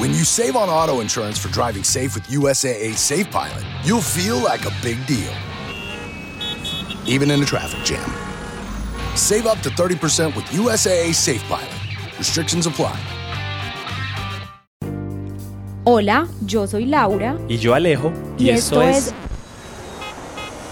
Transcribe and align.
When 0.00 0.14
you 0.14 0.24
save 0.24 0.56
on 0.56 0.70
auto 0.70 1.00
insurance 1.00 1.36
for 1.36 1.48
driving 1.52 1.84
safe 1.84 2.14
with 2.14 2.26
USAA 2.28 2.94
Safe 2.96 3.30
Pilot, 3.30 3.62
you'll 3.84 4.00
feel 4.00 4.38
like 4.38 4.64
a 4.64 4.72
big 4.80 4.96
deal, 5.06 5.30
even 7.04 7.30
in 7.30 7.42
a 7.42 7.44
traffic 7.44 7.84
jam. 7.84 8.10
Save 9.14 9.46
up 9.46 9.58
to 9.58 9.68
30% 9.68 10.34
with 10.34 10.46
USAA 10.56 11.12
Safe 11.12 11.42
Pilot. 11.42 11.68
Restrictions 12.18 12.66
apply. 12.66 12.98
Hola, 15.84 16.26
yo 16.46 16.66
soy 16.66 16.86
Laura. 16.86 17.36
Y 17.46 17.58
yo 17.58 17.74
Alejo. 17.74 18.10
Y, 18.38 18.48
esto, 18.48 18.80
es... 18.80 19.12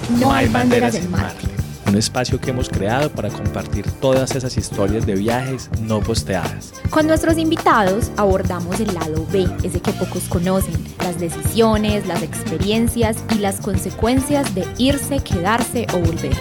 No 0.08 0.32
hay 0.32 0.48
banderas 0.48 0.94
en 0.94 1.10
Marte. 1.10 1.48
Un 1.88 1.96
espacio 1.96 2.38
que 2.38 2.50
hemos 2.50 2.68
creado 2.68 3.10
para 3.10 3.30
compartir 3.30 3.90
todas 3.92 4.36
esas 4.36 4.58
historias 4.58 5.06
de 5.06 5.14
viajes 5.14 5.70
no 5.80 6.02
posteadas. 6.02 6.74
Con 6.90 7.06
nuestros 7.06 7.38
invitados 7.38 8.12
abordamos 8.18 8.78
el 8.78 8.92
lado 8.92 9.26
B, 9.32 9.46
ese 9.64 9.80
que 9.80 9.92
pocos 9.92 10.28
conocen, 10.28 10.74
las 10.98 11.18
decisiones, 11.18 12.06
las 12.06 12.22
experiencias 12.22 13.24
y 13.34 13.38
las 13.38 13.62
consecuencias 13.62 14.54
de 14.54 14.66
irse, 14.76 15.20
quedarse 15.20 15.86
o 15.94 16.00
volver. 16.00 16.36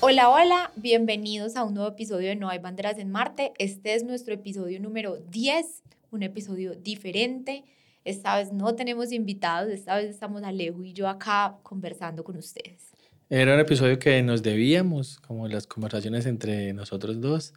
Hola, 0.00 0.28
hola, 0.28 0.72
bienvenidos 0.74 1.54
a 1.54 1.62
un 1.62 1.74
nuevo 1.74 1.90
episodio 1.90 2.30
de 2.30 2.34
No 2.34 2.48
hay 2.48 2.58
banderas 2.58 2.98
en 2.98 3.12
Marte. 3.12 3.52
Este 3.58 3.94
es 3.94 4.02
nuestro 4.02 4.34
episodio 4.34 4.80
número 4.80 5.18
10, 5.18 5.84
un 6.10 6.24
episodio 6.24 6.74
diferente. 6.74 7.62
Esta 8.04 8.38
vez 8.38 8.52
no 8.52 8.74
tenemos 8.74 9.12
invitados, 9.12 9.70
esta 9.70 9.94
vez 9.94 10.10
estamos 10.10 10.42
Alejo 10.42 10.82
y 10.82 10.94
yo 10.94 11.08
acá 11.08 11.58
conversando 11.62 12.24
con 12.24 12.36
ustedes. 12.36 12.89
Era 13.32 13.54
un 13.54 13.60
episodio 13.60 14.00
que 14.00 14.20
nos 14.24 14.42
debíamos, 14.42 15.20
como 15.20 15.46
las 15.46 15.68
conversaciones 15.68 16.26
entre 16.26 16.72
nosotros 16.72 17.20
dos. 17.20 17.54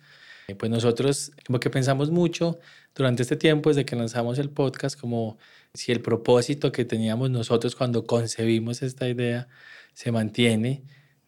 Eh, 0.48 0.54
pues 0.54 0.70
nosotros 0.70 1.32
como 1.48 1.60
que 1.60 1.72
pensamos 1.72 2.12
mucho 2.12 2.60
durante 2.94 3.24
este 3.24 3.38
tiempo 3.38 3.72
desde 3.72 3.84
que 3.84 3.96
lanzamos 3.96 4.38
el 4.38 4.52
podcast, 4.52 5.00
como 5.00 5.40
si 5.74 5.92
el 5.92 6.00
propósito 6.02 6.72
que 6.72 6.86
teníamos 6.86 7.32
nosotros 7.32 7.76
cuando 7.76 8.06
concebimos 8.06 8.84
esta 8.84 9.10
idea 9.10 9.48
se 9.94 10.12
mantiene 10.12 10.84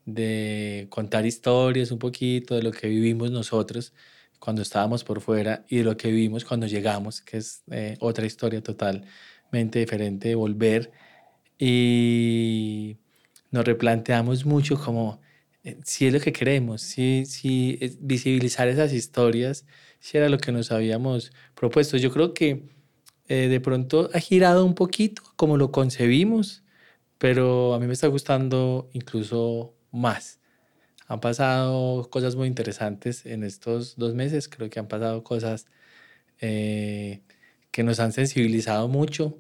de 0.06 0.86
contar 0.92 1.26
historias 1.26 1.90
un 1.92 1.98
poquito 1.98 2.54
de 2.56 2.62
lo 2.62 2.72
que 2.72 2.88
vivimos 2.88 3.32
nosotros 3.32 3.94
cuando 4.38 4.62
estábamos 4.62 5.04
por 5.04 5.22
fuera 5.22 5.66
y 5.70 5.78
de 5.78 5.86
lo 5.86 5.98
que 5.98 6.10
vivimos 6.12 6.46
cuando 6.46 6.68
llegamos, 6.68 7.22
que 7.22 7.38
es 7.38 7.64
eh, 7.72 7.98
otra 8.00 8.28
historia 8.28 8.62
totalmente 8.62 9.80
diferente 9.80 10.36
volver. 10.36 10.92
Y 11.58 12.98
nos 13.52 13.66
replanteamos 13.66 14.46
mucho 14.46 14.80
como 14.80 15.22
eh, 15.64 15.78
si 15.84 16.08
es 16.08 16.14
lo 16.14 16.20
que 16.20 16.34
queremos, 16.34 16.82
si, 16.82 17.26
si 17.26 17.80
visibilizar 18.00 18.68
esas 18.68 18.94
historias, 18.94 19.66
si 20.00 20.18
era 20.18 20.30
lo 20.30 20.38
que 20.38 20.52
nos 20.52 20.72
habíamos 20.72 21.32
propuesto. 21.56 21.98
Yo 21.98 22.12
creo 22.12 22.34
que 22.34 22.64
eh, 23.28 23.48
de 23.48 23.60
pronto 23.60 24.10
ha 24.14 24.20
girado 24.20 24.66
un 24.66 24.76
poquito 24.76 25.24
como 25.36 25.58
lo 25.58 25.72
concebimos, 25.72 26.64
pero 27.18 27.74
a 27.74 27.80
mí 27.80 27.88
me 27.88 27.94
está 27.94 28.08
gustando 28.08 28.90
incluso 28.94 29.74
más. 29.92 30.40
Han 31.08 31.20
pasado 31.22 32.10
cosas 32.10 32.36
muy 32.36 32.48
interesantes 32.48 33.26
en 33.26 33.44
estos 33.44 33.96
dos 33.98 34.16
meses, 34.16 34.50
creo 34.50 34.70
que 34.70 34.80
han 34.80 34.88
pasado 34.88 35.24
cosas 35.24 35.68
eh, 36.42 37.22
que 37.72 37.84
nos 37.84 38.00
han 38.00 38.12
sensibilizado 38.14 38.88
mucho 38.88 39.38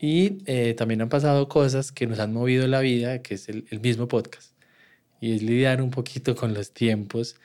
y 0.00 0.38
eh, 0.46 0.74
también 0.74 1.02
han 1.02 1.08
pasado 1.08 1.48
cosas 1.48 1.90
que 1.92 2.06
nos 2.06 2.18
han 2.20 2.32
movido 2.32 2.66
la 2.68 2.80
vida, 2.80 3.22
que 3.22 3.34
es 3.34 3.48
el, 3.48 3.64
mismo 3.80 4.06
podcast. 4.06 4.52
Y 5.20 5.34
es 5.34 5.42
lidiar 5.42 5.82
un 5.82 5.90
poquito 5.90 6.36
con 6.36 6.54
los 6.54 6.72
tiempos. 6.72 7.36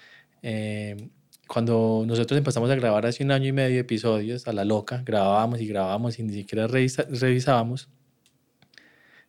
Eh, 0.43 1.09
cuando 1.47 2.03
nosotros 2.05 2.37
empezamos 2.37 2.69
a 2.69 2.75
grabar 2.75 3.05
hace 3.05 3.23
un 3.23 3.31
año 3.31 3.47
y 3.47 3.51
medio 3.51 3.79
episodios 3.79 4.47
a 4.47 4.53
la 4.53 4.65
loca, 4.65 5.01
grabábamos 5.05 5.61
y 5.61 5.67
grabábamos 5.67 6.19
y 6.19 6.23
ni 6.23 6.33
siquiera 6.33 6.67
revisábamos, 6.67 7.89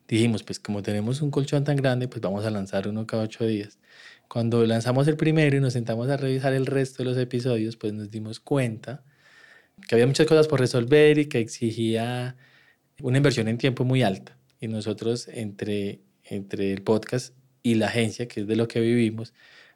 dijimos, 0.07 0.43
pues 0.43 0.59
como 0.59 0.83
tenemos 0.83 1.21
un 1.21 1.31
colchón 1.31 1.63
tan 1.63 1.75
grande, 1.77 2.07
pues 2.07 2.21
vamos 2.21 2.45
a 2.45 2.51
lanzar 2.51 2.87
uno 2.87 3.07
cada 3.07 3.23
ocho 3.23 3.45
días. 3.45 3.79
Cuando 4.27 4.65
lanzamos 4.65 5.07
el 5.07 5.17
primero 5.17 5.57
y 5.57 5.59
nos 5.59 5.73
sentamos 5.73 6.09
a 6.09 6.17
revisar 6.17 6.53
el 6.53 6.65
resto 6.65 7.03
de 7.03 7.09
los 7.09 7.17
episodios, 7.17 7.75
pues 7.77 7.93
nos 7.93 8.11
dimos 8.11 8.39
cuenta 8.39 9.03
que 9.87 9.95
había 9.95 10.07
muchas 10.07 10.27
cosas 10.27 10.47
por 10.47 10.59
resolver 10.59 11.17
y 11.17 11.25
que 11.27 11.39
exigía 11.39 12.35
una 13.01 13.17
inversión 13.17 13.47
en 13.47 13.57
tiempo 13.57 13.83
muy 13.83 14.03
alta. 14.03 14.37
Y 14.59 14.67
nosotros 14.67 15.27
entre, 15.27 16.01
entre 16.23 16.71
el 16.73 16.81
podcast 16.81 17.35
y 17.61 17.75
la 17.75 17.87
agencia, 17.87 18.27
que 18.27 18.41
es 18.41 18.47
de 18.47 18.55
lo 18.55 18.67
que 18.67 18.79
vivimos, 18.79 19.33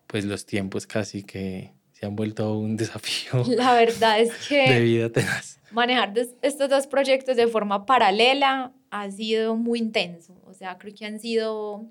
pues 0.07 0.25
los 0.25 0.45
tiempos 0.45 0.87
casi 0.87 1.23
que 1.23 1.73
se 1.91 2.05
han 2.05 2.15
vuelto 2.15 2.57
un 2.57 2.77
desafío. 2.77 3.43
La 3.47 3.73
verdad 3.73 4.19
es 4.19 4.31
que... 4.47 4.71
De 4.71 4.81
vida 4.81 5.11
tenaz. 5.11 5.59
Manejar 5.71 6.13
estos 6.41 6.69
dos 6.69 6.87
proyectos 6.87 7.35
de 7.37 7.47
forma 7.47 7.85
paralela 7.85 8.73
ha 8.89 9.11
sido 9.11 9.55
muy 9.55 9.79
intenso. 9.79 10.41
O 10.45 10.53
sea, 10.53 10.77
creo 10.79 10.95
que 10.95 11.05
han 11.05 11.19
sido 11.19 11.85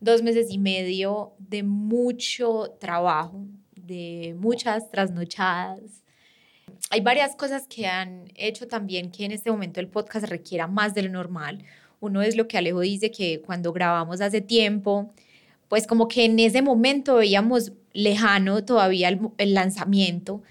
dos 0.00 0.22
meses 0.22 0.48
y 0.50 0.58
medio 0.58 1.34
de 1.38 1.62
mucho 1.62 2.76
trabajo, 2.80 3.46
de 3.76 4.34
muchas 4.38 4.90
trasnochadas, 4.90 6.01
hay 6.90 7.00
varias 7.00 7.36
cosas 7.36 7.66
que 7.66 7.86
han 7.86 8.24
hecho 8.34 8.68
también 8.68 9.10
que 9.10 9.24
en 9.24 9.32
este 9.32 9.50
momento 9.50 9.80
el 9.80 9.88
podcast 9.88 10.26
requiera 10.26 10.66
más 10.66 10.94
de 10.94 11.02
lo 11.02 11.10
normal. 11.10 11.64
Uno 12.00 12.22
es 12.22 12.36
lo 12.36 12.48
que 12.48 12.58
Alejo 12.58 12.80
dice, 12.80 13.10
que 13.10 13.40
cuando 13.40 13.72
grabamos 13.72 14.20
hace 14.20 14.40
tiempo, 14.40 15.12
pues 15.68 15.86
como 15.86 16.08
que 16.08 16.24
en 16.24 16.38
ese 16.38 16.60
momento 16.60 17.16
veíamos 17.16 17.72
lejano 17.92 18.64
todavía 18.64 19.08
el, 19.08 19.54
lanzamiento. 19.54 20.42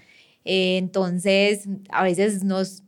Eh, 0.44 0.78
entonces, 0.78 1.68
a 1.90 2.02
veces 2.02 2.42
nos 2.42 2.82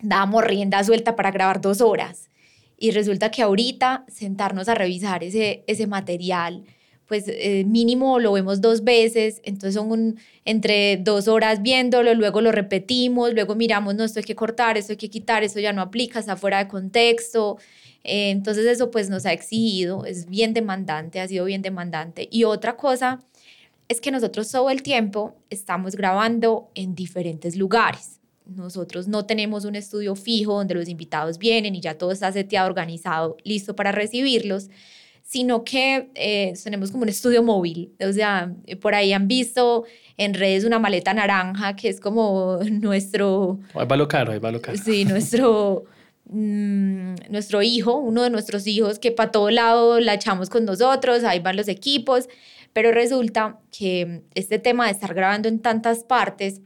dábamos 0.00 0.44
rienda 0.44 0.84
suelta 0.84 1.16
para 1.16 1.30
grabar 1.30 1.60
dos 1.60 1.80
horas. 1.80 2.28
Y 2.76 2.90
resulta 2.90 3.30
que 3.30 3.42
ahorita 3.42 4.04
sentarnos 4.08 4.68
a 4.68 4.74
revisar 4.74 5.22
ese, 5.22 5.64
ese 5.66 5.86
material, 5.86 6.64
pues 7.12 7.24
eh, 7.28 7.64
mínimo 7.66 8.18
lo 8.20 8.32
vemos 8.32 8.62
dos 8.62 8.84
veces, 8.84 9.42
entonces 9.44 9.74
son 9.74 10.16
entre 10.46 10.96
dos 10.96 11.28
horas 11.28 11.60
viéndolo, 11.60 12.14
luego 12.14 12.40
lo 12.40 12.52
repetimos, 12.52 13.34
luego 13.34 13.54
miramos, 13.54 13.94
no, 13.96 14.04
esto 14.04 14.20
hay 14.20 14.24
que 14.24 14.34
cortar, 14.34 14.78
esto 14.78 14.94
hay 14.94 14.96
que 14.96 15.10
quitar, 15.10 15.44
esto 15.44 15.60
ya 15.60 15.74
no 15.74 15.82
aplica, 15.82 16.20
está 16.20 16.36
fuera 16.38 16.56
de 16.56 16.68
contexto. 16.68 17.58
Eh, 18.02 18.30
entonces 18.30 18.64
eso 18.64 18.90
pues 18.90 19.10
nos 19.10 19.26
ha 19.26 19.34
exigido, 19.34 20.06
es 20.06 20.24
bien 20.24 20.54
demandante, 20.54 21.20
ha 21.20 21.28
sido 21.28 21.44
bien 21.44 21.60
demandante. 21.60 22.28
Y 22.30 22.44
otra 22.44 22.78
cosa 22.78 23.22
es 23.88 24.00
que 24.00 24.10
nosotros 24.10 24.50
todo 24.50 24.70
el 24.70 24.82
tiempo 24.82 25.34
estamos 25.50 25.94
grabando 25.94 26.70
en 26.74 26.94
diferentes 26.94 27.56
lugares. 27.56 28.20
Nosotros 28.46 29.06
no 29.06 29.26
tenemos 29.26 29.66
un 29.66 29.74
estudio 29.74 30.16
fijo 30.16 30.54
donde 30.54 30.72
los 30.72 30.88
invitados 30.88 31.36
vienen 31.36 31.74
y 31.74 31.82
ya 31.82 31.98
todo 31.98 32.10
está 32.10 32.32
seteado, 32.32 32.68
organizado, 32.68 33.36
listo 33.44 33.76
para 33.76 33.92
recibirlos, 33.92 34.70
sino 35.32 35.64
que 35.64 36.10
eh, 36.14 36.52
tenemos 36.62 36.90
como 36.90 37.04
un 37.04 37.08
estudio 37.08 37.42
móvil. 37.42 37.94
O 38.06 38.12
sea, 38.12 38.52
por 38.82 38.94
ahí 38.94 39.14
han 39.14 39.28
visto 39.28 39.84
en 40.18 40.34
redes 40.34 40.64
una 40.64 40.78
maleta 40.78 41.14
naranja 41.14 41.74
que 41.74 41.88
es 41.88 42.00
como 42.00 42.58
nuestro... 42.70 43.58
Ahí 43.72 43.86
va 43.86 43.96
lo 43.96 44.06
caro, 44.08 44.32
ahí 44.32 44.38
va 44.38 44.52
lo 44.52 44.60
caro. 44.60 44.76
Sí, 44.76 45.06
nuestro, 45.06 45.84
mm, 46.26 47.14
nuestro 47.30 47.62
hijo, 47.62 47.96
uno 47.96 48.24
de 48.24 48.28
nuestros 48.28 48.66
hijos 48.66 48.98
que 48.98 49.10
para 49.10 49.32
todo 49.32 49.50
lado 49.50 50.00
la 50.00 50.12
echamos 50.12 50.50
con 50.50 50.66
nosotros, 50.66 51.24
ahí 51.24 51.40
van 51.40 51.56
los 51.56 51.68
equipos, 51.68 52.28
pero 52.74 52.92
resulta 52.92 53.58
que 53.70 54.24
este 54.34 54.58
tema 54.58 54.84
de 54.84 54.92
estar 54.92 55.14
grabando 55.14 55.48
en 55.48 55.60
tantas 55.60 56.04
partes 56.04 56.60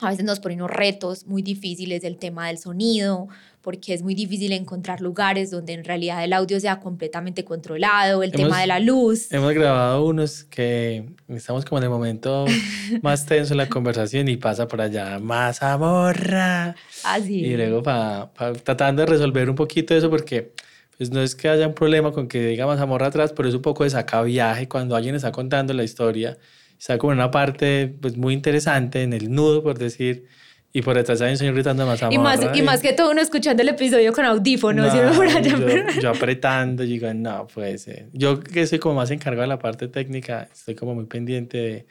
a 0.00 0.10
veces 0.10 0.24
nos 0.24 0.40
pone 0.40 0.54
unos 0.54 0.70
retos 0.70 1.26
muy 1.26 1.42
difíciles 1.42 2.00
del 2.02 2.16
tema 2.16 2.46
del 2.46 2.56
sonido, 2.58 3.28
porque 3.68 3.92
es 3.92 4.02
muy 4.02 4.14
difícil 4.14 4.52
encontrar 4.52 5.02
lugares 5.02 5.50
donde 5.50 5.74
en 5.74 5.84
realidad 5.84 6.24
el 6.24 6.32
audio 6.32 6.58
sea 6.58 6.80
completamente 6.80 7.44
controlado, 7.44 8.22
el 8.22 8.32
tema 8.32 8.62
de 8.62 8.66
la 8.66 8.80
luz. 8.80 9.30
Hemos 9.30 9.52
grabado 9.52 10.06
unos 10.06 10.44
que 10.44 11.04
estamos 11.28 11.66
como 11.66 11.76
en 11.76 11.84
el 11.84 11.90
momento 11.90 12.46
más 13.02 13.26
tenso 13.26 13.52
en 13.52 13.58
la 13.58 13.68
conversación 13.68 14.26
y 14.28 14.38
pasa 14.38 14.66
por 14.66 14.80
allá 14.80 15.18
más 15.18 15.62
amorra. 15.62 16.76
Así. 17.04 17.44
y 17.44 17.58
luego 17.58 17.82
para 17.82 18.30
tratando 18.64 19.02
de 19.02 19.06
resolver 19.06 19.50
un 19.50 19.56
poquito 19.56 19.94
eso 19.94 20.08
porque 20.08 20.54
pues 20.96 21.10
no 21.10 21.20
es 21.20 21.34
que 21.34 21.50
haya 21.50 21.66
un 21.66 21.74
problema 21.74 22.10
con 22.10 22.26
que 22.26 22.42
diga 22.42 22.66
más 22.66 22.80
amor 22.80 23.02
atrás, 23.02 23.34
pero 23.36 23.50
es 23.50 23.54
un 23.54 23.60
poco 23.60 23.84
de 23.84 23.90
saca 23.90 24.22
viaje 24.22 24.66
cuando 24.66 24.96
alguien 24.96 25.14
está 25.14 25.30
contando 25.30 25.74
la 25.74 25.84
historia 25.84 26.38
está 26.78 26.96
como 26.96 27.12
en 27.12 27.18
una 27.18 27.30
parte 27.30 27.94
pues, 28.00 28.16
muy 28.16 28.32
interesante, 28.32 29.02
en 29.02 29.12
el 29.12 29.30
nudo, 29.30 29.62
por 29.62 29.76
decir, 29.78 30.26
y 30.72 30.82
por 30.82 30.96
detrás 30.96 31.20
hay 31.22 31.32
un 31.32 31.38
señor 31.38 31.54
gritando 31.54 31.86
más 31.86 32.00
y 32.10 32.18
más 32.18 32.40
Y 32.54 32.62
más 32.62 32.80
que 32.80 32.92
todo 32.92 33.10
uno 33.10 33.20
escuchando 33.20 33.62
el 33.62 33.70
episodio 33.70 34.12
con 34.12 34.24
audífonos, 34.24 34.94
no, 34.94 35.12
por 35.16 35.26
allá. 35.26 35.40
Yo, 35.40 36.00
yo, 36.00 36.10
apretando, 36.10 36.84
y 36.84 36.88
digo, 36.88 37.12
no, 37.14 37.46
puede 37.46 37.78
ser. 37.78 38.06
Yo 38.12 38.40
que 38.40 38.66
soy 38.66 38.78
como 38.78 38.96
más 38.96 39.10
encargado 39.10 39.42
de 39.42 39.48
la 39.48 39.58
parte 39.58 39.88
técnica, 39.88 40.48
estoy 40.52 40.74
como 40.74 40.94
muy 40.94 41.06
pendiente 41.06 41.58
de, 41.58 41.86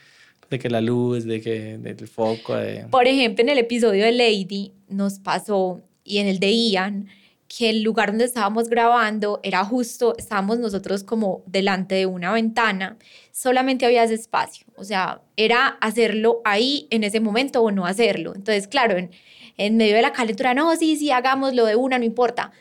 de 0.50 0.59
que 0.59 0.69
la 0.69 0.81
luz, 0.81 1.25
de 1.25 1.41
que 1.41 1.77
del 1.79 2.07
foco. 2.07 2.56
De... 2.56 2.85
Por 2.91 3.07
ejemplo, 3.07 3.44
en 3.44 3.50
el 3.50 3.57
episodio 3.57 4.06
de 4.06 4.12
Lady 4.12 4.74
nos 4.89 5.19
pasó, 5.19 5.81
y 6.03 6.19
en 6.19 6.27
el 6.27 6.39
de 6.39 6.53
Ian, 6.53 7.07
que 7.48 7.70
el 7.70 7.84
lugar 7.84 8.10
donde 8.10 8.26
estábamos 8.26 8.70
grabando 8.70 9.40
era 9.44 9.64
justo, 9.64 10.16
estábamos 10.18 10.60
nosotros 10.60 11.04
como 11.04 11.44
delante 11.46 11.96
de 11.96 12.06
una 12.06 12.32
ventana, 12.34 12.98
solamente 13.32 13.86
había 13.86 14.04
ese 14.04 14.16
espacio, 14.16 14.68
o 14.76 14.84
sea, 14.84 15.22
era 15.38 15.68
hacerlo 15.82 16.42
ahí 16.44 16.88
en 16.90 17.04
ese 17.04 17.20
momento 17.20 17.62
o 17.62 17.72
no 17.72 17.86
hacerlo. 17.86 18.34
Entonces, 18.36 18.68
claro, 18.68 18.98
en, 18.98 19.12
en 19.58 19.78
medio 19.78 19.96
de 19.96 20.02
la 20.02 20.14
calentura, 20.14 20.54
no, 20.54 20.76
sí, 20.76 20.98
sí, 20.98 21.12
hagámoslo 21.12 21.66
de 21.66 21.76
una, 21.76 21.98
no 22.00 22.06
importa. 22.06 22.52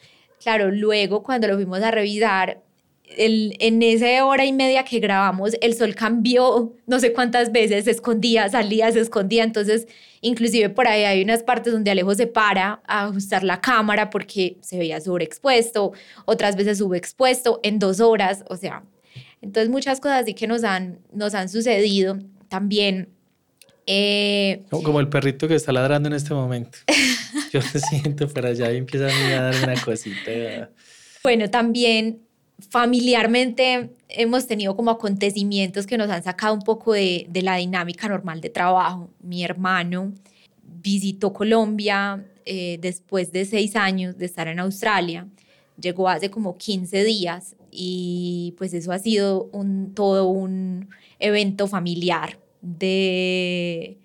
Claro, 0.41 0.71
luego 0.71 1.23
cuando 1.23 1.49
lo 1.49 1.57
fuimos 1.57 1.83
a 1.83 1.91
revisar, 1.91 2.63
el, 3.09 3.57
en 3.61 3.83
esa 3.83 4.25
hora 4.25 4.45
y 4.45 4.53
media 4.53 4.85
que 4.85 4.99
grabamos, 5.01 5.53
el 5.61 5.75
sol 5.75 5.95
cambió 5.95 6.75
no 6.87 7.01
sé 7.01 7.13
cuántas 7.13 7.53
veces, 7.53 7.85
se 7.85 7.91
escondía, 7.91 8.49
salía, 8.49 8.91
se 8.93 9.01
escondía. 9.01 9.45
Entonces, 9.45 9.87
inclusive 10.21 10.71
por 10.71 10.89
ahí 10.89 11.05
hay 11.05 11.23
unas 11.23 11.43
partes 11.43 11.73
donde 11.73 11.91
Alejo 11.91 12.15
se 12.15 12.27
para 12.27 12.81
a 12.87 13.05
ajustar 13.05 13.45
la 13.45 13.61
cámara 13.61 14.11
porque 14.11 14.59
se 14.61 14.79
veía 14.79 15.01
sobreexpuesto, 15.01 15.93
otras 16.25 16.57
veces 16.57 16.79
subexpuesto 16.79 17.61
en 17.63 17.79
dos 17.79 18.01
horas. 18.01 18.45
O 18.49 18.57
sea, 18.57 18.83
entonces 19.41 19.71
muchas 19.71 20.01
cosas 20.01 20.23
así 20.23 20.35
que 20.35 20.47
nos 20.47 20.65
han, 20.65 20.99
nos 21.13 21.35
han 21.35 21.49
sucedido. 21.49 22.19
También 22.49 23.09
eh, 23.87 24.65
como, 24.69 24.99
el 24.99 25.09
perrito 25.09 25.47
que 25.47 25.55
está 25.55 25.73
ladrando 25.73 26.09
en 26.09 26.15
este 26.15 26.35
momento. 26.35 26.79
Yo 27.53 27.61
me 27.61 27.81
siento 28.03 28.29
por 28.29 28.45
allá 28.45 28.73
y 28.73 28.79
empieza 28.79 29.07
a 29.07 29.43
darme 29.43 29.63
una 29.63 29.81
cosita. 29.81 30.71
Bueno, 31.23 31.49
también 31.51 32.26
familiarmente 32.59 33.91
hemos 34.09 34.47
tenido 34.47 34.77
como 34.77 34.91
acontecimientos 34.91 35.87
que 35.87 35.99
nos 35.99 36.11
han 36.11 36.23
sacado 36.23 36.55
un 36.55 36.63
poco 36.63 36.95
de, 36.95 37.29
la 37.43 37.57
dinámica 37.57 38.09
normal 38.09 38.41
de 38.41 38.51
trabajo. 38.51 39.11
Mi 39.21 39.45
hermano 39.45 40.13
visitó 40.63 41.33
Colombia 41.33 42.25
eh, 42.45 42.79
después 42.81 43.33
de 43.33 43.45
seis 43.45 43.77
años 43.77 44.17
de 44.17 44.27
estar 44.27 44.49
en 44.49 44.61
Australia. 44.61 45.27
Llegó 45.79 46.09
hace 46.09 46.31
como 46.31 46.57
15 46.57 47.05
días 47.05 47.57
y 47.71 48.55
pues 48.57 48.73
eso 48.73 48.93
ha 48.93 48.99
sido 48.99 49.45
un, 49.53 49.93
todo 49.95 50.27
un 50.29 50.89
evento 51.19 51.67
familiar 51.67 52.39
de 52.63 53.99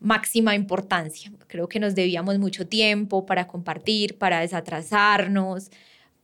máxima 0.00 0.56
importancia. 0.56 1.32
Creo 1.46 1.68
que 1.68 1.78
nos 1.78 1.94
debíamos 1.94 2.38
mucho 2.38 2.66
tiempo 2.66 3.24
para 3.24 3.46
compartir, 3.46 4.18
para 4.18 4.40
desatrasarnos, 4.40 5.70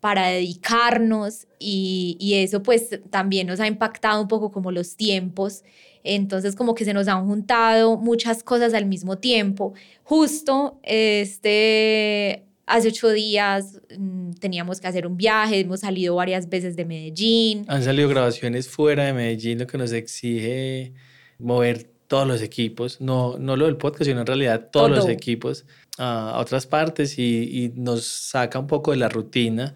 para 0.01 0.29
dedicarnos 0.29 1.47
y, 1.59 2.17
y, 2.21 2.35
eso 2.35 2.63
pues 2.63 3.01
también 3.11 3.47
nos 3.47 3.59
ha 3.61 3.67
impactado 3.67 4.23
un 4.23 4.29
poco 4.29 4.53
como 4.53 4.71
los 4.71 4.97
tiempos. 4.97 5.65
Entonces 6.05 6.55
como 6.55 6.75
que 6.75 6.85
se 6.85 6.95
nos 6.95 7.09
han 7.09 7.27
juntado 7.27 7.97
muchas 7.97 8.43
cosas 8.43 8.75
al 8.75 8.87
mismo 8.87 9.19
tiempo. 9.19 9.75
Justo 10.05 10.79
este, 10.85 12.45
hace 12.67 12.89
ocho 12.89 13.11
días 13.11 13.81
mm, 13.99 14.33
teníamos 14.35 14.81
que 14.81 14.87
hacer 14.87 15.07
un 15.07 15.17
viaje, 15.17 15.61
hemos 15.61 15.81
salido 15.81 16.15
varias 16.15 16.49
veces 16.49 16.77
de 16.77 16.85
Medellín. 16.85 17.65
Han 17.69 17.83
salido 17.83 18.09
grabaciones 18.09 18.69
fuera 18.69 19.05
de 19.05 19.13
Medellín, 19.13 19.59
lo 19.59 19.67
que 19.67 19.79
nos 19.79 19.93
exige 19.93 20.93
mover 21.39 21.91
todos 22.09 22.27
los 22.27 22.43
equipos, 22.43 23.01
no, 23.01 23.37
no 23.39 23.57
lo 23.57 23.67
del 23.67 23.77
podcast, 23.77 24.05
sino 24.05 24.21
en 24.21 24.27
realidad 24.27 24.71
todos 24.73 24.91
los 24.91 25.09
equipos 25.09 25.67
a, 25.99 26.39
otras 26.39 26.67
partes 26.67 27.19
y, 27.19 27.73
nos 27.77 28.05
saca 28.05 28.59
un 28.59 28.67
poco 28.67 28.93
de 28.93 28.97
la 28.97 29.09
rutina. 29.09 29.75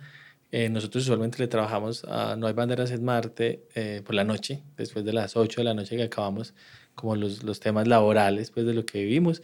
Eh, 0.54 0.68
nosotros 0.68 1.04
usualmente 1.04 1.38
le 1.38 1.48
trabajamos 1.48 2.04
a 2.04 2.36
No 2.36 2.46
hay 2.46 2.52
banderas 2.52 2.90
en 2.90 3.02
Marte 3.02 3.64
eh, 3.74 4.02
por 4.04 4.14
la 4.14 4.22
noche, 4.22 4.62
después 4.76 5.02
de 5.02 5.14
las 5.14 5.34
8 5.34 5.62
de 5.62 5.64
la 5.64 5.72
noche 5.72 5.96
que 5.96 6.02
acabamos 6.02 6.54
como 6.94 7.16
los, 7.16 7.42
los 7.42 7.58
temas 7.58 7.88
laborales 7.88 8.50
pues, 8.50 8.66
de 8.66 8.74
lo 8.74 8.84
que 8.84 9.02
vivimos. 9.02 9.42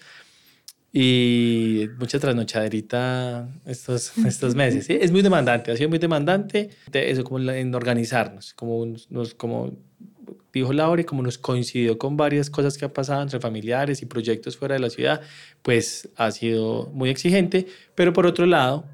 Y 0.93 1.87
mucha 1.99 2.19
trasnochaderita 2.19 3.49
estos, 3.64 4.19
estos 4.26 4.55
meses. 4.55 4.84
¿sí? 4.84 4.99
Es 5.00 5.10
muy 5.10 5.22
demandante, 5.22 5.72
ha 5.72 5.76
sido 5.76 5.88
muy 5.88 5.99
demandante 5.99 6.70
eso 6.93 7.25
como 7.25 7.38
en 7.50 7.75
organizarnos, 7.75 8.52
como, 8.52 8.87
nos, 9.08 9.34
como 9.34 9.72
dijo 10.52 10.75
Laura, 10.75 11.00
y 11.00 11.04
como 11.04 11.22
nos 11.22 11.38
coincidió 11.38 11.96
con 11.96 12.19
varias 12.19 12.50
cosas 12.50 12.76
que 12.76 12.84
han 12.84 12.90
pasado 12.90 13.22
entre 13.22 13.40
familiares 13.40 14.02
y 14.02 14.06
proyectos 14.06 14.58
fuera 14.58 14.75
de 14.75 14.81
la 14.81 14.90
ciudad, 14.90 15.22
pues 15.62 16.11
ha 16.16 16.31
sido 16.32 16.90
muy 16.93 17.08
exigente, 17.08 17.66
pero 17.94 18.12
por 18.12 18.26
otro 18.26 18.44
lado, 18.44 18.84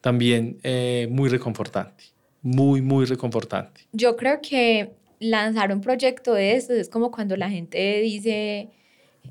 también 0.00 0.58
eh, 0.62 1.08
muy 1.10 1.28
reconfortante, 1.28 2.04
muy, 2.42 2.82
muy 2.82 3.04
reconfortante. 3.04 3.82
Yo 3.92 4.16
creo 4.16 4.40
que 4.40 4.92
lanzar 5.20 5.72
un 5.72 5.80
proyecto 5.80 6.34
de 6.34 6.56
eso 6.56 6.72
es 6.72 6.88
como 6.88 7.10
cuando 7.10 7.36
la 7.36 7.50
gente 7.50 8.00
dice, 8.00 8.68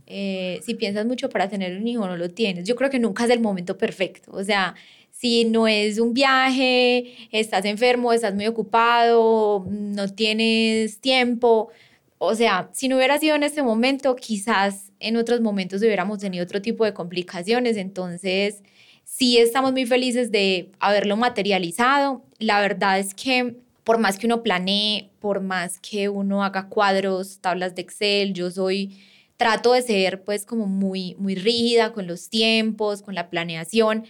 eh, 0.05 0.59
si 0.65 0.75
piensas 0.75 1.05
mucho 1.05 1.29
para 1.29 1.49
tener 1.49 1.77
un 1.77 1.87
hijo, 1.87 2.05
no 2.07 2.17
lo 2.17 2.29
tienes. 2.29 2.67
Yo 2.67 2.75
creo 2.75 2.89
que 2.89 2.99
nunca 2.99 3.25
es 3.25 3.29
el 3.29 3.39
momento 3.39 3.77
perfecto, 3.77 4.31
o 4.33 4.43
sea, 4.43 4.75
si 5.17 5.45
no 5.45 5.67
es 5.67 5.97
un 5.97 6.13
viaje, 6.13 7.15
estás 7.31 7.65
enfermo, 7.65 8.13
estás 8.13 8.35
muy 8.35 8.45
ocupado, 8.45 9.65
no 9.67 10.13
tienes 10.13 10.99
tiempo. 10.99 11.69
O 12.19 12.35
sea, 12.35 12.69
si 12.73 12.87
no 12.87 12.97
hubiera 12.97 13.17
sido 13.17 13.35
en 13.35 13.41
este 13.41 13.63
momento, 13.63 14.15
quizás 14.15 14.91
en 14.99 15.17
otros 15.17 15.41
momentos 15.41 15.81
hubiéramos 15.81 16.19
tenido 16.19 16.43
otro 16.43 16.61
tipo 16.61 16.85
de 16.85 16.93
complicaciones. 16.93 17.77
Entonces, 17.77 18.61
sí 19.17 19.39
estamos 19.39 19.71
muy 19.71 19.87
felices 19.87 20.31
de 20.31 20.69
haberlo 20.79 21.17
materializado. 21.17 22.23
La 22.37 22.61
verdad 22.61 22.99
es 22.99 23.15
que 23.15 23.55
por 23.83 23.97
más 23.97 24.19
que 24.19 24.27
uno 24.27 24.43
planee, 24.43 25.09
por 25.19 25.41
más 25.41 25.79
que 25.79 26.07
uno 26.07 26.43
haga 26.43 26.69
cuadros, 26.69 27.39
tablas 27.39 27.73
de 27.73 27.81
Excel, 27.81 28.33
yo 28.33 28.51
soy 28.51 28.99
trato 29.35 29.73
de 29.73 29.81
ser 29.81 30.23
pues 30.23 30.45
como 30.45 30.67
muy 30.67 31.15
muy 31.17 31.33
rígida 31.33 31.93
con 31.93 32.05
los 32.05 32.29
tiempos, 32.29 33.01
con 33.01 33.15
la 33.15 33.31
planeación, 33.31 34.05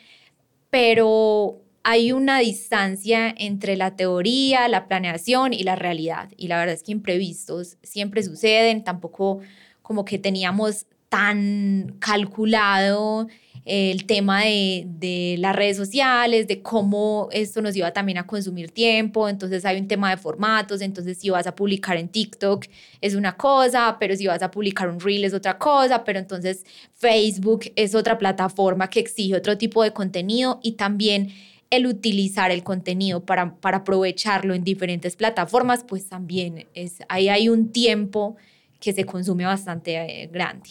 pero 0.70 1.62
hay 1.84 2.12
una 2.12 2.40
distancia 2.40 3.34
entre 3.38 3.78
la 3.78 3.96
teoría, 3.96 4.68
la 4.68 4.90
planeación 4.90 5.54
y 5.54 5.64
la 5.64 5.78
realidad. 5.78 6.32
Y 6.36 6.50
la 6.50 6.58
verdad 6.60 6.76
es 6.76 6.84
que 6.84 6.92
imprevistos 6.92 7.78
siempre 7.82 8.24
suceden, 8.24 8.84
tampoco 8.84 9.40
como 9.82 10.04
que 10.04 10.20
teníamos 10.20 10.86
tan 11.10 11.96
calculado 12.00 13.28
el 13.68 14.06
tema 14.06 14.44
de, 14.44 14.86
de, 14.88 15.36
las 15.40 15.54
redes 15.54 15.76
sociales, 15.76 16.48
de 16.48 16.62
cómo 16.62 17.28
esto 17.34 17.62
nos 17.62 17.76
iba 17.76 17.92
también 17.92 18.18
a 18.18 18.26
consumir 18.26 18.72
tiempo, 18.72 19.28
entonces 19.28 19.66
hay 19.66 19.78
un 19.78 19.90
tema 19.90 20.10
de 20.10 20.16
formatos, 20.16 20.80
entonces 20.80 21.18
si 21.18 21.30
vas 21.30 21.48
a 21.48 21.54
publicar 21.54 21.98
en 21.98 22.08
TikTok 22.08 22.66
es 23.02 23.14
una 23.14 23.36
cosa, 23.36 23.98
pero 24.00 24.16
si 24.16 24.26
vas 24.26 24.42
a 24.42 24.52
publicar 24.52 24.90
un 24.90 25.02
reel 25.02 25.26
es 25.26 25.34
otra 25.34 25.58
cosa, 25.58 26.06
pero 26.06 26.18
entonces 26.18 26.66
Facebook 26.94 27.66
es 27.76 27.94
otra 27.94 28.18
plataforma 28.18 28.90
que 28.90 29.02
exige 29.02 29.36
otro 29.36 29.58
tipo 29.58 29.84
de 29.84 29.92
contenido 29.92 30.62
y 30.64 30.74
también 30.74 31.34
el 31.70 31.88
utilizar 31.88 32.52
el 32.52 32.64
contenido 32.64 33.26
para, 33.26 33.56
para 33.56 33.78
aprovecharlo 33.80 34.54
en 34.54 34.64
diferentes 34.64 35.18
plataformas, 35.18 35.84
pues 35.84 36.08
también 36.08 36.68
es, 36.74 37.00
ahí 37.10 37.28
hay 37.28 37.50
un 37.50 37.74
tiempo 37.74 38.38
que 38.80 38.94
se 38.94 39.06
consume 39.06 39.46
bastante 39.46 39.96
eh, 39.96 40.28
grande. 40.28 40.70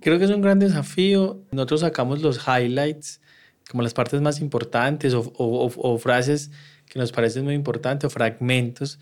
Creo 0.00 0.18
que 0.18 0.24
es 0.24 0.30
un 0.30 0.40
gran 0.40 0.58
desafío. 0.58 1.42
Nosotros 1.50 1.80
sacamos 1.80 2.22
los 2.22 2.40
highlights, 2.46 3.20
como 3.70 3.82
las 3.82 3.94
partes 3.94 4.20
más 4.20 4.40
importantes 4.40 5.14
o, 5.14 5.32
o, 5.36 5.98
frases 5.98 6.50
que 6.86 6.98
nos 6.98 7.12
parecen 7.12 7.44
muy 7.44 7.54
importantes 7.54 8.06
o 8.06 8.10
fragmentos 8.10 8.98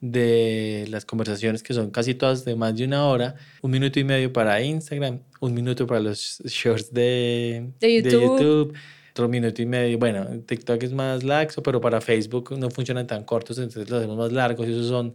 de 0.00 0.86
las 0.90 1.04
conversaciones 1.04 1.62
que 1.62 1.74
son 1.74 1.90
casi 1.90 2.14
todas 2.14 2.44
de 2.44 2.54
más 2.54 2.76
de 2.76 2.84
una 2.84 3.06
hora, 3.06 3.34
un 3.62 3.70
minuto 3.70 3.98
y 3.98 4.04
medio 4.04 4.32
para 4.32 4.62
Instagram, 4.62 5.20
un 5.40 5.54
minuto 5.54 5.86
para 5.86 6.00
los 6.00 6.40
shorts 6.44 6.92
de, 6.92 7.70
de, 7.80 8.02
YouTube. 8.02 8.74
otro 9.10 9.28
minuto 9.28 9.62
y 9.62 9.66
medio, 9.66 9.98
bueno, 9.98 10.26
TikTok 10.46 10.82
es 10.82 10.92
más 10.92 11.24
laxo, 11.24 11.62
pero 11.62 11.80
para 11.80 12.00
Facebook 12.00 12.56
no 12.58 12.70
funcionan 12.70 13.06
tan 13.06 13.24
cortos, 13.24 13.58
entonces 13.58 13.88
los 13.88 13.98
hacemos 14.00 14.18
más 14.18 14.32
largos 14.32 14.66
y 14.68 14.72
esos 14.72 14.88
son 14.88 15.14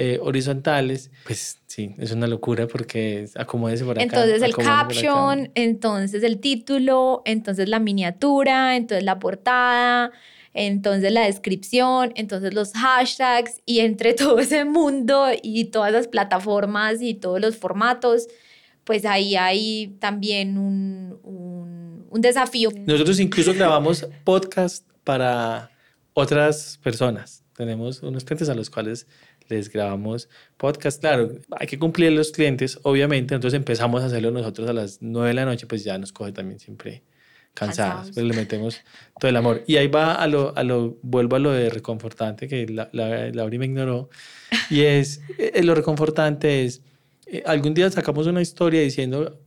eh, 0.00 0.20
horizontales, 0.22 1.10
pues 1.26 1.58
sí, 1.66 1.96
es 1.98 2.12
una 2.12 2.28
locura 2.28 2.68
porque 2.68 3.28
acomódese 3.34 3.84
por 3.84 3.96
acá. 3.96 4.04
Entonces 4.04 4.42
el 4.42 4.54
caption, 4.54 5.50
entonces 5.56 6.22
el 6.22 6.38
título, 6.38 7.22
entonces 7.24 7.68
la 7.68 7.80
miniatura, 7.80 8.76
entonces 8.76 9.02
la 9.02 9.18
portada, 9.18 10.12
entonces 10.54 11.10
la 11.10 11.22
descripción, 11.22 12.12
entonces 12.14 12.54
los 12.54 12.74
hashtags 12.74 13.60
y 13.66 13.80
entre 13.80 14.14
todo 14.14 14.38
ese 14.38 14.64
mundo 14.64 15.30
y 15.42 15.64
todas 15.64 15.92
las 15.92 16.06
plataformas 16.06 17.02
y 17.02 17.14
todos 17.14 17.40
los 17.40 17.56
formatos, 17.56 18.28
pues 18.84 19.04
ahí 19.04 19.34
hay 19.34 19.96
también 19.98 20.58
un, 20.58 21.18
un, 21.24 22.06
un 22.08 22.20
desafío. 22.20 22.70
Nosotros 22.86 23.18
incluso 23.18 23.52
grabamos 23.52 24.06
podcast 24.22 24.86
para 25.02 25.72
otras 26.12 26.78
personas. 26.84 27.42
Tenemos 27.56 28.04
unos 28.04 28.22
clientes 28.22 28.48
a 28.48 28.54
los 28.54 28.70
cuales 28.70 29.08
les 29.48 29.70
grabamos 29.70 30.28
podcast. 30.56 31.00
Claro, 31.00 31.30
hay 31.50 31.66
que 31.66 31.78
cumplir 31.78 32.12
los 32.12 32.32
clientes, 32.32 32.78
obviamente, 32.82 33.34
entonces 33.34 33.56
empezamos 33.56 34.02
a 34.02 34.06
hacerlo 34.06 34.30
nosotros 34.30 34.68
a 34.68 34.72
las 34.72 34.98
9 35.00 35.28
de 35.28 35.34
la 35.34 35.44
noche, 35.44 35.66
pues 35.66 35.84
ya 35.84 35.98
nos 35.98 36.12
coge 36.12 36.32
también 36.32 36.58
siempre 36.58 37.02
cansados, 37.54 38.12
pero 38.14 38.26
le 38.26 38.34
metemos 38.34 38.80
todo 39.18 39.28
el 39.28 39.36
amor. 39.36 39.64
Y 39.66 39.76
ahí 39.76 39.88
va 39.88 40.14
a 40.14 40.26
lo, 40.26 40.56
a 40.56 40.62
lo 40.62 40.98
vuelvo 41.02 41.36
a 41.36 41.38
lo 41.38 41.50
de 41.50 41.70
reconfortante, 41.70 42.46
que 42.46 42.66
la, 42.68 42.88
la, 42.92 43.30
Laura 43.30 43.58
me 43.58 43.66
ignoró, 43.66 44.10
y 44.70 44.82
es, 44.82 45.20
eh, 45.38 45.62
lo 45.62 45.74
reconfortante 45.74 46.64
es, 46.64 46.82
eh, 47.26 47.42
algún 47.46 47.74
día 47.74 47.90
sacamos 47.90 48.26
una 48.26 48.40
historia 48.40 48.80
diciendo, 48.80 49.40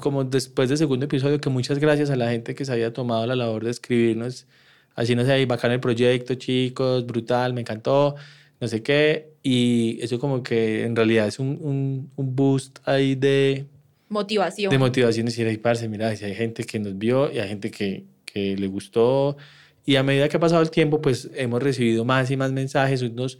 como 0.00 0.24
después 0.24 0.68
del 0.68 0.78
segundo 0.78 1.06
episodio, 1.06 1.40
que 1.40 1.50
muchas 1.50 1.78
gracias 1.78 2.10
a 2.10 2.16
la 2.16 2.30
gente 2.30 2.54
que 2.54 2.64
se 2.64 2.72
había 2.72 2.92
tomado 2.92 3.26
la 3.26 3.36
labor 3.36 3.64
de 3.64 3.70
escribirnos, 3.70 4.46
así 4.94 5.14
no 5.14 5.24
sé, 5.24 5.44
bacán 5.46 5.72
el 5.72 5.80
proyecto, 5.80 6.34
chicos, 6.34 7.06
brutal, 7.06 7.54
me 7.54 7.62
encantó, 7.62 8.16
no 8.60 8.68
sé 8.68 8.82
qué, 8.82 9.34
y 9.48 10.00
eso 10.02 10.18
como 10.18 10.42
que 10.42 10.82
en 10.82 10.96
realidad 10.96 11.28
es 11.28 11.38
un, 11.38 11.56
un, 11.60 12.10
un 12.16 12.34
boost 12.34 12.80
ahí 12.84 13.14
de, 13.14 13.64
motivación. 14.08 14.72
De 14.72 14.78
motivación, 14.78 15.26
decir, 15.26 15.46
ay, 15.46 15.56
parce, 15.58 15.88
mira, 15.88 16.16
si 16.16 16.24
hay 16.24 16.34
gente 16.34 16.64
que 16.64 16.80
nos 16.80 16.98
vio 16.98 17.32
y 17.32 17.38
hay 17.38 17.48
gente 17.50 17.70
que, 17.70 18.06
que 18.24 18.56
le 18.56 18.66
gustó. 18.66 19.36
Y 19.84 19.94
a 19.94 20.02
medida 20.02 20.28
que 20.28 20.36
ha 20.36 20.40
pasado 20.40 20.62
el 20.62 20.70
tiempo, 20.72 21.00
pues 21.00 21.30
hemos 21.36 21.62
recibido 21.62 22.04
más 22.04 22.28
y 22.32 22.36
más 22.36 22.50
mensajes, 22.50 23.02
unos 23.02 23.38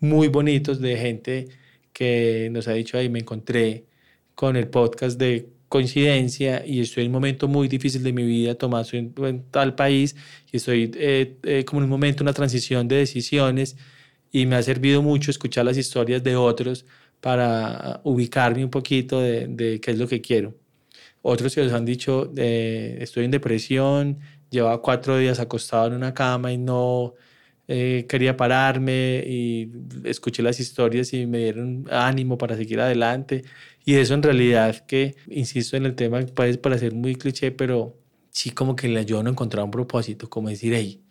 muy 0.00 0.26
bonitos 0.26 0.80
de 0.80 0.96
gente 0.96 1.46
que 1.92 2.48
nos 2.50 2.66
ha 2.66 2.72
dicho, 2.72 2.98
ahí 2.98 3.08
me 3.08 3.20
encontré 3.20 3.84
con 4.34 4.56
el 4.56 4.66
podcast 4.66 5.20
de 5.20 5.50
coincidencia 5.68 6.66
y 6.66 6.80
estoy 6.80 7.04
en 7.04 7.10
un 7.10 7.14
momento 7.14 7.46
muy 7.46 7.68
difícil 7.68 8.02
de 8.02 8.12
mi 8.12 8.24
vida, 8.24 8.56
Tomás, 8.56 8.92
en, 8.92 9.14
en 9.18 9.44
tal 9.52 9.76
país 9.76 10.16
y 10.50 10.56
estoy 10.56 10.90
eh, 10.96 11.36
eh, 11.44 11.64
como 11.64 11.78
en 11.78 11.84
un 11.84 11.90
momento, 11.90 12.24
una 12.24 12.32
transición 12.32 12.88
de 12.88 12.96
decisiones 12.96 13.76
y 14.34 14.46
me 14.46 14.56
ha 14.56 14.62
servido 14.64 15.00
mucho 15.00 15.30
escuchar 15.30 15.64
las 15.64 15.76
historias 15.76 16.24
de 16.24 16.34
otros 16.34 16.86
para 17.20 18.00
ubicarme 18.02 18.64
un 18.64 18.70
poquito 18.70 19.20
de, 19.20 19.80
qué 19.80 19.92
es 19.92 19.98
lo 19.98 20.08
que 20.08 20.20
quiero. 20.20 20.56
Otros 21.22 21.54
que 21.54 21.62
nos 21.62 21.72
han 21.72 21.84
dicho, 21.84 22.32
eh, 22.36 22.98
estoy 23.00 23.26
en 23.26 23.30
depresión, 23.30 24.18
llevaba 24.50 24.82
cuatro 24.82 25.18
días 25.18 25.38
acostado 25.38 25.86
en 25.86 25.94
una 25.94 26.14
cama 26.14 26.52
y 26.52 26.58
no 26.58 27.14
eh, 27.68 28.06
quería 28.08 28.36
pararme 28.36 29.22
y 29.24 29.70
escuché 30.02 30.42
las 30.42 30.58
historias 30.58 31.12
y 31.12 31.26
me 31.26 31.38
dieron 31.38 31.86
ánimo 31.90 32.36
para 32.36 32.56
seguir 32.56 32.80
adelante. 32.80 33.44
Y 33.84 33.94
eso 33.94 34.14
en 34.14 34.22
realidad 34.24 34.84
que, 34.86 35.14
insisto 35.28 35.76
en 35.76 35.86
el 35.86 35.94
tema, 35.94 36.20
puede 36.22 36.58
parecer 36.58 36.92
muy 36.92 37.14
cliché, 37.14 37.52
pero 37.52 37.96
sí 38.30 38.50
como 38.50 38.74
que 38.74 38.88
le 38.88 38.98
ayudó 38.98 39.20
a 39.20 39.30
encontrar 39.30 39.64
un 39.64 39.70
propósito, 39.70 40.28
como 40.28 40.48
decir, 40.48 40.74
hey, 40.74 41.04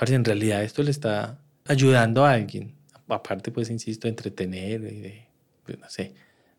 en 0.00 0.24
realidad 0.24 0.64
esto 0.64 0.82
le 0.82 0.92
está 0.92 1.42
ayudando 1.70 2.24
a 2.24 2.32
alguien. 2.32 2.74
Aparte, 3.08 3.50
pues, 3.50 3.70
insisto, 3.70 4.08
entretener 4.08 4.80
de, 4.80 5.26
pues, 5.64 5.78
no 5.78 5.88
sé, 5.88 6.14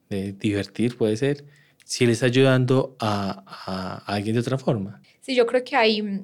de 0.09 0.33
divertir 0.33 0.97
puede 0.97 1.15
ser, 1.17 1.45
si 1.85 2.05
le 2.05 2.13
está 2.13 2.25
ayudando 2.25 2.95
a, 2.99 3.43
a, 3.47 4.13
alguien 4.13 4.35
de 4.35 4.41
otra 4.41 4.57
forma. 4.57 5.01
Sí, 5.21 5.35
yo 5.35 5.45
creo 5.45 5.63
que 5.63 5.75
hay, 5.75 6.21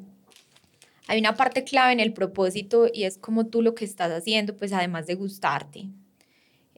hay 1.07 1.19
una 1.19 1.35
parte 1.35 1.63
clave 1.63 1.93
en 1.93 1.99
el 1.99 2.13
propósito 2.13 2.87
y 2.93 3.03
es 3.03 3.17
como 3.17 3.47
tú 3.47 3.61
lo 3.61 3.75
que 3.75 3.85
estás 3.85 4.11
haciendo, 4.11 4.55
pues 4.55 4.73
además 4.73 5.07
de 5.07 5.15
gustarte, 5.15 5.89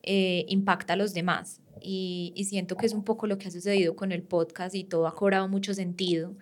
eh, 0.03 0.45
impacta 0.47 0.93
a 0.93 0.95
los 0.95 1.13
demás. 1.13 1.61
Y, 1.81 2.33
y, 2.35 2.43
siento 2.43 2.75
que 2.75 2.85
es 2.85 2.93
un 2.93 3.05
poco 3.05 3.25
lo 3.25 3.37
que 3.37 3.47
ha 3.47 3.51
sucedido 3.51 3.95
con 3.95 4.11
el 4.11 4.21
podcast 4.21 4.75
y 4.75 4.83
todo 4.83 5.07
ha 5.07 5.15
cobrado 5.15 5.47
mucho 5.47 5.73
sentido. 5.73 6.35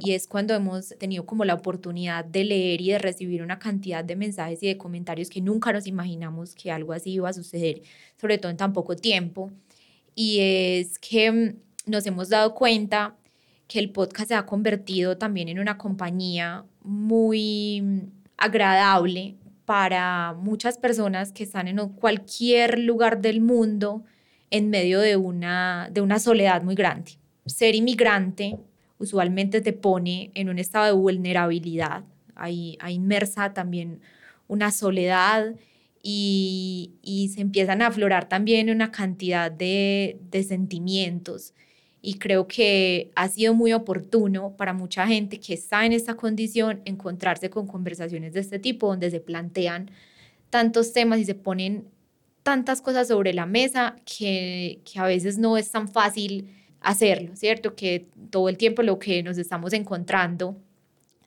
Y 0.00 0.12
es 0.12 0.26
cuando 0.26 0.54
hemos 0.54 0.94
tenido 0.98 1.26
como 1.26 1.44
la 1.44 1.54
oportunidad 1.54 2.24
de 2.24 2.44
leer 2.44 2.80
y 2.80 2.90
de 2.90 2.98
recibir 2.98 3.42
una 3.42 3.58
cantidad 3.58 4.04
de 4.04 4.16
mensajes 4.16 4.62
y 4.62 4.68
de 4.68 4.78
comentarios 4.78 5.28
que 5.28 5.40
nunca 5.40 5.72
nos 5.72 5.86
imaginamos 5.86 6.54
que 6.54 6.70
algo 6.70 6.92
así 6.92 7.12
iba 7.12 7.28
a 7.28 7.32
suceder, 7.32 7.82
sobre 8.16 8.38
todo 8.38 8.50
en 8.50 8.56
tan 8.56 8.72
poco 8.72 8.96
tiempo. 8.96 9.50
Y 10.14 10.38
es 10.40 10.98
que 10.98 11.30
mm, 11.30 11.90
nos 11.90 12.06
hemos 12.06 12.28
dado 12.28 12.54
cuenta 12.54 13.16
que 13.68 13.78
el 13.78 13.90
podcast 13.90 14.28
se 14.28 14.34
ha 14.34 14.46
convertido 14.46 15.16
también 15.16 15.48
en 15.48 15.58
una 15.58 15.78
compañía 15.78 16.64
muy 16.82 17.80
mm, 17.82 17.98
agradable 18.36 19.36
para 19.64 20.34
muchas 20.34 20.78
personas 20.78 21.30
que 21.30 21.44
están 21.44 21.68
en 21.68 21.78
cualquier 21.90 22.80
lugar 22.80 23.20
del 23.20 23.40
mundo 23.40 24.02
en 24.50 24.68
medio 24.70 24.98
de 25.00 25.16
una, 25.16 25.88
de 25.92 26.00
una 26.00 26.18
soledad 26.18 26.62
muy 26.62 26.74
grande. 26.74 27.12
Ser 27.46 27.74
inmigrante 27.74 28.58
usualmente 29.00 29.60
te 29.60 29.72
pone 29.72 30.30
en 30.34 30.48
un 30.48 30.58
estado 30.58 30.84
de 30.84 30.92
vulnerabilidad, 30.92 32.04
hay, 32.36 32.76
hay 32.80 32.94
inmersa 32.94 33.52
también 33.52 34.00
una 34.46 34.70
soledad 34.70 35.54
y, 36.02 36.92
y, 37.02 37.28
se 37.28 37.40
empiezan 37.40 37.82
a 37.82 37.88
aflorar 37.88 38.28
también 38.28 38.70
una 38.70 38.90
cantidad 38.90 39.50
de, 39.50 40.18
de 40.30 40.42
sentimientos. 40.42 41.52
Y 42.02 42.14
creo 42.14 42.48
que 42.48 43.10
ha 43.14 43.28
sido 43.28 43.54
muy 43.54 43.74
oportuno 43.74 44.56
para 44.56 44.72
mucha 44.72 45.06
gente 45.06 45.38
que 45.38 45.52
está 45.52 45.84
en 45.84 45.92
esta 45.92 46.14
condición 46.14 46.80
encontrarse 46.86 47.50
con 47.50 47.66
conversaciones 47.66 48.32
de 48.32 48.40
este 48.40 48.58
tipo, 48.58 48.86
donde 48.88 49.10
se 49.10 49.20
plantean 49.20 49.90
tantos 50.48 50.94
temas 50.94 51.20
y 51.20 51.26
se 51.26 51.34
ponen 51.34 51.84
tantas 52.42 52.80
cosas 52.80 53.08
sobre 53.08 53.34
la 53.34 53.44
mesa 53.44 53.96
que, 54.06 54.80
que 54.90 54.98
a 54.98 55.04
veces 55.04 55.36
no 55.36 55.58
es 55.58 55.70
tan 55.70 55.88
fácil 55.88 56.48
hacerlo, 56.80 57.36
¿cierto? 57.36 57.74
Que 57.74 58.06
todo 58.30 58.48
el 58.48 58.56
tiempo 58.56 58.82
lo 58.82 58.98
que 58.98 59.22
nos 59.22 59.38
estamos 59.38 59.72
encontrando 59.72 60.56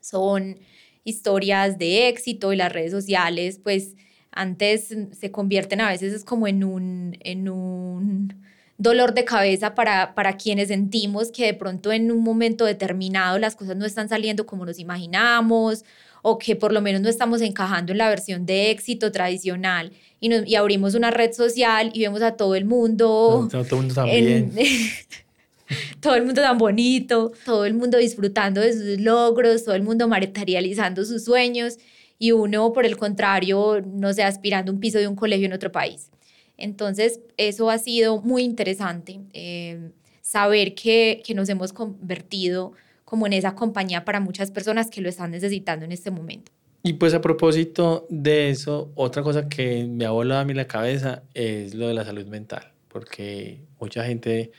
son 0.01 0.57
historias 1.03 1.77
de 1.77 2.07
éxito 2.07 2.53
y 2.53 2.55
las 2.55 2.71
redes 2.71 2.91
sociales, 2.91 3.59
pues 3.61 3.95
antes 4.31 4.95
se 5.11 5.31
convierten 5.31 5.81
a 5.81 5.89
veces 5.89 6.13
es 6.13 6.23
como 6.23 6.47
en 6.47 6.63
un, 6.63 7.17
en 7.19 7.49
un 7.49 8.33
dolor 8.77 9.13
de 9.13 9.25
cabeza 9.25 9.75
para, 9.75 10.15
para 10.15 10.37
quienes 10.37 10.69
sentimos 10.69 11.31
que 11.31 11.45
de 11.45 11.53
pronto 11.53 11.91
en 11.91 12.11
un 12.11 12.23
momento 12.23 12.65
determinado 12.65 13.37
las 13.37 13.55
cosas 13.55 13.77
no 13.77 13.85
están 13.85 14.09
saliendo 14.09 14.45
como 14.45 14.65
nos 14.65 14.79
imaginamos 14.79 15.85
o 16.23 16.39
que 16.39 16.55
por 16.55 16.73
lo 16.73 16.81
menos 16.81 17.01
no 17.01 17.09
estamos 17.09 17.41
encajando 17.41 17.91
en 17.91 17.99
la 17.99 18.09
versión 18.09 18.45
de 18.45 18.71
éxito 18.71 19.11
tradicional 19.11 19.91
y, 20.19 20.29
nos, 20.29 20.47
y 20.47 20.55
abrimos 20.55 20.95
una 20.95 21.11
red 21.11 21.31
social 21.33 21.91
y 21.93 22.01
vemos 22.01 22.21
a 22.21 22.35
todo 22.35 22.55
el 22.55 22.65
mundo. 22.65 23.47
todo 23.51 23.61
el 23.61 23.75
mundo 23.75 23.93
también. 23.93 24.51
todo 25.99 26.15
el 26.15 26.25
mundo 26.25 26.41
tan 26.41 26.57
bonito, 26.57 27.31
todo 27.45 27.65
el 27.65 27.73
mundo 27.73 27.97
disfrutando 27.97 28.61
de 28.61 28.73
sus 28.73 28.99
logros, 28.99 29.63
todo 29.63 29.75
el 29.75 29.83
mundo 29.83 30.07
materializando 30.07 31.05
sus 31.05 31.23
sueños 31.25 31.77
y 32.19 32.31
uno, 32.31 32.73
por 32.73 32.85
el 32.85 32.97
contrario, 32.97 33.81
no 33.85 34.13
sé, 34.13 34.23
aspirando 34.23 34.71
un 34.71 34.79
piso 34.79 34.99
de 34.99 35.07
un 35.07 35.15
colegio 35.15 35.45
en 35.45 35.53
otro 35.53 35.71
país. 35.71 36.09
Entonces, 36.57 37.19
eso 37.37 37.69
ha 37.69 37.77
sido 37.77 38.21
muy 38.21 38.43
interesante, 38.43 39.19
eh, 39.33 39.89
saber 40.21 40.75
que, 40.75 41.21
que 41.25 41.33
nos 41.33 41.49
hemos 41.49 41.73
convertido 41.73 42.73
como 43.03 43.27
en 43.27 43.33
esa 43.33 43.55
compañía 43.55 44.05
para 44.05 44.19
muchas 44.19 44.51
personas 44.51 44.89
que 44.89 45.01
lo 45.01 45.09
están 45.09 45.31
necesitando 45.31 45.85
en 45.85 45.91
este 45.91 46.11
momento. 46.11 46.51
Y 46.83 46.93
pues 46.93 47.13
a 47.13 47.21
propósito 47.21 48.05
de 48.09 48.49
eso, 48.49 48.91
otra 48.95 49.23
cosa 49.23 49.47
que 49.47 49.85
me 49.85 50.05
ha 50.05 50.11
volado 50.11 50.41
a 50.41 50.45
mí 50.45 50.53
la 50.53 50.67
cabeza 50.67 51.23
es 51.33 51.73
lo 51.73 51.87
de 51.87 51.93
la 51.93 52.03
salud 52.03 52.25
mental, 52.27 52.73
porque 52.89 53.61
mucha 53.79 54.03
gente 54.03 54.51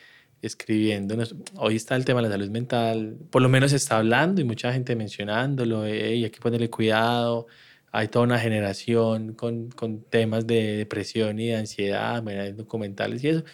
escribiéndonos, 0.47 1.35
hoy 1.57 1.77
está 1.77 1.97
el 1.97 2.05
tema 2.05 2.21
de 2.21 2.29
la 2.29 2.35
salud 2.35 2.51
mental, 2.51 3.17
por 3.31 3.43
lo 3.43 3.49
menos 3.49 3.71
se 3.71 3.77
está 3.77 3.99
hablando 3.99 4.41
y 4.41 4.45
mucha 4.45 4.73
gente 4.73 4.97
mencionándolo, 4.97 5.89
y 5.89 6.25
hay 6.25 6.31
que 6.31 6.41
ponerle 6.41 6.71
cuidado, 6.71 7.47
hay 7.93 8.09
toda 8.09 8.25
una 8.25 8.39
generación 8.39 9.35
con, 9.35 9.71
con 9.71 10.03
temas 10.03 10.47
de 10.47 10.79
depresión 10.79 11.39
y 11.39 11.47
de 11.47 11.57
ansiedad, 11.57 12.27
hay 12.27 12.53
documentales 12.53 13.23
y 13.23 13.29
eso. 13.29 13.45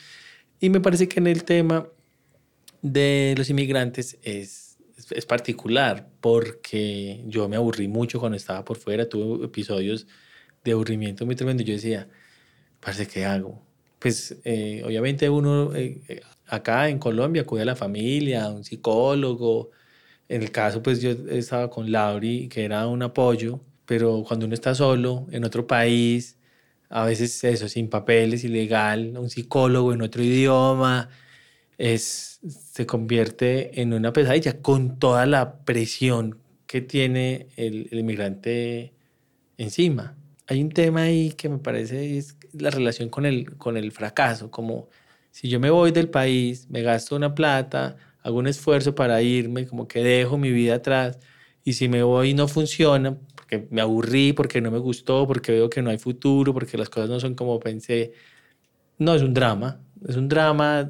Y 0.60 0.70
me 0.70 0.80
parece 0.80 1.08
que 1.08 1.20
en 1.20 1.26
el 1.26 1.44
tema 1.44 1.86
de 2.82 3.34
los 3.36 3.50
inmigrantes 3.50 4.18
es, 4.22 4.78
es, 5.10 5.26
particular, 5.26 6.08
porque 6.20 7.22
yo 7.26 7.48
me 7.48 7.56
aburrí 7.56 7.88
mucho 7.88 8.18
cuando 8.18 8.36
estaba 8.36 8.64
por 8.64 8.78
fuera, 8.78 9.08
tuve 9.08 9.44
episodios 9.44 10.06
de 10.64 10.72
aburrimiento 10.72 11.26
muy 11.26 11.36
tremendo. 11.36 11.62
Yo 11.62 11.74
decía, 11.74 12.08
parece 12.80 13.06
que 13.06 13.24
hago? 13.24 13.62
Pues 13.98 14.36
eh, 14.44 14.82
obviamente 14.86 15.28
uno 15.28 15.74
eh, 15.74 16.00
eh, 16.08 16.22
acá 16.50 16.88
en 16.88 16.98
Colombia 16.98 17.44
cuida 17.46 17.62
a 17.62 17.66
la 17.66 17.76
familia, 17.76 18.48
un 18.50 18.64
psicólogo. 18.64 19.70
En 20.28 20.42
el 20.42 20.50
caso, 20.52 20.82
pues 20.82 21.00
yo 21.02 21.10
estaba 21.30 21.70
con 21.70 21.90
Lauri, 21.92 22.48
que 22.48 22.64
era 22.64 22.86
un 22.86 23.02
apoyo 23.02 23.60
pero 23.90 24.22
cuando 24.22 24.46
uno 24.46 24.54
está 24.54 24.72
solo 24.72 25.26
en 25.32 25.44
otro 25.44 25.66
país, 25.66 26.38
a 26.90 27.04
veces 27.06 27.42
eso, 27.42 27.68
sin 27.68 27.88
papeles, 27.90 28.44
ilegal, 28.44 29.18
un 29.18 29.28
psicólogo 29.30 29.92
en 29.92 30.00
otro 30.00 30.22
idioma, 30.22 31.08
es, 31.76 32.38
se 32.72 32.86
convierte 32.86 33.80
en 33.80 33.92
una 33.92 34.12
pesadilla 34.12 34.62
con 34.62 35.00
toda 35.00 35.26
la 35.26 35.64
presión 35.64 36.38
que 36.68 36.82
tiene 36.82 37.48
el, 37.56 37.88
el 37.90 37.98
inmigrante 37.98 38.94
encima. 39.58 40.16
Hay 40.46 40.62
un 40.62 40.70
tema 40.70 41.02
ahí 41.02 41.32
que 41.32 41.48
me 41.48 41.58
parece 41.58 42.16
es 42.16 42.36
la 42.52 42.70
relación 42.70 43.08
con 43.08 43.26
el, 43.26 43.56
con 43.56 43.76
el 43.76 43.90
fracaso, 43.90 44.52
como 44.52 44.88
si 45.30 45.48
yo 45.48 45.60
me 45.60 45.70
voy 45.70 45.92
del 45.92 46.08
país, 46.10 46.66
me 46.70 46.82
gasto 46.82 47.16
una 47.16 47.34
plata, 47.34 47.96
hago 48.22 48.38
un 48.38 48.46
esfuerzo 48.46 48.94
para 48.94 49.22
irme, 49.22 49.66
como 49.66 49.88
que 49.88 50.02
dejo 50.02 50.38
mi 50.38 50.50
vida 50.50 50.76
atrás, 50.76 51.18
y 51.64 51.74
si 51.74 51.88
me 51.88 52.02
voy 52.02 52.30
y 52.30 52.34
no 52.34 52.48
funciona, 52.48 53.16
porque 53.34 53.66
me 53.70 53.80
aburrí, 53.80 54.32
porque 54.32 54.60
no 54.60 54.70
me 54.70 54.78
gustó, 54.78 55.26
porque 55.26 55.52
veo 55.52 55.70
que 55.70 55.82
no 55.82 55.90
hay 55.90 55.98
futuro, 55.98 56.52
porque 56.54 56.78
las 56.78 56.88
cosas 56.90 57.08
no 57.08 57.20
son 57.20 57.34
como 57.34 57.60
pensé, 57.60 58.12
no, 58.98 59.14
es 59.14 59.22
un 59.22 59.34
drama, 59.34 59.80
es 60.06 60.16
un 60.16 60.28
drama, 60.28 60.88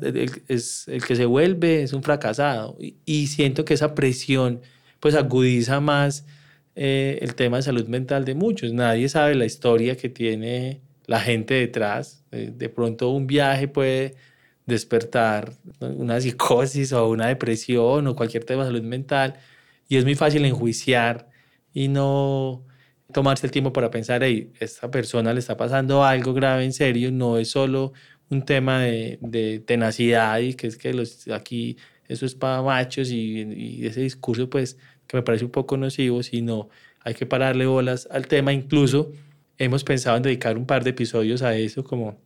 es 0.48 0.88
el 0.88 1.04
que 1.04 1.16
se 1.16 1.26
vuelve, 1.26 1.82
es 1.82 1.92
un 1.92 2.02
fracasado. 2.02 2.76
Y, 3.06 3.26
siento 3.28 3.64
que 3.64 3.74
esa 3.74 3.94
presión 3.94 4.60
pues 5.00 5.14
agudiza 5.14 5.80
más 5.80 6.26
eh, 6.74 7.18
el 7.22 7.34
tema 7.34 7.58
de 7.58 7.62
salud 7.62 7.86
mental 7.88 8.24
de 8.24 8.34
muchos. 8.34 8.72
Nadie 8.72 9.08
sabe 9.08 9.34
la 9.34 9.46
historia 9.46 9.96
que 9.96 10.08
tiene 10.08 10.80
la 11.06 11.20
gente 11.20 11.54
detrás. 11.54 12.24
Eh, 12.32 12.52
de 12.54 12.68
pronto 12.68 13.10
un 13.10 13.26
viaje 13.26 13.68
puede 13.68 14.16
despertar 14.70 15.52
una 15.80 16.20
psicosis 16.20 16.92
o 16.92 17.08
una 17.08 17.26
depresión 17.28 18.06
o 18.06 18.16
cualquier 18.16 18.44
tema 18.44 18.64
de 18.64 18.70
salud 18.70 18.82
mental 18.82 19.34
y 19.88 19.96
es 19.96 20.04
muy 20.04 20.14
fácil 20.14 20.44
enjuiciar 20.44 21.28
y 21.74 21.88
no 21.88 22.64
tomarse 23.12 23.46
el 23.46 23.52
tiempo 23.52 23.72
para 23.72 23.90
pensar, 23.90 24.22
hey, 24.22 24.52
esta 24.60 24.90
persona 24.90 25.34
le 25.34 25.40
está 25.40 25.56
pasando 25.56 26.04
algo 26.04 26.32
grave 26.32 26.64
en 26.64 26.72
serio, 26.72 27.10
no 27.12 27.38
es 27.38 27.50
solo 27.50 27.92
un 28.30 28.44
tema 28.44 28.80
de, 28.80 29.18
de 29.20 29.60
tenacidad 29.60 30.38
y 30.38 30.54
que 30.54 30.68
es 30.68 30.76
que 30.76 30.94
los, 30.94 31.28
aquí 31.28 31.76
eso 32.08 32.26
es 32.26 32.34
para 32.34 32.62
machos 32.62 33.10
y, 33.10 33.42
y, 33.42 33.86
ese 33.86 34.00
discurso 34.02 34.48
pues 34.48 34.78
que 35.06 35.16
me 35.16 35.22
parece 35.22 35.44
un 35.44 35.50
poco 35.50 35.76
nocivo, 35.76 36.22
sino 36.22 36.68
hay 37.00 37.14
que 37.14 37.26
pararle 37.26 37.66
bolas 37.66 38.08
al 38.10 38.28
tema. 38.28 38.52
Incluso 38.52 39.12
hemos 39.58 39.84
pensado 39.84 40.16
en 40.16 40.22
dedicar 40.22 40.56
un 40.56 40.66
par 40.66 40.84
de 40.84 40.90
episodios 40.90 41.42
a 41.42 41.56
eso, 41.56 41.84
como 41.84 42.20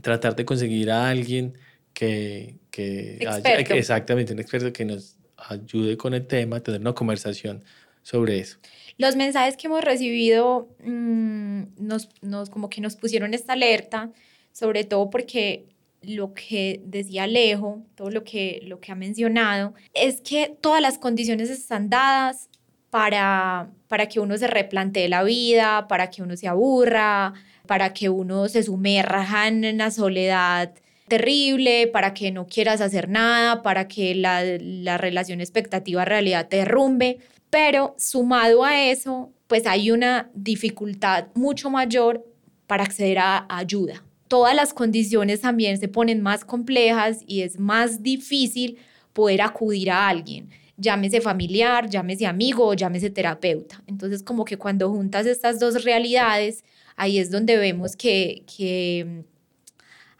tratar 0.00 0.36
de 0.36 0.44
conseguir 0.44 0.90
a 0.90 1.08
alguien 1.08 1.56
que, 1.92 2.56
que 2.70 3.18
haya, 3.28 3.54
exactamente, 3.74 4.32
un 4.32 4.38
experto 4.38 4.72
que 4.72 4.84
nos 4.84 5.16
ayude 5.36 5.96
con 5.96 6.14
el 6.14 6.26
tema, 6.26 6.60
tener 6.60 6.80
una 6.80 6.94
conversación 6.94 7.64
sobre 8.02 8.38
eso. 8.38 8.58
Los 8.98 9.16
mensajes 9.16 9.56
que 9.56 9.66
hemos 9.66 9.82
recibido 9.82 10.68
mmm, 10.84 11.62
nos, 11.78 12.08
nos, 12.22 12.50
como 12.50 12.68
que 12.68 12.80
nos 12.80 12.96
pusieron 12.96 13.34
esta 13.34 13.54
alerta, 13.54 14.10
sobre 14.52 14.84
todo 14.84 15.10
porque 15.10 15.66
lo 16.02 16.32
que 16.34 16.80
decía 16.84 17.24
Alejo, 17.24 17.82
todo 17.94 18.10
lo 18.10 18.22
que, 18.22 18.60
lo 18.62 18.80
que 18.80 18.92
ha 18.92 18.94
mencionado, 18.94 19.74
es 19.92 20.20
que 20.20 20.56
todas 20.60 20.80
las 20.80 20.98
condiciones 20.98 21.50
están 21.50 21.90
dadas 21.90 22.48
para, 22.90 23.70
para 23.88 24.08
que 24.08 24.20
uno 24.20 24.38
se 24.38 24.46
replantee 24.46 25.08
la 25.08 25.24
vida, 25.24 25.88
para 25.88 26.08
que 26.08 26.22
uno 26.22 26.36
se 26.36 26.48
aburra, 26.48 27.34
para 27.66 27.92
que 27.92 28.08
uno 28.08 28.48
se 28.48 28.62
sumerja 28.62 29.48
en 29.48 29.78
la 29.78 29.90
soledad 29.90 30.72
terrible, 31.08 31.86
para 31.86 32.14
que 32.14 32.32
no 32.32 32.46
quieras 32.46 32.80
hacer 32.80 33.08
nada, 33.08 33.62
para 33.62 33.88
que 33.88 34.14
la, 34.14 34.42
la 34.60 34.98
relación 34.98 35.40
expectativa-realidad 35.40 36.48
te 36.48 36.58
derrumbe. 36.58 37.18
Pero 37.50 37.94
sumado 37.98 38.64
a 38.64 38.82
eso, 38.82 39.30
pues 39.46 39.66
hay 39.66 39.90
una 39.90 40.30
dificultad 40.34 41.26
mucho 41.34 41.70
mayor 41.70 42.24
para 42.66 42.84
acceder 42.84 43.18
a 43.18 43.46
ayuda. 43.48 44.02
Todas 44.28 44.56
las 44.56 44.74
condiciones 44.74 45.40
también 45.40 45.78
se 45.78 45.88
ponen 45.88 46.20
más 46.20 46.44
complejas 46.44 47.20
y 47.26 47.42
es 47.42 47.60
más 47.60 48.02
difícil 48.02 48.78
poder 49.12 49.40
acudir 49.40 49.90
a 49.90 50.08
alguien, 50.08 50.50
llámese 50.76 51.20
familiar, 51.20 51.88
llámese 51.88 52.26
amigo 52.26 52.66
o 52.66 52.74
llámese 52.74 53.08
terapeuta. 53.08 53.82
Entonces, 53.86 54.22
como 54.22 54.44
que 54.44 54.58
cuando 54.58 54.90
juntas 54.90 55.26
estas 55.26 55.60
dos 55.60 55.84
realidades, 55.84 56.64
ahí 56.96 57.18
es 57.18 57.30
donde 57.30 57.56
vemos 57.56 57.96
que, 57.96 58.44
que 58.56 59.24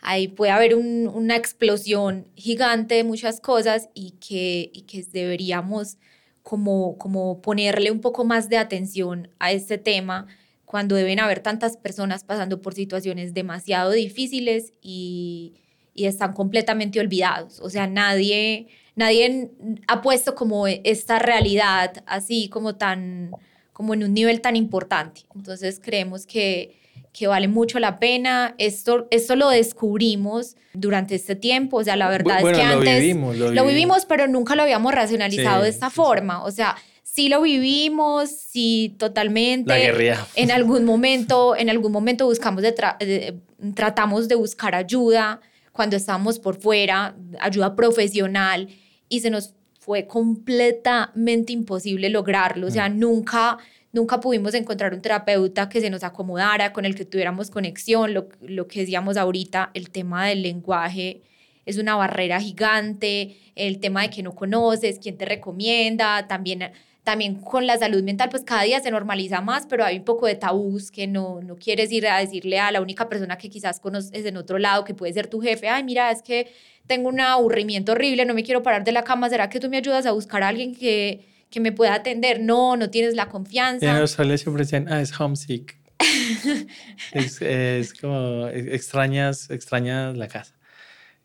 ahí 0.02 0.28
puede 0.28 0.52
haber 0.52 0.76
una 0.76 1.37
explosión 1.37 2.28
gigante 2.37 2.95
de 2.95 3.04
muchas 3.04 3.40
cosas 3.40 3.88
y 3.95 4.12
que, 4.12 4.85
que 4.87 5.02
deberíamos 5.12 5.97
como, 6.42 6.97
como 6.97 7.42
ponerle 7.42 7.90
un 7.90 8.00
poco 8.00 8.25
más 8.25 8.49
de 8.49 8.59
atención 8.59 9.28
a 9.40 9.50
este 9.50 9.78
tema 9.78 10.26
cuando 10.64 10.95
deben 10.95 11.18
haber 11.18 11.40
tantas 11.40 11.76
personas 11.76 12.23
pasando 12.25 12.62
por 12.62 12.75
situaciones 12.75 13.35
demasiado 13.35 13.90
difíciles 13.90 14.73
y, 14.80 15.54
y 15.95 16.06
están 16.06 16.35
completamente 16.35 17.00
olvidados. 17.00 17.61
O 17.61 17.71
sea, 17.71 17.87
nadie, 17.87 18.68
nadie 18.95 19.50
ha 19.88 20.02
puesto 20.02 20.35
como 20.35 20.66
esta 20.66 21.18
realidad 21.18 22.04
así 22.06 22.49
como 22.49 22.76
tan 22.76 23.30
como 23.76 23.92
en 23.92 24.02
un 24.02 24.14
nivel 24.14 24.40
tan 24.40 24.56
importante. 24.56 25.26
Entonces 25.35 25.83
creemos 25.85 26.26
que, 26.26 26.78
que 27.12 27.26
vale 27.26 27.47
mucho 27.47 27.78
la 27.78 27.99
pena. 27.99 28.54
Esto, 28.56 29.06
esto 29.11 29.37
lo 29.37 29.50
descubrimos 29.50 30.56
durante 30.73 31.14
este 31.14 31.37
tiempo. 31.37 31.76
O 31.76 31.85
sea, 31.85 31.95
la 31.95 32.09
verdad 32.09 32.38
es 32.38 32.56
que 32.56 32.64
lo 32.64 32.73
antes 32.73 33.00
vivimos, 33.02 33.37
lo, 33.37 33.66
vivimos. 33.66 34.06
pero 34.06 34.28
nunca 34.28 34.56
lo 34.56 34.62
habíamos 34.62 34.95
racionalizado 34.95 35.64
de 35.64 35.68
esta 35.68 35.90
forma. 35.90 36.42
O 36.42 36.50
sea, 36.50 36.75
sí 37.02 37.28
lo 37.28 37.42
vivimos, 37.42 38.30
sí 38.30 38.97
totalmente. 38.97 39.92
La 39.92 40.26
En 40.37 40.50
algún 40.52 40.87
momento, 40.87 41.54
en 41.54 41.68
algún 41.68 41.92
momento 41.92 42.25
buscamos 42.25 42.62
de, 42.62 43.35
tratamos 43.75 44.26
de 44.26 44.37
buscar 44.37 44.75
ayuda 44.75 45.42
cuando 45.73 45.97
estábamos 45.97 46.38
por 46.38 46.59
fuera, 46.59 47.14
ayuda 47.40 47.76
profesional 47.76 48.68
y 49.11 49.21
se 49.21 49.28
nos 49.28 49.52
fue 49.87 50.07
completamente 50.07 51.52
imposible 51.52 52.11
lograrlo. 52.11 52.66
O 52.66 52.71
sea, 52.71 52.88
mm. 52.88 52.99
nunca 52.99 53.59
nunca 53.93 54.21
pudimos 54.21 54.52
encontrar 54.52 54.93
un 54.93 55.00
terapeuta 55.00 55.71
que 55.71 55.81
se 55.81 55.88
nos 55.88 56.05
acomodara, 56.05 56.75
con 56.75 56.85
el 56.85 56.94
que 56.94 57.07
tuviéramos 57.07 57.51
conexión, 57.51 58.12
lo, 58.12 58.29
lo 58.42 58.66
que 58.68 58.81
decíamos 58.81 59.16
ahorita, 59.16 59.70
el 59.72 59.88
tema 59.88 60.27
del 60.27 60.42
lenguaje 60.42 61.22
es 61.64 61.79
una 61.79 61.96
barrera 61.96 62.38
gigante, 62.38 63.37
el 63.55 63.81
tema 63.81 64.03
de 64.03 64.11
que 64.11 64.22
no 64.22 64.35
conoces, 64.35 64.99
quién 65.01 65.16
te 65.16 65.25
recomienda, 65.25 66.29
también 66.29 66.70
también 67.07 67.37
con 67.37 67.69
la 67.69 67.79
salud 67.79 68.03
mental, 68.03 68.31
pues 68.31 68.42
cada 68.42 68.64
día 68.64 68.81
se 68.81 68.90
normaliza 68.90 69.40
más, 69.40 69.64
pero 69.69 69.85
hay 69.85 69.99
un 69.99 70.05
poco 70.05 70.27
de 70.27 70.35
tabús 70.35 70.90
que 70.90 71.07
no, 71.07 71.40
no 71.40 71.55
quieres 71.55 71.92
ir 71.92 72.09
a 72.09 72.19
decirle 72.19 72.59
a 72.59 72.73
la 72.73 72.81
única 72.81 73.09
persona 73.09 73.38
que 73.38 73.49
quizás 73.49 73.79
conoces 73.79 74.27
en 74.27 74.37
otro 74.37 74.59
lado, 74.59 74.83
que 74.85 74.92
puede 74.92 75.12
ser 75.12 75.29
tu 75.29 75.40
jefe, 75.40 75.69
ay, 75.69 75.85
mira, 75.85 76.11
es 76.11 76.21
que 76.21 76.51
tengo 76.88 77.09
un 77.09 77.21
aburrimiento 77.21 77.92
horrible, 77.92 78.25
no 78.25 78.35
me 78.35 78.42
quiero 78.42 78.64
parar 78.64 78.83
de 78.83 78.90
la 78.90 79.05
cama, 79.05 79.31
¿será 79.31 79.49
que 79.49 79.61
tú 79.61 79.71
me 79.71 79.77
ayudas 79.77 80.05
a 80.05 80.11
buscar 80.11 80.42
a 80.42 80.49
alguien 80.49 80.75
que, 80.75 81.25
que 81.49 81.61
me 81.61 81.71
pueda 81.71 81.95
atender. 81.95 82.40
No, 82.40 82.77
no 82.77 82.90
tienes 82.90 83.14
la 83.14 83.29
confianza. 83.29 83.88
En 83.88 83.97
Australia 83.99 84.37
siempre 84.37 84.64
decían, 84.64 84.92
ah, 84.92 85.01
es 85.01 85.19
homesick. 85.19 85.79
es, 87.12 87.40
es, 87.40 87.95
como 87.95 88.49
extrañas, 88.49 89.49
extrañas 89.51 90.16
la 90.16 90.27
casa. 90.27 90.57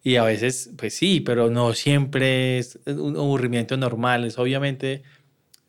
Y 0.03 0.17
a 0.17 0.23
veces, 0.23 0.69
pues 0.77 0.93
sí, 0.93 1.21
pero 1.21 1.49
no 1.49 1.73
siempre 1.73 2.59
es 2.59 2.79
un 2.85 3.17
aburrimiento 3.17 3.77
normal. 3.77 4.25
Es 4.25 4.37
obviamente, 4.37 5.01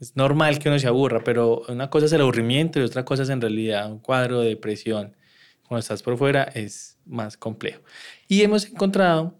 es 0.02 0.16
normal 0.16 0.58
que 0.58 0.68
uno 0.68 0.80
se 0.80 0.88
aburra, 0.88 1.22
pero 1.22 1.62
una 1.68 1.88
cosa 1.88 2.06
es 2.06 2.12
el 2.12 2.22
aburrimiento 2.22 2.80
y 2.80 2.82
otra 2.82 3.04
cosa 3.04 3.22
es 3.22 3.28
en 3.28 3.40
realidad 3.40 3.88
un 3.88 4.00
cuadro 4.00 4.40
de 4.40 4.48
depresión. 4.48 5.16
Cuando 5.68 5.78
estás 5.78 6.02
por 6.02 6.18
fuera 6.18 6.42
es 6.42 6.98
más 7.06 7.36
complejo. 7.36 7.82
Y 8.26 8.42
hemos 8.42 8.66
encontrado 8.66 9.38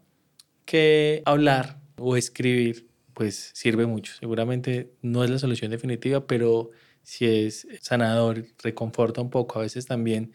que 0.64 1.20
hablar 1.24 1.80
o 1.98 2.16
escribir 2.16 2.88
pues 3.12 3.50
sirve 3.54 3.86
mucho. 3.86 4.12
Seguramente 4.18 4.92
no 5.02 5.24
es 5.24 5.30
la 5.30 5.40
solución 5.40 5.72
definitiva, 5.72 6.28
pero 6.28 6.70
si 7.02 7.26
es 7.26 7.66
sanador, 7.80 8.46
reconforta 8.62 9.20
un 9.20 9.30
poco. 9.30 9.58
A 9.58 9.62
veces 9.62 9.86
también 9.86 10.32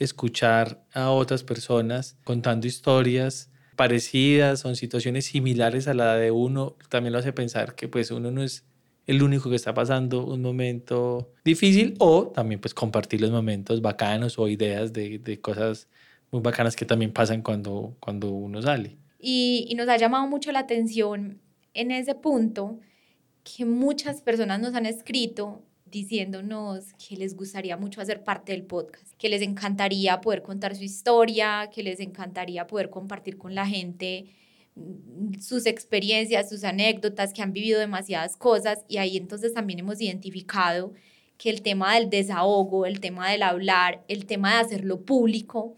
escuchar 0.00 0.84
a 0.92 1.10
otras 1.10 1.44
personas 1.44 2.18
contando 2.24 2.66
historias 2.66 3.52
parecidas, 3.76 4.58
son 4.58 4.74
situaciones 4.74 5.26
similares 5.26 5.86
a 5.86 5.94
la 5.94 6.16
de 6.16 6.32
uno, 6.32 6.76
también 6.88 7.12
lo 7.12 7.20
hace 7.20 7.32
pensar 7.32 7.76
que 7.76 7.86
pues 7.86 8.10
uno 8.10 8.32
no 8.32 8.42
es 8.42 8.64
el 9.08 9.22
único 9.22 9.48
que 9.48 9.56
está 9.56 9.72
pasando 9.72 10.26
un 10.26 10.42
momento 10.42 11.32
difícil 11.42 11.94
o 11.98 12.28
también 12.28 12.60
pues 12.60 12.74
compartir 12.74 13.22
los 13.22 13.30
momentos 13.30 13.80
bacanos 13.80 14.38
o 14.38 14.46
ideas 14.48 14.92
de, 14.92 15.18
de 15.18 15.40
cosas 15.40 15.88
muy 16.30 16.42
bacanas 16.42 16.76
que 16.76 16.84
también 16.84 17.10
pasan 17.10 17.40
cuando, 17.40 17.96
cuando 18.00 18.30
uno 18.30 18.60
sale. 18.60 18.98
Y, 19.18 19.66
y 19.70 19.74
nos 19.76 19.88
ha 19.88 19.96
llamado 19.96 20.26
mucho 20.26 20.52
la 20.52 20.58
atención 20.58 21.40
en 21.72 21.90
ese 21.90 22.14
punto 22.14 22.80
que 23.42 23.64
muchas 23.64 24.20
personas 24.20 24.60
nos 24.60 24.74
han 24.74 24.84
escrito 24.84 25.62
diciéndonos 25.86 26.92
que 26.92 27.16
les 27.16 27.34
gustaría 27.34 27.78
mucho 27.78 28.02
hacer 28.02 28.22
parte 28.22 28.52
del 28.52 28.64
podcast, 28.64 29.14
que 29.16 29.30
les 29.30 29.40
encantaría 29.40 30.20
poder 30.20 30.42
contar 30.42 30.76
su 30.76 30.84
historia, 30.84 31.70
que 31.74 31.82
les 31.82 32.00
encantaría 32.00 32.66
poder 32.66 32.90
compartir 32.90 33.38
con 33.38 33.54
la 33.54 33.66
gente 33.66 34.26
sus 35.40 35.66
experiencias, 35.66 36.48
sus 36.48 36.64
anécdotas, 36.64 37.32
que 37.32 37.42
han 37.42 37.52
vivido 37.52 37.80
demasiadas 37.80 38.36
cosas 38.36 38.84
y 38.88 38.98
ahí 38.98 39.16
entonces 39.16 39.54
también 39.54 39.80
hemos 39.80 40.00
identificado 40.00 40.92
que 41.36 41.50
el 41.50 41.62
tema 41.62 41.94
del 41.94 42.10
desahogo, 42.10 42.84
el 42.84 43.00
tema 43.00 43.30
del 43.30 43.42
hablar, 43.42 44.04
el 44.08 44.26
tema 44.26 44.54
de 44.54 44.60
hacerlo 44.60 45.04
público, 45.04 45.76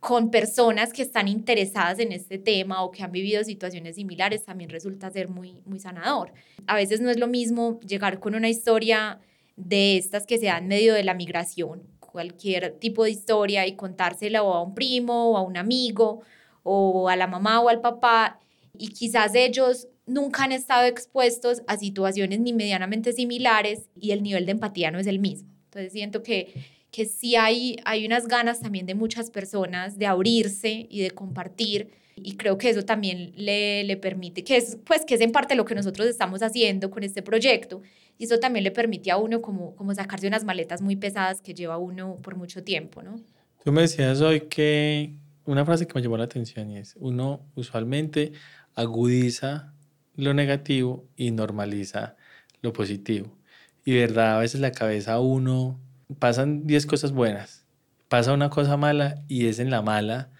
con 0.00 0.30
personas 0.30 0.92
que 0.92 1.02
están 1.02 1.26
interesadas 1.26 1.98
en 1.98 2.12
este 2.12 2.38
tema 2.38 2.82
o 2.82 2.90
que 2.90 3.02
han 3.02 3.12
vivido 3.12 3.42
situaciones 3.44 3.96
similares 3.96 4.44
también 4.44 4.70
resulta 4.70 5.10
ser 5.10 5.28
muy, 5.28 5.60
muy 5.64 5.80
sanador. 5.80 6.32
A 6.66 6.76
veces 6.76 7.00
no 7.00 7.10
es 7.10 7.18
lo 7.18 7.26
mismo 7.26 7.80
llegar 7.80 8.20
con 8.20 8.34
una 8.34 8.48
historia 8.48 9.20
de 9.56 9.96
estas 9.96 10.26
que 10.26 10.38
se 10.38 10.46
dan 10.46 10.64
en 10.64 10.68
medio 10.68 10.94
de 10.94 11.02
la 11.02 11.14
migración, 11.14 11.82
cualquier 11.98 12.72
tipo 12.78 13.04
de 13.04 13.10
historia 13.10 13.66
y 13.66 13.74
contársela 13.74 14.42
o 14.42 14.54
a 14.54 14.62
un 14.62 14.74
primo 14.74 15.32
o 15.32 15.36
a 15.36 15.42
un 15.42 15.56
amigo 15.56 16.22
o 16.66 17.08
a 17.08 17.16
la 17.16 17.26
mamá 17.26 17.60
o 17.60 17.68
al 17.68 17.80
papá 17.80 18.40
y 18.76 18.88
quizás 18.88 19.34
ellos 19.34 19.88
nunca 20.06 20.44
han 20.44 20.52
estado 20.52 20.86
expuestos 20.86 21.62
a 21.66 21.76
situaciones 21.76 22.40
ni 22.40 22.52
medianamente 22.52 23.12
similares 23.12 23.88
y 23.98 24.10
el 24.10 24.22
nivel 24.22 24.46
de 24.46 24.52
empatía 24.52 24.90
no 24.90 24.98
es 24.98 25.06
el 25.06 25.18
mismo. 25.18 25.48
Entonces 25.64 25.92
siento 25.92 26.22
que 26.22 26.76
que 26.96 27.04
sí 27.04 27.36
hay, 27.36 27.76
hay 27.84 28.06
unas 28.06 28.26
ganas 28.26 28.60
también 28.60 28.86
de 28.86 28.94
muchas 28.94 29.30
personas 29.30 29.98
de 29.98 30.06
abrirse 30.06 30.86
y 30.88 31.02
de 31.02 31.10
compartir 31.10 31.90
y 32.16 32.38
creo 32.38 32.56
que 32.56 32.70
eso 32.70 32.86
también 32.86 33.32
le, 33.36 33.84
le 33.84 33.98
permite, 33.98 34.42
que 34.42 34.56
es, 34.56 34.78
pues, 34.82 35.04
que 35.04 35.16
es 35.16 35.20
en 35.20 35.30
parte 35.30 35.54
lo 35.54 35.66
que 35.66 35.74
nosotros 35.74 36.06
estamos 36.06 36.42
haciendo 36.42 36.90
con 36.90 37.02
este 37.02 37.20
proyecto 37.20 37.82
y 38.16 38.24
eso 38.24 38.38
también 38.38 38.64
le 38.64 38.70
permite 38.70 39.10
a 39.10 39.18
uno 39.18 39.42
como, 39.42 39.76
como 39.76 39.94
sacarse 39.94 40.26
unas 40.26 40.44
maletas 40.44 40.80
muy 40.80 40.96
pesadas 40.96 41.42
que 41.42 41.52
lleva 41.52 41.76
uno 41.76 42.16
por 42.22 42.36
mucho 42.36 42.64
tiempo, 42.64 43.02
¿no? 43.02 43.20
Tú 43.62 43.72
me 43.72 43.82
decías 43.82 44.22
hoy 44.22 44.42
que 44.48 45.10
una 45.46 45.64
frase 45.64 45.86
que 45.86 45.94
me 45.94 46.02
llamó 46.02 46.16
la 46.16 46.24
atención 46.24 46.70
y 46.70 46.78
es, 46.78 46.94
uno 46.98 47.46
usualmente 47.54 48.32
agudiza 48.74 49.72
lo 50.16 50.34
negativo 50.34 51.08
y 51.16 51.30
normaliza 51.30 52.16
lo 52.62 52.72
positivo. 52.72 53.36
Y 53.84 53.94
verdad, 53.94 54.36
a 54.36 54.40
veces 54.40 54.60
la 54.60 54.72
cabeza 54.72 55.20
uno 55.20 55.80
pasan 56.18 56.66
10 56.66 56.86
cosas 56.86 57.12
buenas, 57.12 57.64
pasa 58.08 58.32
una 58.32 58.50
cosa 58.50 58.76
mala 58.76 59.22
y 59.28 59.46
es 59.46 59.58
en 59.58 59.70
la 59.70 59.82
mala 59.82 60.30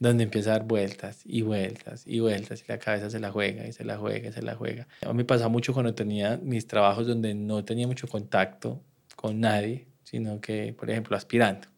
donde 0.00 0.24
empieza 0.24 0.50
a 0.50 0.58
dar 0.58 0.66
vueltas 0.66 1.20
y 1.24 1.42
vueltas 1.42 2.02
y 2.06 2.18
vueltas 2.18 2.62
y 2.62 2.64
la 2.66 2.78
cabeza 2.78 3.08
se 3.08 3.20
la 3.20 3.30
juega 3.30 3.66
y 3.68 3.72
se 3.72 3.84
la 3.84 3.98
juega 3.98 4.30
y 4.30 4.32
se 4.32 4.42
la 4.42 4.56
juega. 4.56 4.88
A 5.02 5.08
mí 5.10 5.18
me 5.18 5.24
pasaba 5.24 5.48
mucho 5.48 5.72
cuando 5.72 5.94
tenía 5.94 6.40
mis 6.42 6.66
trabajos 6.66 7.06
donde 7.06 7.34
no 7.34 7.64
tenía 7.64 7.86
mucho 7.86 8.08
contacto 8.08 8.82
con 9.14 9.38
nadie, 9.38 9.86
sino 10.02 10.40
que, 10.40 10.74
por 10.76 10.90
ejemplo, 10.90 11.16
aspirando, 11.16 11.68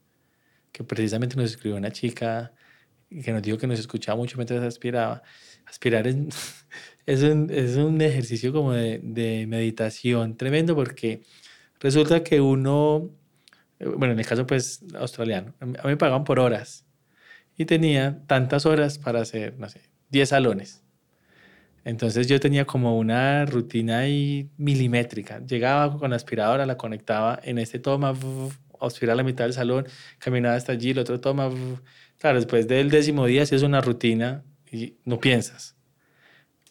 que 0.72 0.84
precisamente 0.84 1.36
nos 1.36 1.50
escribió 1.50 1.76
una 1.76 1.90
chica 1.90 2.53
que 3.22 3.32
nos 3.32 3.42
dijo 3.42 3.58
que 3.58 3.66
nos 3.66 3.78
escuchaba 3.78 4.16
mucho 4.16 4.36
mientras 4.36 4.62
aspiraba. 4.62 5.22
Aspirar 5.66 6.06
es, 6.06 6.16
es, 7.06 7.22
un, 7.22 7.50
es 7.50 7.76
un 7.76 8.00
ejercicio 8.00 8.52
como 8.52 8.72
de, 8.72 9.00
de 9.02 9.46
meditación 9.46 10.36
tremendo 10.36 10.74
porque 10.74 11.22
resulta 11.80 12.22
que 12.22 12.40
uno, 12.40 13.10
bueno, 13.78 14.12
en 14.12 14.18
el 14.18 14.26
caso 14.26 14.46
pues 14.46 14.82
australiano, 14.94 15.54
a 15.60 15.66
mí 15.66 15.74
me 15.84 15.96
pagaban 15.96 16.24
por 16.24 16.40
horas 16.40 16.84
y 17.56 17.64
tenía 17.64 18.22
tantas 18.26 18.66
horas 18.66 18.98
para 18.98 19.20
hacer, 19.20 19.58
no 19.58 19.68
sé, 19.68 19.80
10 20.10 20.28
salones. 20.28 20.84
Entonces 21.84 22.26
yo 22.26 22.40
tenía 22.40 22.64
como 22.64 22.98
una 22.98 23.44
rutina 23.44 23.98
ahí 23.98 24.50
milimétrica. 24.56 25.40
Llegaba 25.44 25.98
con 25.98 26.10
la 26.10 26.16
aspiradora, 26.16 26.64
la 26.64 26.78
conectaba 26.78 27.38
en 27.42 27.58
este 27.58 27.78
toma, 27.78 28.14
aspirar 28.80 29.16
la 29.16 29.22
mitad 29.22 29.44
del 29.44 29.52
salón, 29.52 29.86
caminaba 30.18 30.54
hasta 30.56 30.72
allí, 30.72 30.90
el 30.90 30.98
otro 30.98 31.20
toma. 31.20 31.50
Claro, 32.24 32.38
después 32.38 32.66
del 32.66 32.88
décimo 32.88 33.26
día 33.26 33.44
si 33.44 33.54
es 33.54 33.62
una 33.62 33.82
rutina 33.82 34.44
y 34.72 34.94
no 35.04 35.20
piensas. 35.20 35.76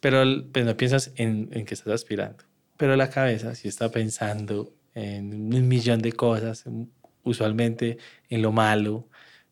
Pero 0.02 0.24
pues 0.52 0.66
no 0.66 0.76
piensas 0.76 1.12
en, 1.16 1.50
en 1.52 1.66
que 1.66 1.76
estás 1.76 1.94
aspirando. 1.94 2.44
Pero 2.76 2.96
la 2.96 3.12
cabeza 3.12 3.54
sí 3.54 3.68
está 3.68 3.92
pensando 3.92 4.74
en 4.96 5.54
un 5.54 5.68
millón 5.68 6.02
de 6.02 6.12
cosas, 6.12 6.66
usualmente 7.22 8.00
en 8.30 8.42
lo 8.42 8.52
malo, 8.52 9.08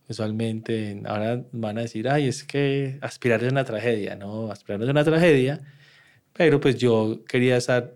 usualmente 0.09 0.99
ahora 1.05 1.45
van 1.51 1.77
a 1.77 1.81
decir, 1.81 2.09
ay, 2.09 2.27
es 2.29 2.45
que 2.45 2.97
aspirar 3.01 3.43
es 3.43 3.51
una 3.51 3.63
tragedia, 3.63 4.15
no, 4.15 4.49
aspirar 4.51 4.81
es 4.81 4.89
una 4.89 5.03
tragedia, 5.03 5.61
pero 6.33 6.59
pues 6.59 6.79
yo 6.79 7.23
quería 7.27 7.57
estar, 7.57 7.95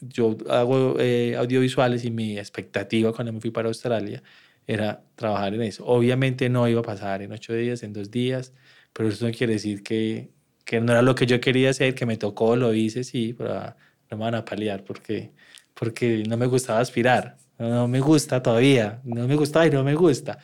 yo 0.00 0.38
hago 0.48 0.96
eh, 0.98 1.36
audiovisuales 1.36 2.06
y 2.06 2.10
mi 2.10 2.38
expectativa 2.38 3.12
cuando 3.12 3.34
me 3.34 3.42
fui 3.42 3.50
para 3.50 3.68
Australia 3.68 4.22
era 4.66 5.04
trabajar 5.16 5.54
en 5.54 5.62
eso. 5.62 5.84
Obviamente 5.86 6.48
no 6.48 6.68
iba 6.68 6.80
a 6.80 6.84
pasar 6.84 7.22
en 7.22 7.32
ocho 7.32 7.52
días, 7.54 7.82
en 7.82 7.92
dos 7.92 8.10
días, 8.10 8.52
pero 8.92 9.08
eso 9.08 9.26
no 9.26 9.32
quiere 9.32 9.54
decir 9.54 9.82
que, 9.82 10.30
que 10.64 10.80
no 10.80 10.92
era 10.92 11.02
lo 11.02 11.14
que 11.14 11.26
yo 11.26 11.40
quería 11.40 11.70
hacer, 11.70 11.94
que 11.94 12.06
me 12.06 12.16
tocó, 12.16 12.56
lo 12.56 12.74
hice, 12.74 13.04
sí, 13.04 13.34
pero 13.36 13.54
ah, 13.54 13.76
no 14.10 14.16
me 14.16 14.24
van 14.24 14.34
a 14.34 14.44
paliar 14.44 14.84
porque, 14.84 15.32
porque 15.74 16.24
no 16.28 16.36
me 16.36 16.46
gustaba 16.46 16.80
aspirar, 16.80 17.36
no, 17.58 17.68
no 17.68 17.88
me 17.88 18.00
gusta 18.00 18.42
todavía, 18.42 19.00
no 19.04 19.26
me 19.26 19.36
gustaba 19.36 19.66
y 19.66 19.70
no 19.70 19.84
me 19.84 19.94
gusta. 19.94 20.38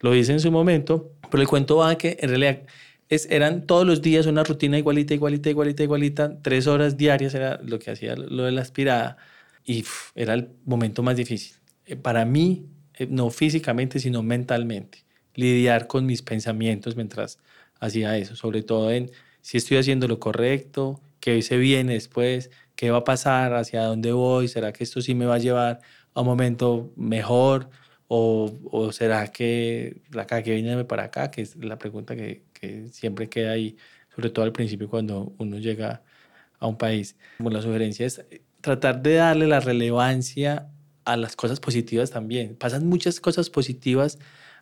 Lo 0.00 0.14
hice 0.14 0.32
en 0.32 0.40
su 0.40 0.50
momento, 0.50 1.12
pero 1.30 1.42
el 1.42 1.48
cuento 1.48 1.76
va 1.76 1.96
que 1.98 2.16
en 2.20 2.30
realidad 2.30 2.62
es, 3.10 3.26
eran 3.30 3.66
todos 3.66 3.86
los 3.86 4.00
días 4.02 4.26
una 4.26 4.44
rutina 4.44 4.78
igualita, 4.78 5.14
igualita, 5.14 5.50
igualita, 5.50 5.82
igualita, 5.82 6.42
tres 6.42 6.66
horas 6.66 6.96
diarias 6.96 7.34
era 7.34 7.60
lo 7.62 7.78
que 7.78 7.90
hacía 7.90 8.14
lo 8.16 8.44
de 8.44 8.52
la 8.52 8.62
aspirada 8.62 9.16
y 9.64 9.84
era 10.14 10.34
el 10.34 10.50
momento 10.64 11.02
más 11.02 11.16
difícil. 11.16 11.56
Eh, 11.86 11.96
para 11.96 12.24
mí, 12.24 12.66
no 13.06 13.30
físicamente, 13.30 13.98
sino 13.98 14.22
mentalmente, 14.22 15.04
lidiar 15.34 15.86
con 15.86 16.06
mis 16.06 16.22
pensamientos 16.22 16.96
mientras 16.96 17.38
hacía 17.80 18.16
eso, 18.18 18.36
sobre 18.36 18.62
todo 18.62 18.90
en 18.90 19.10
si 19.40 19.56
estoy 19.56 19.78
haciendo 19.78 20.06
lo 20.08 20.20
correcto, 20.20 21.00
qué 21.20 21.40
se 21.42 21.56
viene 21.56 21.94
después, 21.94 22.50
qué 22.76 22.90
va 22.90 22.98
a 22.98 23.04
pasar, 23.04 23.54
hacia 23.54 23.82
dónde 23.84 24.12
voy, 24.12 24.48
será 24.48 24.72
que 24.72 24.84
esto 24.84 25.00
sí 25.00 25.14
me 25.14 25.26
va 25.26 25.36
a 25.36 25.38
llevar 25.38 25.80
a 26.14 26.20
un 26.20 26.26
momento 26.26 26.92
mejor 26.96 27.70
o, 28.08 28.58
o 28.70 28.92
será 28.92 29.28
que 29.28 30.02
la 30.10 30.26
que 30.26 30.54
viene 30.54 30.84
para 30.84 31.04
acá, 31.04 31.30
que 31.30 31.42
es 31.42 31.56
la 31.56 31.78
pregunta 31.78 32.16
que, 32.16 32.42
que, 32.52 32.88
siempre 32.88 33.28
queda 33.28 33.52
ahí, 33.52 33.76
sobre 34.14 34.30
todo 34.30 34.44
al 34.44 34.52
principio 34.52 34.88
cuando 34.90 35.32
uno 35.38 35.58
llega 35.58 36.02
a 36.58 36.66
un 36.66 36.76
país. 36.76 37.16
Como 37.38 37.50
la 37.50 37.62
sugerencia 37.62 38.06
es 38.06 38.24
tratar 38.60 39.02
de 39.02 39.14
darle 39.14 39.46
la 39.46 39.60
relevancia 39.60 40.68
a 41.12 41.16
las 41.16 41.36
cosas 41.36 41.60
positivas 41.60 42.10
también. 42.10 42.56
Pasan 42.56 42.86
muchas 42.86 43.20
cosas 43.20 43.50
positivas 43.50 44.18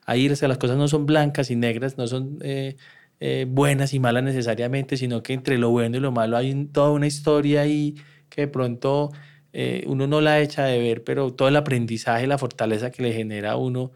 ahí, 0.08 0.28
o 0.30 0.36
sea, 0.36 0.48
las 0.48 0.58
cosas 0.58 0.78
no 0.78 0.88
son 0.88 1.06
blancas 1.06 1.50
y 1.50 1.56
negras, 1.56 1.98
no 1.98 2.06
son 2.06 2.38
eh, 2.42 2.76
eh, 3.20 3.46
buenas 3.48 3.92
y 3.94 4.00
malas 4.00 4.24
necesariamente, 4.24 4.96
sino 4.96 5.22
que 5.22 5.34
entre 5.34 5.58
lo 5.58 5.70
bueno 5.70 5.98
y 5.98 6.00
lo 6.00 6.12
malo 6.12 6.36
hay 6.38 6.66
toda 6.66 6.90
una 6.92 7.06
historia 7.06 7.62
ahí 7.62 7.96
que 8.30 8.42
de 8.42 8.48
pronto 8.48 9.10
eh, 9.52 9.84
uno 9.86 10.06
no 10.06 10.20
la 10.22 10.40
echa 10.40 10.64
de 10.64 10.78
ver, 10.78 11.04
pero 11.04 11.34
todo 11.34 11.48
el 11.48 11.56
aprendizaje, 11.56 12.26
la 12.26 12.38
fortaleza 12.38 12.90
que 12.90 13.02
le 13.02 13.12
genera 13.12 13.52
a 13.52 13.56
uno, 13.56 13.92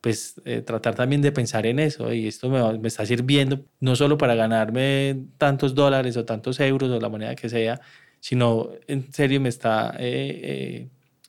pues 0.00 0.40
tratar 0.64 0.94
también 0.94 1.22
de 1.22 1.32
pensar 1.32 1.66
en 1.66 1.80
eso. 1.80 2.12
Y 2.12 2.28
esto 2.28 2.48
me, 2.48 2.88
está 2.88 3.04
sirviendo 3.06 3.64
no 3.80 3.96
solo 3.96 4.18
para 4.18 4.34
ganarme 4.36 5.24
tantos 5.38 5.74
dólares 5.74 6.16
o 6.16 6.24
tantos 6.24 6.60
euros 6.60 6.90
o 6.90 7.00
la 7.00 7.08
moneda 7.08 7.34
que 7.34 7.48
sea, 7.48 7.80
sino 8.20 8.70
en 8.86 9.12
serio 9.12 9.40
me 9.40 9.48
está 9.48 9.96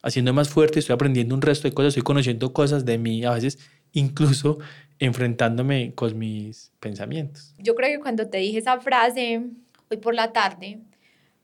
haciendo 0.01 0.33
más 0.33 0.49
fuerte, 0.49 0.79
estoy 0.79 0.93
aprendiendo 0.93 1.35
un 1.35 1.41
resto 1.41 1.67
de 1.67 1.73
cosas, 1.73 1.89
estoy 1.89 2.03
conociendo 2.03 2.53
cosas 2.53 2.85
de 2.85 2.97
mí, 2.97 3.23
a 3.25 3.31
veces 3.31 3.59
incluso 3.91 4.59
enfrentándome 4.99 5.93
con 5.93 6.17
mis 6.17 6.71
pensamientos. 6.79 7.53
Yo 7.59 7.75
creo 7.75 7.97
que 7.97 8.01
cuando 8.01 8.27
te 8.27 8.37
dije 8.37 8.59
esa 8.59 8.79
frase 8.79 9.43
hoy 9.89 9.97
por 9.97 10.15
la 10.15 10.33
tarde, 10.33 10.79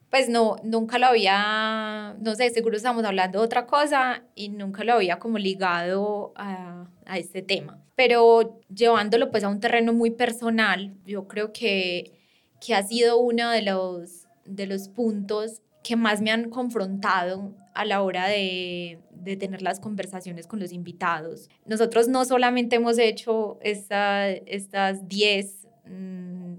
pues 0.09 0.29
no, 0.29 0.57
nunca 0.63 0.99
lo 0.99 1.07
había, 1.07 2.15
no 2.21 2.35
sé, 2.35 2.49
seguro 2.51 2.77
estamos 2.77 3.03
hablando 3.03 3.39
de 3.39 3.45
otra 3.45 3.65
cosa 3.65 4.23
y 4.35 4.49
nunca 4.49 4.83
lo 4.83 4.93
había 4.93 5.17
como 5.17 5.39
ligado 5.39 6.33
a, 6.35 6.85
a 7.05 7.17
este 7.17 7.41
tema. 7.41 7.79
Pero 7.95 8.59
llevándolo 8.73 9.31
pues 9.31 9.43
a 9.43 9.49
un 9.49 9.59
terreno 9.59 9.93
muy 9.93 10.11
personal, 10.11 10.93
yo 11.05 11.27
creo 11.27 11.51
que, 11.51 12.11
que 12.63 12.75
ha 12.75 12.83
sido 12.83 13.17
uno 13.17 13.49
de 13.49 13.63
los, 13.63 14.27
de 14.45 14.67
los 14.67 14.87
puntos 14.89 15.61
que 15.83 15.95
más 15.95 16.21
me 16.21 16.31
han 16.31 16.49
confrontado 16.49 17.55
a 17.73 17.86
la 17.86 18.01
hora 18.01 18.27
de, 18.27 18.99
de, 19.12 19.36
tener 19.36 19.62
las 19.62 19.79
conversaciones 19.79 20.47
con 20.47 20.59
los 20.59 20.71
invitados. 20.71 21.49
Nosotros 21.65 22.07
no 22.07 22.23
solamente 22.25 22.75
hemos 22.75 22.99
hecho 22.99 23.57
esta, 23.62 24.29
estas 24.29 25.07
10 25.07 25.63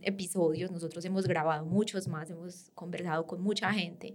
episodios, 0.04 0.70
nosotros 0.70 1.04
hemos 1.04 1.26
grabado 1.26 1.64
muchos 1.64 2.08
más, 2.08 2.30
hemos 2.30 2.70
conversado 2.74 3.26
con 3.26 3.42
mucha 3.42 3.72
gente. 3.72 4.14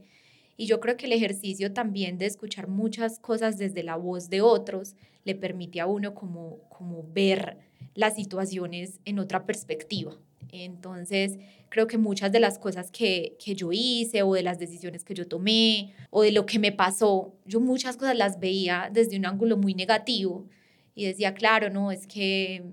Y 0.56 0.66
yo 0.66 0.80
creo 0.80 0.98
que 0.98 1.06
el 1.06 1.14
ejercicio 1.14 1.74
también 1.74 2.18
de 2.18 2.26
escuchar 2.26 2.68
muchas 2.68 3.20
cosas 3.20 3.58
desde 3.58 3.84
la 3.84 3.96
voz 3.96 4.30
de 4.30 4.42
otros 4.42 4.96
le 5.24 5.36
permite 5.36 5.80
a 5.80 5.88
uno 5.88 6.14
como, 6.14 6.60
como 6.70 7.04
ver 7.12 7.58
las 7.96 8.16
situaciones 8.16 9.00
en 9.06 9.20
otra 9.20 9.46
perspectiva. 9.46 10.18
Entonces, 10.52 11.38
creo 11.70 11.88
que 11.88 11.98
muchas 11.98 12.32
de 12.32 12.40
las 12.40 12.58
cosas 12.58 12.92
que, 12.92 13.38
que 13.44 13.56
yo 13.56 13.70
hice 13.72 14.24
o 14.24 14.34
de 14.34 14.44
las 14.44 14.60
decisiones 14.60 15.04
que 15.04 15.14
yo 15.14 15.28
tomé 15.28 15.94
o 16.10 16.24
de 16.24 16.32
lo 16.32 16.46
que 16.46 16.60
me 16.60 16.72
pasó, 16.72 17.36
yo 17.46 17.60
muchas 17.60 17.98
cosas 17.98 18.18
las 18.18 18.40
veía 18.40 18.90
desde 18.92 19.18
un 19.18 19.26
ángulo 19.26 19.58
muy 19.58 19.74
negativo 19.74 20.48
y 20.96 21.06
decía, 21.06 21.34
claro, 21.34 21.70
no, 21.70 21.92
es 21.92 22.08
que 22.08 22.64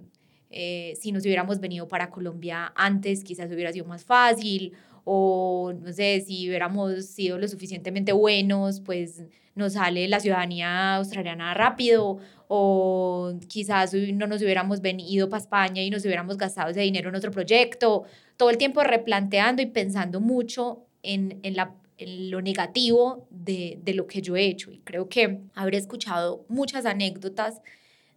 eh, 0.50 0.94
si 1.00 1.12
nos 1.12 1.24
hubiéramos 1.24 1.60
venido 1.60 1.86
para 1.86 2.10
Colombia 2.10 2.72
antes, 2.74 3.22
quizás 3.22 3.50
hubiera 3.52 3.72
sido 3.72 3.84
más 3.84 4.04
fácil, 4.04 4.72
o 5.08 5.72
no 5.72 5.92
sé, 5.92 6.20
si 6.26 6.48
hubiéramos 6.48 7.06
sido 7.06 7.38
lo 7.38 7.46
suficientemente 7.46 8.10
buenos, 8.10 8.80
pues 8.80 9.22
nos 9.54 9.74
sale 9.74 10.08
la 10.08 10.18
ciudadanía 10.18 10.96
australiana 10.96 11.54
rápido, 11.54 12.18
o 12.48 13.32
quizás 13.46 13.94
no 13.94 14.26
nos 14.26 14.42
hubiéramos 14.42 14.80
venido 14.80 15.28
para 15.28 15.40
España 15.40 15.80
y 15.80 15.90
nos 15.90 16.04
hubiéramos 16.04 16.36
gastado 16.36 16.70
ese 16.70 16.80
dinero 16.80 17.08
en 17.08 17.14
otro 17.14 17.30
proyecto. 17.30 18.02
Todo 18.36 18.50
el 18.50 18.58
tiempo 18.58 18.82
replanteando 18.82 19.62
y 19.62 19.66
pensando 19.66 20.20
mucho 20.20 20.82
en, 21.04 21.38
en, 21.44 21.54
la, 21.54 21.72
lo 22.00 22.42
negativo 22.42 23.28
de, 23.30 23.78
de 23.84 23.94
lo 23.94 24.08
que 24.08 24.22
yo 24.22 24.34
he 24.34 24.44
hecho. 24.44 24.72
Y 24.72 24.78
creo 24.78 25.08
que 25.08 25.38
haber 25.54 25.76
escuchado 25.76 26.44
muchas 26.48 26.84
anécdotas 26.84 27.62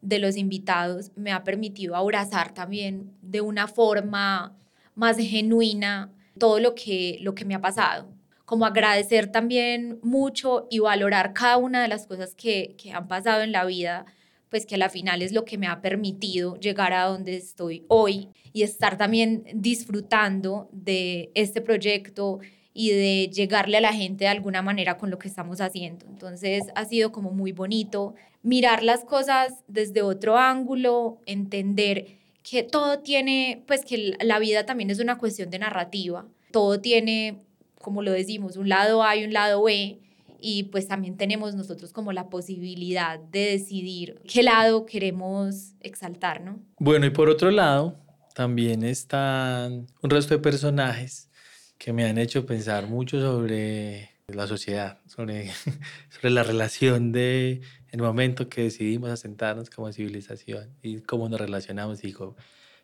de 0.02 0.18
los 0.18 0.38
invitados 0.38 1.12
me 1.16 1.32
ha 1.32 1.44
permitido 1.44 1.96
abrazar 1.96 2.52
también 2.52 3.12
de 3.22 3.42
una 3.42 3.68
forma 3.68 4.58
más 4.96 5.18
genuina 5.18 6.12
todo 6.40 6.60
lo 6.60 6.76
que, 6.76 7.18
lo 7.22 7.36
que 7.36 7.46
me 7.46 7.56
ha 7.56 7.62
pasado. 7.62 8.10
Como 8.46 8.66
agradecer 8.66 9.32
también 9.32 10.00
mucho 10.02 10.68
y 10.72 10.80
valorar 10.80 11.34
cada 11.34 11.58
una 11.58 11.82
de 11.82 11.88
las 11.88 12.08
cosas 12.08 12.34
que, 12.34 12.76
que 12.78 12.92
han 12.92 13.08
pasado 13.08 13.44
en 13.44 13.52
la 13.52 13.66
vida, 13.66 14.06
pues 14.50 14.66
que 14.66 14.76
a 14.76 14.80
la 14.80 14.90
final 14.90 15.22
es 15.22 15.32
lo 15.32 15.46
que 15.46 15.58
me 15.58 15.68
ha 15.68 15.82
permitido 15.82 16.56
llegar 16.56 16.94
a 16.94 17.06
donde 17.06 17.36
estoy 17.36 17.86
hoy 17.88 18.30
y 18.52 18.64
estar 18.64 18.98
también 18.98 19.44
disfrutando 19.54 20.70
de 20.72 21.32
este 21.36 21.62
proyecto 21.62 22.40
y 22.74 22.92
de 22.92 23.30
llegarle 23.30 23.78
a 23.78 23.82
la 23.82 23.94
gente 23.94 24.24
de 24.24 24.30
alguna 24.30 24.62
manera 24.62 24.98
con 24.98 25.10
lo 25.10 25.20
que 25.20 25.28
estamos 25.28 25.60
haciendo. 25.62 26.06
Entonces 26.08 26.64
ha 26.76 26.86
sido 26.86 27.12
como 27.12 27.32
muy 27.32 27.52
bonito 27.52 28.16
mirar 28.42 28.84
las 28.84 29.04
cosas 29.04 29.64
desde 29.68 30.02
otro 30.02 30.38
ángulo, 30.38 31.20
entender 31.26 32.19
que 32.44 32.64
todo 32.64 33.00
tiene, 33.00 33.64
pues 33.68 33.86
que 33.86 34.18
la 34.22 34.40
vida 34.40 34.66
también 34.66 34.90
es 34.90 35.00
una 35.00 35.18
cuestión 35.18 35.50
de 35.50 35.60
narrativa, 35.60 36.26
todo 36.52 36.80
tiene, 36.80 37.42
como 37.80 38.02
lo 38.02 38.12
decimos, 38.12 38.58
un 38.58 38.70
lado 38.70 39.04
A 39.04 39.16
y 39.16 39.24
un 39.24 39.34
lado 39.34 39.64
B, 39.64 40.00
y 40.42 40.64
pues 40.64 40.88
también 40.88 41.18
tenemos 41.18 41.56
nosotros 41.56 41.92
como 41.92 42.14
la 42.14 42.30
posibilidad 42.30 43.20
de 43.20 43.52
decidir 43.52 44.22
qué 44.28 44.44
lado 44.44 44.86
queremos 44.86 45.74
exaltar, 45.82 46.42
¿no? 46.42 46.60
Bueno, 46.78 47.06
y 47.06 47.10
por 47.10 47.30
otro 47.30 47.52
lado, 47.52 47.98
también 48.34 48.84
están 48.84 49.88
un 50.02 50.10
resto 50.10 50.34
de 50.34 50.40
personajes 50.40 51.30
que 51.78 51.94
me 51.94 52.06
han 52.06 52.18
hecho 52.18 52.46
pensar 52.46 52.88
mucho 52.88 53.20
sobre 53.20 54.12
la 54.28 54.48
sociedad, 54.48 55.00
sobre, 55.08 55.52
sobre 56.10 56.30
la 56.30 56.44
relación 56.44 57.12
de 57.12 57.62
el 57.92 58.02
momento 58.02 58.50
que 58.50 58.64
decidimos 58.64 59.10
asentarnos 59.10 59.70
como 59.70 59.92
civilización 59.92 60.76
y 60.82 61.02
cómo 61.02 61.30
nos 61.30 61.40
relacionamos. 61.40 62.02
Digo, 62.02 62.36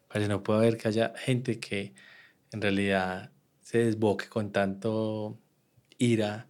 parece 0.07 0.29
no 0.29 0.43
puede 0.43 0.59
haber 0.59 0.77
que 0.77 0.87
haya 0.87 1.13
gente 1.17 1.59
que 1.59 1.93
en 2.51 2.61
realidad 2.61 3.31
se 3.61 3.79
desboque 3.79 4.27
con 4.27 4.51
tanto 4.51 5.39
ira 5.97 6.47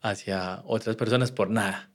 hacia 0.00 0.62
otras 0.64 0.96
personas 0.96 1.32
por 1.32 1.50
nada. 1.50 1.90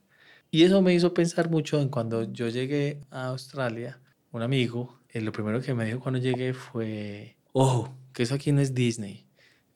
Y 0.50 0.62
eso 0.62 0.80
me 0.82 0.94
hizo 0.94 1.12
pensar 1.12 1.50
mucho 1.50 1.80
en 1.80 1.88
cuando 1.88 2.32
yo 2.32 2.48
llegué 2.48 3.00
a 3.10 3.26
Australia, 3.26 4.00
un 4.32 4.42
amigo, 4.42 5.00
eh, 5.10 5.20
lo 5.20 5.32
primero 5.32 5.60
que 5.60 5.74
me 5.74 5.84
dijo 5.84 6.00
cuando 6.00 6.20
llegué 6.20 6.54
fue, 6.54 7.36
ojo, 7.52 7.94
que 8.12 8.22
eso 8.22 8.34
aquí 8.34 8.52
no 8.52 8.60
es 8.60 8.74
Disney, 8.74 9.26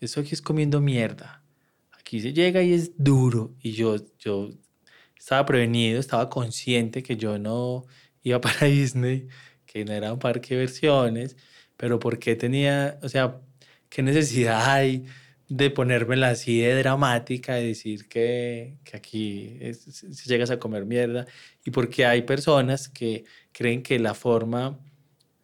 eso 0.01 0.21
aquí 0.21 0.35
es 0.35 0.43
comiendo 0.43 0.81
mierda. 0.81 1.43
Aquí 1.93 2.21
se 2.21 2.33
llega 2.33 2.63
y 2.63 2.73
es 2.73 2.93
duro. 2.97 3.55
Y 3.61 3.73
yo, 3.73 3.97
yo 4.19 4.51
estaba 5.23 5.47
prevenido, 5.47 6.01
estaba 6.01 6.29
consciente 6.29 7.03
que 7.03 7.17
yo 7.17 7.39
no 7.39 7.87
iba 8.25 8.41
para 8.41 8.67
Disney, 8.67 9.29
que 9.67 9.85
no 9.85 9.93
era 9.93 10.13
un 10.13 10.19
parque 10.19 10.55
de 10.55 10.61
versiones, 10.63 11.37
pero 11.77 12.01
¿por 12.01 12.19
qué 12.19 12.35
tenía, 12.37 12.99
o 13.03 13.09
sea, 13.09 13.41
qué 13.89 14.03
necesidad 14.03 14.69
hay 14.73 15.05
de 15.49 15.71
ponérmela 15.71 16.31
así 16.31 16.61
de 16.61 16.75
dramática, 16.77 17.55
de 17.55 17.69
decir 17.69 18.09
que, 18.09 18.79
que 18.85 18.97
aquí 18.97 19.59
si 19.75 20.29
llegas 20.29 20.51
a 20.51 20.59
comer 20.59 20.87
mierda, 20.87 21.27
y 21.65 21.71
porque 21.71 22.05
hay 22.05 22.23
personas 22.23 22.89
que 22.89 23.25
creen 23.53 23.83
que 23.85 23.99
la 24.01 24.15
forma 24.15 24.81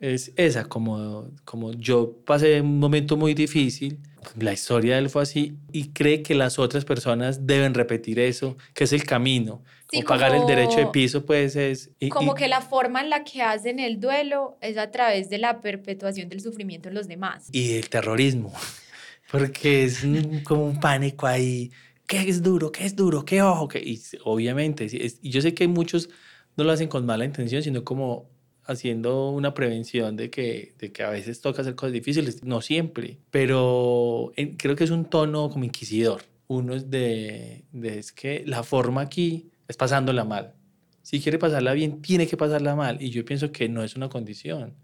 es 0.00 0.32
esa, 0.36 0.64
como, 0.64 1.30
como 1.44 1.72
yo 1.72 2.16
pasé 2.24 2.60
un 2.60 2.78
momento 2.78 3.16
muy 3.16 3.34
difícil, 3.34 3.98
la 4.38 4.52
historia 4.52 4.94
de 4.94 5.00
él 5.00 5.10
fue 5.10 5.22
así, 5.22 5.56
y 5.72 5.88
cree 5.88 6.22
que 6.22 6.34
las 6.34 6.58
otras 6.58 6.84
personas 6.84 7.46
deben 7.46 7.74
repetir 7.74 8.18
eso, 8.18 8.56
que 8.74 8.84
es 8.84 8.92
el 8.92 9.04
camino. 9.04 9.62
o 9.92 10.04
pagar 10.04 10.34
el 10.34 10.46
derecho 10.46 10.76
de 10.78 10.86
piso, 10.86 11.24
pues 11.24 11.56
es... 11.56 11.90
como 12.10 12.34
que 12.34 12.46
la 12.46 12.60
forma 12.60 13.00
en 13.00 13.10
la 13.10 13.24
que 13.24 13.42
hacen 13.42 13.78
el 13.80 14.00
duelo 14.00 14.58
es 14.60 14.76
a 14.76 14.90
través 14.90 15.30
de 15.30 15.38
la 15.38 15.60
perpetuación 15.60 16.28
del 16.28 16.40
sufrimiento 16.40 16.88
en 16.88 16.94
los 16.94 17.08
demás. 17.08 17.48
Y 17.52 17.74
el 17.74 17.88
terrorismo, 17.88 18.52
porque 19.32 19.84
es 19.84 20.06
como 20.44 20.66
un 20.66 20.78
pánico 20.78 21.26
ahí. 21.26 21.70
¿Qué 22.06 22.20
es 22.28 22.42
duro? 22.42 22.72
¿Qué 22.72 22.86
es 22.86 22.96
duro? 22.96 23.24
¿Qué 23.24 23.42
ojo? 23.42 23.68
¿Qué? 23.68 23.80
Y 23.80 24.00
obviamente, 24.24 24.86
y 24.90 25.30
yo 25.30 25.42
sé 25.42 25.52
que 25.52 25.68
muchos 25.68 26.08
no 26.56 26.64
lo 26.64 26.72
hacen 26.72 26.88
con 26.88 27.04
mala 27.04 27.24
intención, 27.24 27.62
sino 27.62 27.84
como 27.84 28.30
haciendo 28.68 29.30
una 29.30 29.54
prevención 29.54 30.14
de 30.16 30.30
que, 30.30 30.74
de 30.78 30.92
que 30.92 31.02
a 31.02 31.10
veces 31.10 31.40
toca 31.40 31.62
hacer 31.62 31.74
cosas 31.74 31.92
difíciles, 31.92 32.44
no 32.44 32.60
siempre, 32.60 33.18
pero 33.30 34.32
creo 34.58 34.76
que 34.76 34.84
es 34.84 34.90
un 34.90 35.06
tono 35.06 35.50
como 35.50 35.64
inquisidor. 35.64 36.22
Uno 36.46 36.74
es 36.74 36.88
de, 36.90 37.64
de, 37.72 37.98
es 37.98 38.12
que 38.12 38.44
la 38.46 38.62
forma 38.62 39.00
aquí 39.00 39.50
es 39.66 39.76
pasándola 39.76 40.24
mal. 40.24 40.54
Si 41.02 41.20
quiere 41.20 41.38
pasarla 41.38 41.72
bien, 41.72 42.02
tiene 42.02 42.26
que 42.26 42.36
pasarla 42.36 42.76
mal. 42.76 43.00
Y 43.00 43.10
yo 43.10 43.24
pienso 43.24 43.50
que 43.52 43.68
no 43.68 43.82
es 43.82 43.96
una 43.96 44.10
condición. 44.10 44.74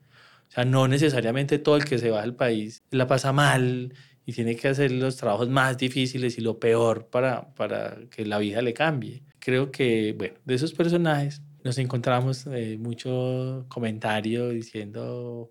O 0.48 0.52
sea, 0.52 0.64
no 0.64 0.88
necesariamente 0.88 1.58
todo 1.58 1.76
el 1.76 1.84
que 1.84 1.98
se 1.98 2.10
va 2.10 2.22
del 2.22 2.34
país 2.34 2.82
la 2.90 3.06
pasa 3.06 3.32
mal 3.32 3.92
y 4.24 4.32
tiene 4.32 4.56
que 4.56 4.68
hacer 4.68 4.92
los 4.92 5.16
trabajos 5.16 5.50
más 5.50 5.76
difíciles 5.76 6.38
y 6.38 6.40
lo 6.40 6.58
peor 6.58 7.08
para, 7.08 7.52
para 7.54 7.98
que 8.10 8.24
la 8.24 8.38
vida 8.38 8.62
le 8.62 8.72
cambie. 8.72 9.22
Creo 9.38 9.70
que, 9.70 10.14
bueno, 10.16 10.36
de 10.44 10.54
esos 10.54 10.72
personajes 10.72 11.42
nos 11.64 11.78
encontramos 11.78 12.46
eh, 12.46 12.76
mucho 12.78 13.64
comentario 13.68 14.50
diciendo 14.50 15.50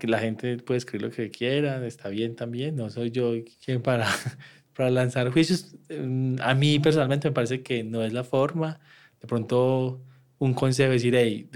que 0.00 0.08
la 0.08 0.18
gente 0.18 0.56
puede 0.56 0.78
escribir 0.78 1.06
lo 1.06 1.14
que 1.14 1.30
quiera, 1.30 1.86
está 1.86 2.08
bien 2.08 2.34
también, 2.34 2.74
no 2.74 2.88
soy 2.90 3.10
yo 3.10 3.34
quien 3.62 3.82
para, 3.82 4.08
para 4.74 4.90
lanzar 4.90 5.30
juicios. 5.30 5.76
Mm, 5.90 6.36
a 6.40 6.54
mí 6.54 6.78
personalmente 6.78 7.28
me 7.28 7.34
parece 7.34 7.62
que 7.62 7.84
no 7.84 8.02
es 8.02 8.12
la 8.12 8.24
forma. 8.24 8.80
De 9.20 9.28
pronto 9.28 10.00
un 10.38 10.54
consejo 10.54 10.92
decir, 10.92 11.14
hey, 11.14 11.48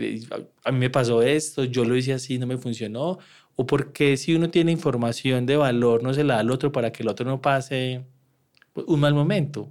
a 0.64 0.70
mí 0.70 0.78
me 0.78 0.90
pasó 0.90 1.22
esto, 1.22 1.64
yo 1.64 1.84
lo 1.84 1.96
hice 1.96 2.12
así, 2.12 2.38
no 2.38 2.46
me 2.46 2.58
funcionó, 2.58 3.18
o 3.56 3.66
porque 3.66 4.16
si 4.16 4.34
uno 4.34 4.50
tiene 4.50 4.70
información 4.70 5.46
de 5.46 5.56
valor, 5.56 6.02
no 6.02 6.14
se 6.14 6.24
la 6.24 6.34
da 6.34 6.40
al 6.40 6.50
otro 6.50 6.72
para 6.72 6.92
que 6.92 7.02
el 7.02 7.08
otro 7.08 7.26
no 7.26 7.40
pase 7.40 8.04
un 8.74 9.00
mal 9.00 9.14
momento. 9.14 9.62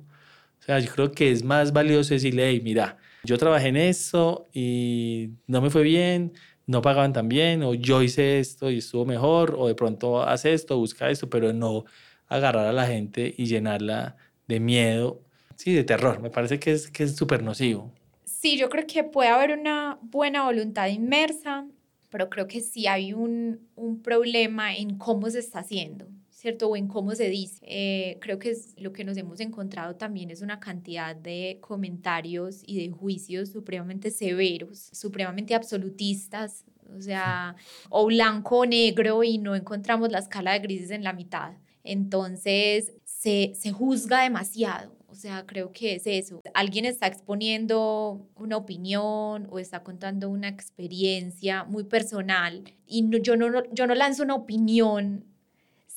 O 0.59 0.63
sea, 0.63 0.79
yo 0.79 0.91
creo 0.91 1.11
que 1.11 1.31
es 1.31 1.43
más 1.43 1.71
valioso 1.71 2.13
decirle, 2.13 2.49
hey, 2.49 2.61
mira, 2.63 2.97
yo 3.27 3.37
trabajé 3.37 3.67
en 3.67 3.77
eso 3.77 4.47
y 4.53 5.31
no 5.47 5.61
me 5.61 5.69
fue 5.69 5.83
bien, 5.83 6.33
no 6.65 6.81
pagaban 6.81 7.13
tan 7.13 7.27
bien, 7.29 7.61
o 7.63 7.73
yo 7.73 8.01
hice 8.01 8.39
esto 8.39 8.71
y 8.71 8.77
estuvo 8.79 9.05
mejor, 9.05 9.55
o 9.57 9.67
de 9.67 9.75
pronto 9.75 10.23
hace 10.23 10.53
esto, 10.53 10.77
busca 10.77 11.09
esto, 11.09 11.29
pero 11.29 11.53
no 11.53 11.85
agarrar 12.27 12.67
a 12.67 12.73
la 12.73 12.87
gente 12.87 13.33
y 13.37 13.45
llenarla 13.45 14.15
de 14.47 14.59
miedo, 14.59 15.21
sí, 15.55 15.73
de 15.73 15.83
terror. 15.83 16.21
Me 16.21 16.29
parece 16.29 16.59
que 16.59 16.71
es 16.71 16.89
que 16.89 17.03
es 17.03 17.15
súper 17.15 17.43
nocivo. 17.43 17.93
Sí, 18.23 18.57
yo 18.57 18.69
creo 18.69 18.85
que 18.87 19.03
puede 19.03 19.29
haber 19.29 19.57
una 19.57 19.99
buena 20.01 20.43
voluntad 20.45 20.87
inmersa, 20.87 21.67
pero 22.09 22.29
creo 22.29 22.47
que 22.47 22.61
sí 22.61 22.87
hay 22.87 23.13
un, 23.13 23.67
un 23.75 24.01
problema 24.01 24.75
en 24.75 24.97
cómo 24.97 25.29
se 25.29 25.39
está 25.39 25.59
haciendo. 25.59 26.07
¿Cierto? 26.37 26.67
O 26.69 26.75
en 26.75 26.87
cómo 26.87 27.15
se 27.15 27.29
dice. 27.29 27.57
Eh, 27.63 28.19
creo 28.21 28.37
que 28.37 28.51
es, 28.51 28.75
lo 28.77 28.93
que 28.93 29.03
nos 29.03 29.17
hemos 29.17 29.39
encontrado 29.39 29.95
también 29.95 30.29
es 30.29 30.43
una 30.43 30.59
cantidad 30.59 31.15
de 31.15 31.57
comentarios 31.61 32.61
y 32.63 32.77
de 32.79 32.91
juicios 32.91 33.49
supremamente 33.49 34.11
severos, 34.11 34.89
supremamente 34.93 35.55
absolutistas, 35.55 36.63
o 36.95 37.01
sea, 37.01 37.55
o 37.89 38.05
blanco 38.05 38.59
o 38.59 38.65
negro 38.67 39.23
y 39.23 39.39
no 39.39 39.55
encontramos 39.55 40.11
la 40.11 40.19
escala 40.19 40.53
de 40.53 40.59
grises 40.59 40.91
en 40.91 41.03
la 41.03 41.13
mitad. 41.13 41.53
Entonces, 41.83 42.93
se, 43.03 43.53
se 43.55 43.71
juzga 43.71 44.21
demasiado. 44.21 44.95
O 45.07 45.15
sea, 45.15 45.43
creo 45.47 45.71
que 45.71 45.95
es 45.95 46.05
eso. 46.05 46.41
Alguien 46.53 46.85
está 46.85 47.07
exponiendo 47.07 48.27
una 48.35 48.57
opinión 48.57 49.47
o 49.49 49.57
está 49.57 49.81
contando 49.81 50.29
una 50.29 50.49
experiencia 50.49 51.63
muy 51.63 51.85
personal 51.85 52.63
y 52.85 53.01
no, 53.01 53.17
yo, 53.17 53.37
no, 53.37 53.63
yo 53.73 53.87
no 53.87 53.95
lanzo 53.95 54.21
una 54.21 54.35
opinión 54.35 55.25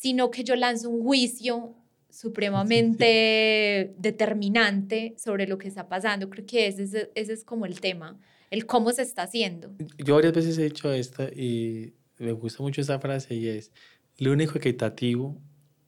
sino 0.00 0.30
que 0.30 0.44
yo 0.44 0.56
lanzo 0.56 0.88
un 0.88 1.02
juicio 1.02 1.74
supremamente 2.08 3.92
determinante 3.98 5.14
sobre 5.18 5.46
lo 5.46 5.58
que 5.58 5.68
está 5.68 5.90
pasando. 5.90 6.30
Creo 6.30 6.46
que 6.46 6.68
ese 6.68 6.84
es, 6.84 6.94
ese 7.14 7.32
es 7.34 7.44
como 7.44 7.66
el 7.66 7.80
tema, 7.80 8.18
el 8.48 8.64
cómo 8.64 8.92
se 8.92 9.02
está 9.02 9.24
haciendo. 9.24 9.70
Yo 9.98 10.14
varias 10.14 10.32
veces 10.32 10.56
he 10.56 10.64
dicho 10.64 10.90
esto 10.90 11.24
y 11.24 11.92
me 12.16 12.32
gusta 12.32 12.62
mucho 12.62 12.80
esa 12.80 12.98
frase 12.98 13.34
y 13.34 13.48
es, 13.48 13.72
lo 14.16 14.32
único 14.32 14.56
equitativo 14.56 15.36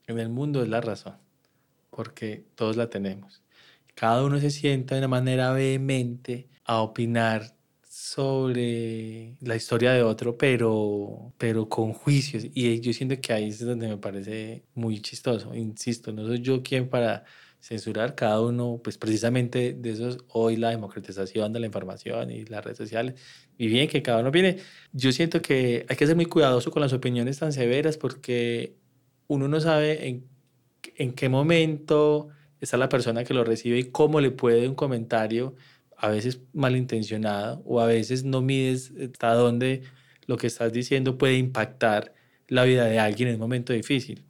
en 0.07 0.19
el 0.19 0.29
mundo 0.29 0.63
es 0.63 0.69
la 0.69 0.83
razón, 0.83 1.17
porque 1.89 2.45
todos 2.55 2.77
la 2.77 2.91
tenemos. 2.91 3.43
Cada 3.95 4.23
uno 4.27 4.39
se 4.41 4.51
sienta 4.51 4.95
de 4.95 5.01
una 5.01 5.09
manera 5.09 5.55
vehemente 5.55 6.51
a 6.65 6.83
opinar 6.83 7.57
sobre 8.03 9.37
la 9.41 9.55
historia 9.55 9.93
de 9.93 10.03
otro, 10.03 10.37
pero, 10.37 11.33
pero 11.39 11.69
con 11.69 11.93
juicios. 11.93 12.45
Y 12.53 12.81
yo 12.81 12.93
siento 12.93 13.21
que 13.21 13.33
ahí 13.33 13.49
es 13.49 13.65
donde 13.65 13.87
me 13.87 13.97
parece 13.97 14.65
muy 14.75 15.01
chistoso. 15.01 15.55
Insisto, 15.55 16.13
no 16.13 16.27
soy 16.27 16.41
yo 16.41 16.65
quien 16.65 16.89
para 16.89 17.25
censurar 17.61 18.17
cada 18.17 18.41
uno, 18.41 18.81
pues 18.83 18.99
precisamente 18.99 19.75
de 19.75 19.93
eso 19.93 20.17
hoy 20.31 20.57
la 20.57 20.71
democratización 20.71 21.53
de 21.53 21.61
la 21.61 21.67
información 21.67 22.33
y 22.33 22.45
las 22.47 22.65
redes 22.65 22.79
sociales. 22.79 23.15
Y 23.57 23.69
bien 23.69 23.89
que 23.89 24.03
cada 24.03 24.21
uno 24.21 24.33
viene. 24.33 24.57
Yo 24.93 25.13
siento 25.13 25.41
que 25.41 25.87
hay 25.89 25.97
que 25.97 26.07
ser 26.07 26.17
muy 26.17 26.27
cuidadoso 26.27 26.73
con 26.73 26.83
las 26.83 26.93
opiniones 26.93 27.39
tan 27.39 27.53
severas 27.53 27.99
porque 27.99 28.75
uno 29.29 29.47
no 29.47 29.61
sabe 29.61 30.09
en, 30.09 30.27
en 30.97 31.13
qué 31.13 31.29
momento 31.29 32.31
está 32.61 32.77
la 32.77 32.89
persona 32.89 33.23
que 33.23 33.35
lo 33.35 33.45
recibe 33.45 33.79
y 33.79 33.85
cómo 33.91 34.21
le 34.21 34.33
puede 34.33 34.69
un 34.69 34.75
comentario 34.75 35.55
a 36.03 36.09
veces 36.09 36.41
malintencionada 36.53 37.63
o 37.65 37.81
a 37.81 37.87
veces 37.87 38.25
no 38.25 38.43
mides 38.43 38.93
hasta 39.01 39.35
dónde 39.35 39.83
lo 40.27 40.37
que 40.37 40.49
estás 40.49 40.73
diciendo 40.73 41.17
puede 41.17 41.37
impactar 41.37 42.13
la 42.49 42.65
vida 42.65 42.87
de 42.87 42.99
alguien 42.99 43.29
en 43.29 43.37
un 43.37 43.41
momento 43.41 43.73
difícil. 43.73 44.25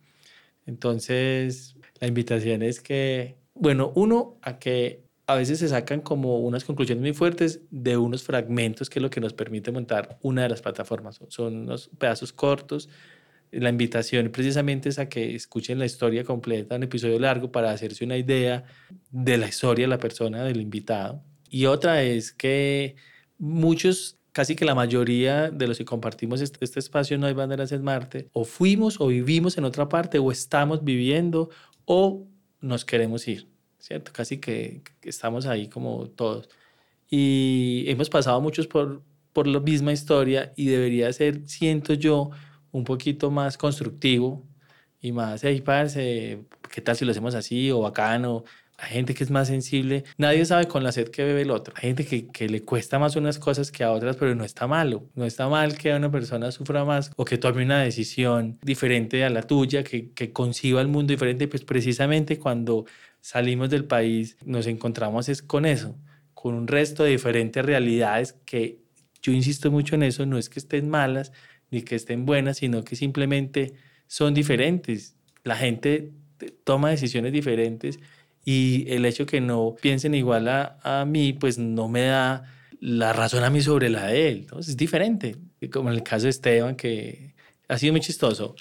Entonces, 0.67 1.75
la 1.99 2.09
invitación 2.09 2.63
es 2.63 2.81
que, 2.81 3.39
bueno, 3.55 3.91
uno, 3.95 4.39
a 4.43 4.59
que 4.59 5.03
a 5.27 5.35
veces 5.35 5.61
se 5.61 5.69
sacan 5.69 6.03
como 6.03 6.41
unas 6.41 6.65
conclusiones 6.65 7.01
muy 7.01 7.15
fuertes 7.15 7.63
de 7.71 7.97
unos 7.97 8.23
fragmentos 8.23 8.91
que 8.91 8.99
es 8.99 9.03
lo 9.03 9.09
que 9.09 9.23
nos 9.23 9.33
permite 9.33 9.73
montar 9.73 10.19
una 10.21 10.43
de 10.43 10.51
las 10.51 10.61
plataformas. 10.61 11.21
Son 11.29 11.57
unos 11.57 11.91
pedazos 11.99 12.35
cortos. 12.35 12.91
La 13.51 13.71
invitación 13.71 14.31
precisamente 14.31 14.91
es 14.91 14.99
a 14.99 15.09
que 15.09 15.35
escuchen 15.35 15.79
la 15.79 15.87
historia 15.87 16.23
completa, 16.23 16.77
un 16.77 16.83
episodio 16.83 17.19
largo, 17.19 17.51
para 17.51 17.71
hacerse 17.71 18.05
una 18.05 18.19
idea 18.19 18.65
de 19.11 19.39
la 19.39 19.49
historia 19.49 19.85
de 19.85 19.91
la 19.91 19.99
persona, 19.99 20.45
del 20.45 20.61
invitado 20.61 21.23
y 21.53 21.67
otra 21.67 22.03
es 22.03 22.33
que 22.33 22.97
muchos, 23.37 24.19
casi 24.33 24.57
que 24.57 24.65
la 24.65 24.75
mayoría 24.75 25.51
de 25.51 25.67
los 25.69 25.77
que 25.77 25.85
compartimos 25.85 26.41
este, 26.41 26.65
este, 26.65 26.81
espacio 26.81 27.19
No 27.19 27.27
hay 27.27 27.35
banderas 27.35 27.73
en 27.73 27.85
Marte, 27.85 28.31
o 28.33 28.47
fuimos 28.47 28.99
o 29.03 29.09
vivimos 29.09 29.59
en 29.59 29.65
otra 29.65 29.87
parte, 29.87 30.19
o 30.19 30.33
estamos 30.33 30.83
viviendo, 30.83 31.51
o 31.85 32.27
nos 32.63 32.87
queremos 32.87 33.29
ir, 33.29 33.49
¿cierto? 33.79 34.13
Casi 34.15 34.39
que, 34.39 34.81
estamos 35.03 35.45
ahí 35.45 35.69
como 35.69 36.09
todos. 36.09 36.49
Y 37.11 37.85
hemos 37.87 38.09
pasado 38.09 38.41
muchos 38.41 38.67
por, 38.67 39.03
por 39.35 39.47
la 39.47 39.61
misma 39.61 39.93
historia 39.93 40.55
y 40.57 40.67
debería 40.69 41.13
ser, 41.13 41.47
siento 41.47 41.93
yo, 41.93 42.31
un 42.71 42.85
poquito 42.85 43.31
más 43.31 43.59
constructivo 43.59 44.43
y 45.03 45.13
más, 45.13 45.45
hey, 45.45 45.61
parce, 45.61 46.47
¿qué 46.71 46.81
tal 46.81 46.97
si 46.97 47.05
lo 47.05 47.11
hacemos 47.11 47.35
así 47.35 47.71
o 47.71 47.81
bacano? 47.81 48.45
Hay 48.83 48.91
gente 48.91 49.15
que 49.15 49.23
es 49.23 49.31
más 49.31 49.47
sensible. 49.47 50.03
Nadie 50.19 50.45
sabe 50.45 50.67
con 50.67 50.83
la 50.83 50.91
sed 50.91 51.09
que 51.09 51.23
bebe 51.23 51.43
el 51.43 51.53
otro. 51.53 51.73
Hay 51.77 51.95
gente 51.95 52.05
que, 52.05 52.49
le 52.49 52.63
cuesta 52.63 52.99
más 52.99 53.15
unas 53.15 53.39
cosas 53.39 53.71
que 53.71 53.85
a 53.85 53.93
otras, 53.93 54.17
pero 54.17 54.35
no 54.35 54.43
está 54.43 54.67
malo. 54.67 55.09
No 55.15 55.25
está 55.25 55.49
mal 55.49 55.79
que 55.79 55.95
una 55.95 56.11
persona 56.11 56.51
sufra 56.51 56.85
más 56.85 57.13
o 57.15 57.25
que 57.25 57.39
tome 57.39 57.63
una 57.63 57.81
decisión 57.81 58.59
diferente 58.61 59.23
a 59.23 59.31
la 59.31 59.43
tuya, 59.43 59.85
que, 59.85 60.11
que 60.11 60.33
conciba 60.33 60.81
el 60.81 60.89
mundo 60.89 61.13
diferente. 61.13 61.47
Pues 61.47 61.63
precisamente 61.63 62.41
cuando 62.41 62.85
salimos 63.21 63.71
del 63.71 63.85
país 63.85 64.37
nos 64.45 64.67
encontramos 64.67 65.29
es 65.29 65.43
con 65.43 65.65
eso, 65.65 65.97
con 66.35 66.55
un 66.55 66.67
resto 66.67 67.05
de 67.05 67.11
diferentes 67.11 67.65
realidades 67.65 68.33
que 68.45 68.81
yo 69.23 69.31
insisto 69.31 69.71
mucho 69.71 69.95
en 69.95 70.03
eso, 70.03 70.27
no 70.27 70.39
es 70.39 70.49
que 70.49 70.59
estén 70.59 70.89
malas 70.89 71.31
ni 71.71 71.83
que 71.83 71.95
estén 71.95 72.27
buenas, 72.27 72.57
sino 72.59 72.83
que 72.83 72.97
simplemente 72.97 73.75
son 74.09 74.35
diferentes. 74.35 75.15
La 75.45 75.55
gente 75.55 76.11
toma 76.65 76.91
decisiones 76.91 77.33
diferentes 77.33 78.01
y 78.45 78.91
el 78.93 79.05
hecho 79.05 79.27
que 79.27 79.41
no 79.41 79.75
piensen 79.81 80.15
igual 80.15 80.49
a, 80.49 80.79
a 80.83 81.05
mí, 81.05 81.33
pues 81.33 81.59
no 81.59 81.89
me 81.89 82.07
da 82.07 82.45
la 82.81 83.13
razón 83.13 83.45
a 83.45 83.51
mí 83.51 83.61
sobre 83.61 83.89
la 83.91 84.07
de 84.07 84.29
él. 84.29 84.39
Entonces 84.41 84.71
es 84.71 84.77
diferente. 84.77 85.37
Como 85.73 85.91
en 85.91 85.97
el 85.97 86.03
caso 86.03 86.25
de 86.25 86.31
Esteban, 86.31 86.75
que 86.77 87.35
ha 87.69 87.79
sido 87.79 87.93
muy 87.93 88.01
chistoso. 88.01 88.55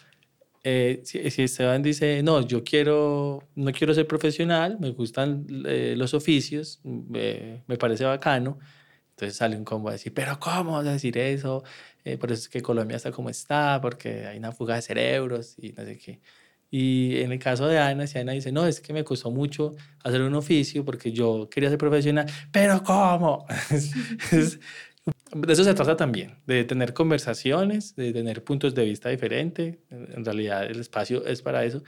Eh, 0.64 1.02
si, 1.04 1.30
si, 1.32 1.44
Esteban 1.44 1.82
dice, 1.82 2.22
no, 2.24 2.46
yo 2.46 2.64
quiero, 2.64 3.50
no 3.56 3.72
quiero 3.72 3.94
ser 3.96 4.08
profesional, 4.08 4.78
me 4.80 4.92
gustan 4.92 5.48
eh, 5.66 5.96
los 5.98 6.14
oficios, 6.14 6.80
me 6.84 7.78
parece 7.80 8.06
bacano, 8.06 8.60
entonces 9.12 9.38
sale 9.38 9.58
un 9.58 9.64
combo 9.66 9.90
a 9.90 9.94
decir, 9.94 10.14
pero 10.14 10.40
¿cómo 10.40 10.74
vas 10.74 10.86
a 10.88 10.94
decir 10.94 11.18
eso? 11.18 11.64
Eh, 12.04 12.18
por 12.18 12.32
eso 12.32 12.44
es 12.44 12.50
que 12.50 12.62
Colombia 12.62 12.98
está 12.98 13.12
como 13.12 13.30
está, 13.30 13.80
porque 13.82 14.28
hay 14.28 14.38
una 14.38 14.52
fuga 14.52 14.76
de 14.76 14.82
cerebros 14.84 15.56
y 15.58 15.74
no 15.74 15.84
sé 15.84 15.98
qué. 15.98 16.22
Y 16.74 17.20
en 17.20 17.34
el 17.34 17.40
caso 17.40 17.68
de 17.68 17.78
Ana, 17.78 18.08
si 18.08 18.18
Ana 18.18 18.32
dice, 18.32 18.54
no, 18.54 18.66
es 18.66 18.80
que 18.80 18.94
me 18.94 19.04
costó 19.04 19.30
mucho 19.30 19.76
hacer 20.04 20.22
un 20.22 20.34
oficio 20.36 20.86
porque 20.86 21.12
yo 21.12 21.50
quería 21.50 21.70
ser 21.70 21.78
profesional, 21.78 22.26
pero 22.50 22.82
¿cómo? 22.82 23.46
de 25.36 25.54
eso 25.54 25.64
se 25.66 25.74
trata 25.74 25.98
también, 25.98 26.38
de 26.48 26.64
tener 26.64 26.94
conversaciones, 26.94 27.94
de 27.98 28.14
tener 28.14 28.46
puntos 28.46 28.74
de 28.74 28.86
vista 28.86 29.10
diferentes. 29.10 29.80
En 29.90 30.24
realidad 30.24 30.64
el 30.64 30.80
espacio 30.80 31.26
es 31.26 31.42
para 31.42 31.66
eso. 31.66 31.84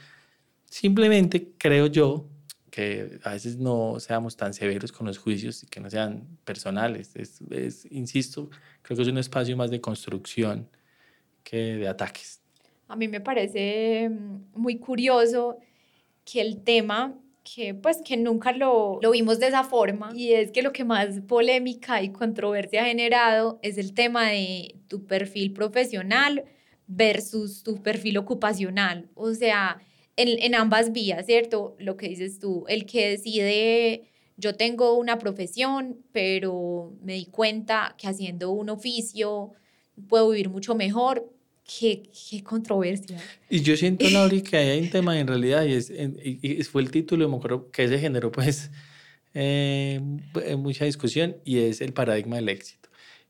Simplemente 0.66 1.52
creo 1.56 1.86
yo 1.86 2.28
que 2.70 3.20
a 3.22 3.30
veces 3.30 3.56
no 3.56 3.98
seamos 4.00 4.36
tan 4.36 4.52
severos 4.52 4.92
con 4.92 5.06
los 5.06 5.16
juicios 5.16 5.62
y 5.62 5.66
que 5.66 5.80
no 5.80 5.88
sean 5.88 6.26
personales. 6.44 7.14
Es, 7.14 7.40
es, 7.50 7.86
insisto, 7.90 8.50
creo 8.82 8.96
que 8.96 9.02
es 9.04 9.08
un 9.08 9.18
espacio 9.18 9.56
más 9.56 9.70
de 9.70 9.80
construcción 9.80 10.68
que 11.42 11.76
de 11.76 11.88
ataques. 11.88 12.43
A 12.88 12.96
mí 12.96 13.08
me 13.08 13.20
parece 13.20 14.08
mm, 14.08 14.60
muy 14.60 14.78
curioso 14.78 15.58
que 16.24 16.40
el 16.40 16.62
tema 16.62 17.18
que 17.44 17.74
pues 17.74 17.98
que 18.02 18.16
nunca 18.16 18.52
lo, 18.52 18.98
lo 19.02 19.10
vimos 19.10 19.38
de 19.38 19.48
esa 19.48 19.64
forma 19.64 20.10
y 20.14 20.32
es 20.32 20.50
que 20.50 20.62
lo 20.62 20.72
que 20.72 20.84
más 20.84 21.20
polémica 21.28 22.02
y 22.02 22.10
controversia 22.10 22.82
ha 22.82 22.86
generado 22.86 23.58
es 23.62 23.76
el 23.76 23.92
tema 23.92 24.30
de 24.30 24.76
tu 24.88 25.04
perfil 25.06 25.52
profesional 25.52 26.44
versus 26.86 27.62
tu 27.62 27.82
perfil 27.82 28.18
ocupacional. 28.18 29.08
O 29.14 29.32
sea, 29.34 29.78
en, 30.16 30.42
en 30.42 30.54
ambas 30.54 30.92
vías, 30.92 31.26
¿cierto? 31.26 31.76
Lo 31.78 31.96
que 31.96 32.08
dices 32.08 32.38
tú, 32.38 32.64
el 32.68 32.86
que 32.86 33.10
decide, 33.10 34.04
yo 34.36 34.56
tengo 34.56 34.94
una 34.96 35.18
profesión, 35.18 35.98
pero 36.12 36.94
me 37.02 37.14
di 37.14 37.26
cuenta 37.26 37.94
que 37.98 38.08
haciendo 38.08 38.50
un 38.50 38.70
oficio 38.70 39.52
puedo 40.08 40.30
vivir 40.30 40.48
mucho 40.48 40.74
mejor. 40.74 41.30
Qué, 41.66 42.10
qué 42.28 42.42
controversia. 42.42 43.18
Y 43.48 43.62
yo 43.62 43.76
siento, 43.76 44.04
Lauri, 44.10 44.42
que 44.42 44.56
hay 44.56 44.80
un 44.80 44.90
tema 44.90 45.18
en 45.18 45.26
realidad, 45.26 45.64
y, 45.64 45.72
es, 45.72 45.90
y 45.90 46.62
fue 46.64 46.82
el 46.82 46.90
título, 46.90 47.28
me 47.28 47.36
acuerdo 47.36 47.70
que 47.70 47.88
se 47.88 47.98
generó 47.98 48.30
pues 48.30 48.70
eh, 49.32 50.00
mucha 50.58 50.84
discusión, 50.84 51.36
y 51.44 51.58
es 51.58 51.80
el 51.80 51.92
paradigma 51.92 52.36
del 52.36 52.50
éxito. 52.50 52.88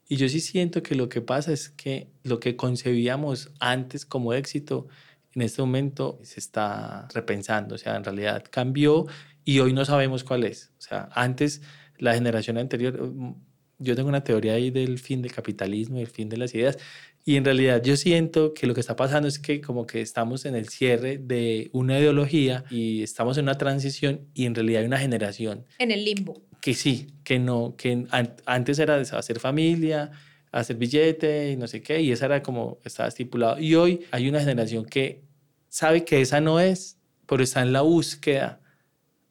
Y 0.08 0.16
yo 0.16 0.28
sí 0.28 0.40
siento 0.40 0.82
que 0.82 0.94
lo 0.94 1.08
que 1.08 1.20
pasa 1.20 1.52
es 1.52 1.70
que 1.70 2.08
lo 2.24 2.40
que 2.40 2.56
concebíamos 2.56 3.50
antes 3.58 4.04
como 4.04 4.34
éxito 4.34 4.86
en 5.34 5.42
este 5.42 5.62
momento 5.62 6.20
se 6.22 6.40
está 6.40 7.08
repensando, 7.14 7.74
o 7.74 7.78
sea, 7.78 7.96
en 7.96 8.04
realidad 8.04 8.44
cambió 8.50 9.06
y 9.44 9.58
hoy 9.60 9.72
no 9.72 9.84
sabemos 9.84 10.24
cuál 10.24 10.44
es. 10.44 10.72
O 10.78 10.82
sea, 10.82 11.08
antes 11.12 11.62
la 11.98 12.14
generación 12.14 12.58
anterior, 12.58 13.00
mm, 13.00 13.34
yo 13.78 13.96
tengo 13.96 14.08
una 14.08 14.22
teoría 14.24 14.54
ahí 14.54 14.70
del 14.70 14.98
fin 14.98 15.22
del 15.22 15.32
capitalismo, 15.32 15.98
el 15.98 16.06
fin 16.06 16.28
de 16.28 16.36
las 16.36 16.54
ideas, 16.54 16.78
y 17.26 17.36
en 17.36 17.44
realidad 17.44 17.82
yo 17.82 17.96
siento 17.96 18.52
que 18.52 18.66
lo 18.66 18.74
que 18.74 18.80
está 18.80 18.96
pasando 18.96 19.28
es 19.28 19.38
que 19.38 19.62
como 19.62 19.86
que 19.86 20.02
estamos 20.02 20.44
en 20.44 20.54
el 20.54 20.68
cierre 20.68 21.16
de 21.16 21.70
una 21.72 21.98
ideología 21.98 22.64
y 22.70 23.02
estamos 23.02 23.38
en 23.38 23.44
una 23.44 23.56
transición 23.56 24.28
y 24.34 24.44
en 24.44 24.54
realidad 24.54 24.82
hay 24.82 24.86
una 24.86 24.98
generación. 24.98 25.64
En 25.78 25.90
el 25.90 26.04
limbo. 26.04 26.42
Que 26.60 26.74
sí, 26.74 27.14
que 27.24 27.38
no, 27.38 27.76
que 27.76 28.06
antes 28.44 28.78
era 28.78 28.96
hacer 28.96 29.40
familia, 29.40 30.10
hacer 30.52 30.76
billete 30.76 31.52
y 31.52 31.56
no 31.56 31.66
sé 31.66 31.82
qué, 31.82 32.00
y 32.00 32.12
esa 32.12 32.26
era 32.26 32.42
como 32.42 32.78
estaba 32.84 33.08
estipulado. 33.08 33.58
Y 33.58 33.74
hoy 33.74 34.00
hay 34.10 34.28
una 34.28 34.40
generación 34.40 34.84
que 34.84 35.22
sabe 35.68 36.04
que 36.04 36.20
esa 36.20 36.40
no 36.42 36.60
es, 36.60 36.98
pero 37.26 37.42
está 37.42 37.62
en 37.62 37.72
la 37.72 37.80
búsqueda 37.80 38.60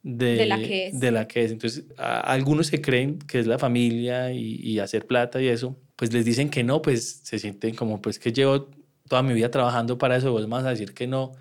de, 0.02 0.34
de 0.34 0.46
la 0.46 0.58
que 0.58 0.86
es. 0.88 1.00
De 1.00 1.10
la 1.10 1.28
que 1.28 1.44
es. 1.44 1.52
Entonces, 1.52 1.84
algunos 1.96 2.66
se 2.66 2.80
creen 2.80 3.18
que 3.20 3.38
es 3.38 3.46
la 3.46 3.58
familia 3.58 4.32
y, 4.32 4.56
y, 4.56 4.78
hacer 4.80 5.06
plata 5.06 5.40
y 5.40 5.48
eso, 5.48 5.78
pues 5.96 6.12
les 6.12 6.24
dicen 6.24 6.50
que 6.50 6.64
no, 6.64 6.82
pues 6.82 7.20
se 7.22 7.38
sienten 7.38 7.74
como, 7.74 8.00
pues 8.02 8.18
que 8.18 8.32
llevo 8.32 8.68
toda 9.08 9.22
mi 9.22 9.34
vida 9.34 9.50
trabajando 9.50 9.98
para 9.98 10.16
eso, 10.16 10.32
vos 10.32 10.48
vas 10.48 10.64
a 10.64 10.70
decir 10.70 10.94
que 10.94 11.06
no. 11.06 11.32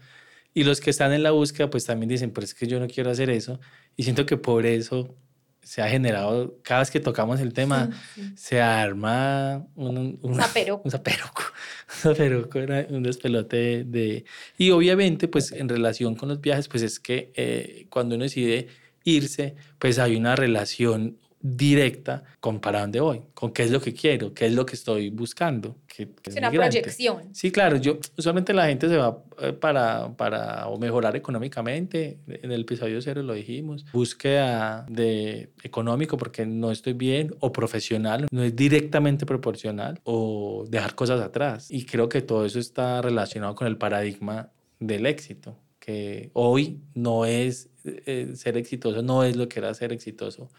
Y 0.54 0.64
los 0.64 0.82
que 0.82 0.90
están 0.90 1.14
en 1.14 1.24
la 1.24 1.32
búsqueda, 1.32 1.70
pues 1.70 1.86
también 1.86 2.10
dicen, 2.10 2.32
pero 2.32 2.46
es 2.46 2.54
que 2.54 2.68
yo 2.68 2.80
no 2.80 2.88
quiero 2.88 3.10
hacer 3.10 3.30
eso. 3.30 3.60
Y 3.96 4.04
siento 4.04 4.26
que 4.26 4.38
por 4.38 4.66
eso 4.66 5.16
se 5.64 5.82
ha 5.82 5.88
generado, 5.88 6.60
cada 6.62 6.82
vez 6.82 6.92
que 6.92 7.00
tocamos 7.00 7.40
el 7.40 7.54
tema, 7.54 7.90
se 8.36 8.62
arma 8.62 9.66
un, 9.76 10.20
un, 10.22 10.36
zaperoco. 10.36 10.84
un 10.84 10.92
zaperoco, 10.92 11.44
un, 12.06 12.16
zaperoco, 12.16 12.60
un 12.90 13.04
despelote 13.04 13.84
de... 13.86 14.26
Y 14.58 14.72
obviamente, 14.72 15.28
pues 15.28 15.52
en 15.54 15.70
relación 15.70 16.16
con 16.16 16.30
los 16.30 16.42
viajes, 16.42 16.68
pues 16.68 16.84
es 16.84 17.00
que 17.00 17.32
eh, 17.36 17.88
cuando 17.90 18.16
uno 18.16 18.26
decide 18.26 18.68
irse, 19.06 19.56
pues 19.80 20.00
hay 20.00 20.16
una 20.18 20.36
relación 20.36 21.18
directa 21.46 22.24
con 22.40 22.62
para 22.62 22.80
dónde 22.80 23.02
voy, 23.02 23.22
con 23.34 23.52
qué 23.52 23.64
es 23.64 23.72
lo 23.72 23.82
que 23.82 23.94
quiero, 23.94 24.34
qué 24.34 24.46
es 24.46 24.54
lo 24.54 24.66
que 24.66 24.76
estoy 24.78 25.10
buscando. 25.10 25.76
Que, 25.86 26.08
que 26.10 26.30
es 26.30 26.38
una 26.38 26.50
proyección. 26.50 27.36
Sí, 27.36 27.52
claro, 27.52 27.76
yo 27.76 28.00
usualmente 28.18 28.54
la 28.54 28.68
gente 28.68 28.88
se 28.88 28.96
va 28.96 29.22
eh, 29.42 29.52
para, 29.52 30.16
para 30.16 30.68
o 30.68 30.80
mejorar 30.80 31.18
económicamente, 31.18 32.18
en 32.28 32.52
el 32.52 32.62
episodio 32.62 33.02
cero 33.02 33.22
lo 33.24 33.34
dijimos, 33.34 33.86
búsqueda 33.92 34.86
de 34.90 35.52
económico 35.64 36.16
porque 36.16 36.46
no 36.46 36.72
estoy 36.72 36.94
bien, 36.94 37.36
o 37.42 37.52
profesional, 37.52 38.28
no 38.32 38.42
es 38.42 38.56
directamente 38.56 39.26
proporcional, 39.26 40.00
o 40.06 40.66
dejar 40.70 40.96
cosas 40.96 41.20
atrás. 41.20 41.70
Y 41.70 41.86
creo 41.86 42.08
que 42.08 42.22
todo 42.22 42.46
eso 42.46 42.58
está 42.58 43.02
relacionado 43.02 43.54
con 43.54 43.68
el 43.68 43.78
paradigma 43.78 44.50
del 44.80 45.06
éxito, 45.06 45.60
que 45.78 46.32
hoy 46.32 46.80
no 46.96 47.26
es 47.26 47.70
eh, 47.84 48.32
ser 48.36 48.56
exitoso, 48.56 49.02
no 49.02 49.26
es 49.26 49.36
lo 49.36 49.50
que 49.50 49.60
era 49.60 49.74
ser 49.74 49.92
exitoso 49.92 50.50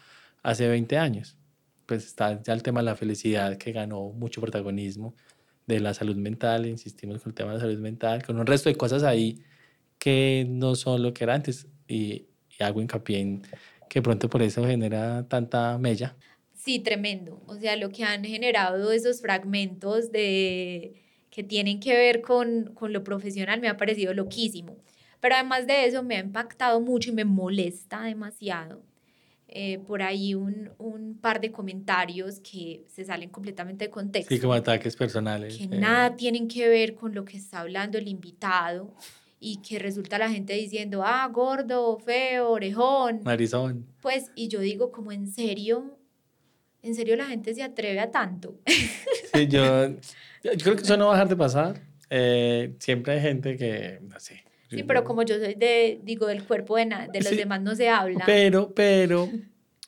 hace 0.45 0.67
20 0.67 0.97
años. 0.97 1.37
Pues 1.85 2.05
está 2.05 2.41
ya 2.41 2.53
el 2.53 2.63
tema 2.63 2.79
de 2.79 2.85
la 2.85 2.95
felicidad 2.95 3.57
que 3.57 3.71
ganó 3.71 4.11
mucho 4.11 4.41
protagonismo, 4.41 5.15
de 5.67 5.79
la 5.79 5.93
salud 5.93 6.15
mental, 6.15 6.67
insistimos 6.67 7.21
con 7.21 7.31
el 7.31 7.35
tema 7.35 7.51
de 7.51 7.57
la 7.57 7.61
salud 7.61 7.79
mental, 7.79 8.23
con 8.23 8.39
un 8.39 8.45
resto 8.45 8.69
de 8.69 8.75
cosas 8.75 9.03
ahí 9.03 9.41
que 9.97 10.45
no 10.47 10.75
son 10.75 11.01
lo 11.01 11.13
que 11.13 11.23
era 11.23 11.33
antes 11.33 11.67
y, 11.87 12.27
y 12.57 12.63
hago 12.63 12.81
hincapié 12.81 13.19
en 13.19 13.41
que 13.89 14.01
pronto 14.01 14.29
por 14.29 14.43
eso 14.43 14.63
genera 14.63 15.27
tanta 15.27 15.77
mella. 15.79 16.15
Sí, 16.53 16.79
tremendo. 16.79 17.41
O 17.47 17.55
sea, 17.55 17.75
lo 17.75 17.89
que 17.89 18.03
han 18.03 18.23
generado 18.23 18.91
esos 18.91 19.21
fragmentos 19.21 20.11
de 20.11 21.01
que 21.31 21.43
tienen 21.43 21.79
que 21.79 21.95
ver 21.95 22.21
con, 22.21 22.71
con 22.75 22.93
lo 22.93 23.03
profesional 23.03 23.59
me 23.59 23.67
ha 23.67 23.77
parecido 23.77 24.13
loquísimo. 24.13 24.77
Pero 25.19 25.35
además 25.35 25.65
de 25.65 25.85
eso 25.85 26.03
me 26.03 26.17
ha 26.17 26.19
impactado 26.19 26.79
mucho 26.79 27.09
y 27.09 27.13
me 27.13 27.25
molesta 27.25 28.03
demasiado 28.03 28.83
eh, 29.57 29.79
por 29.79 30.01
ahí 30.01 30.35
un, 30.35 30.69
un, 30.79 31.17
par 31.17 31.39
de 31.39 31.49
comentarios 31.49 32.41
que 32.41 32.83
se 32.89 33.05
salen 33.05 33.29
completamente 33.29 33.85
de 33.85 33.89
contexto. 33.89 34.35
Sí, 34.35 34.41
como 34.41 34.51
ataques 34.51 34.97
personales. 34.97 35.57
Que 35.57 35.65
nada 35.65 36.17
tienen 36.17 36.49
que 36.49 36.67
ver 36.67 36.93
con 36.93 37.15
lo 37.15 37.23
que 37.23 37.37
está 37.37 37.61
hablando 37.61 37.97
el 37.97 38.09
invitado 38.09 38.93
y 39.39 39.61
que 39.61 39.79
resulta 39.79 40.17
la 40.17 40.29
gente 40.29 40.51
diciendo, 40.51 41.03
ah, 41.05 41.25
gordo, 41.31 41.97
feo, 41.99 42.49
orejón. 42.49 43.21
Marizón. 43.23 43.85
Pues, 44.01 44.29
y 44.35 44.49
yo 44.49 44.59
digo, 44.59 44.91
como 44.91 45.13
en 45.13 45.31
serio, 45.31 45.97
en 46.81 46.93
serio 46.93 47.15
la 47.15 47.27
gente 47.27 47.55
se 47.55 47.63
atreve 47.63 48.01
a 48.01 48.11
tanto. 48.11 48.59
Sí, 49.33 49.47
yo, 49.47 49.87
yo 50.43 50.51
creo 50.63 50.75
que 50.75 50.81
eso 50.81 50.97
no 50.97 51.07
va 51.07 51.13
a 51.13 51.15
dejar 51.15 51.29
de 51.29 51.35
pasar. 51.37 51.81
Eh, 52.09 52.75
siempre 52.79 53.13
hay 53.13 53.21
gente 53.21 53.55
que, 53.55 53.99
no 54.01 54.19
sé, 54.19 54.43
Sí, 54.75 54.83
pero 54.83 55.03
como 55.03 55.23
yo 55.23 55.37
soy 55.37 55.55
de, 55.55 55.99
digo, 56.03 56.27
del 56.27 56.43
cuerpo 56.43 56.77
de, 56.77 56.85
de 56.85 57.21
los 57.21 57.35
demás 57.35 57.61
no 57.61 57.75
se 57.75 57.89
habla. 57.89 58.23
Pero, 58.25 58.71
pero, 58.73 59.29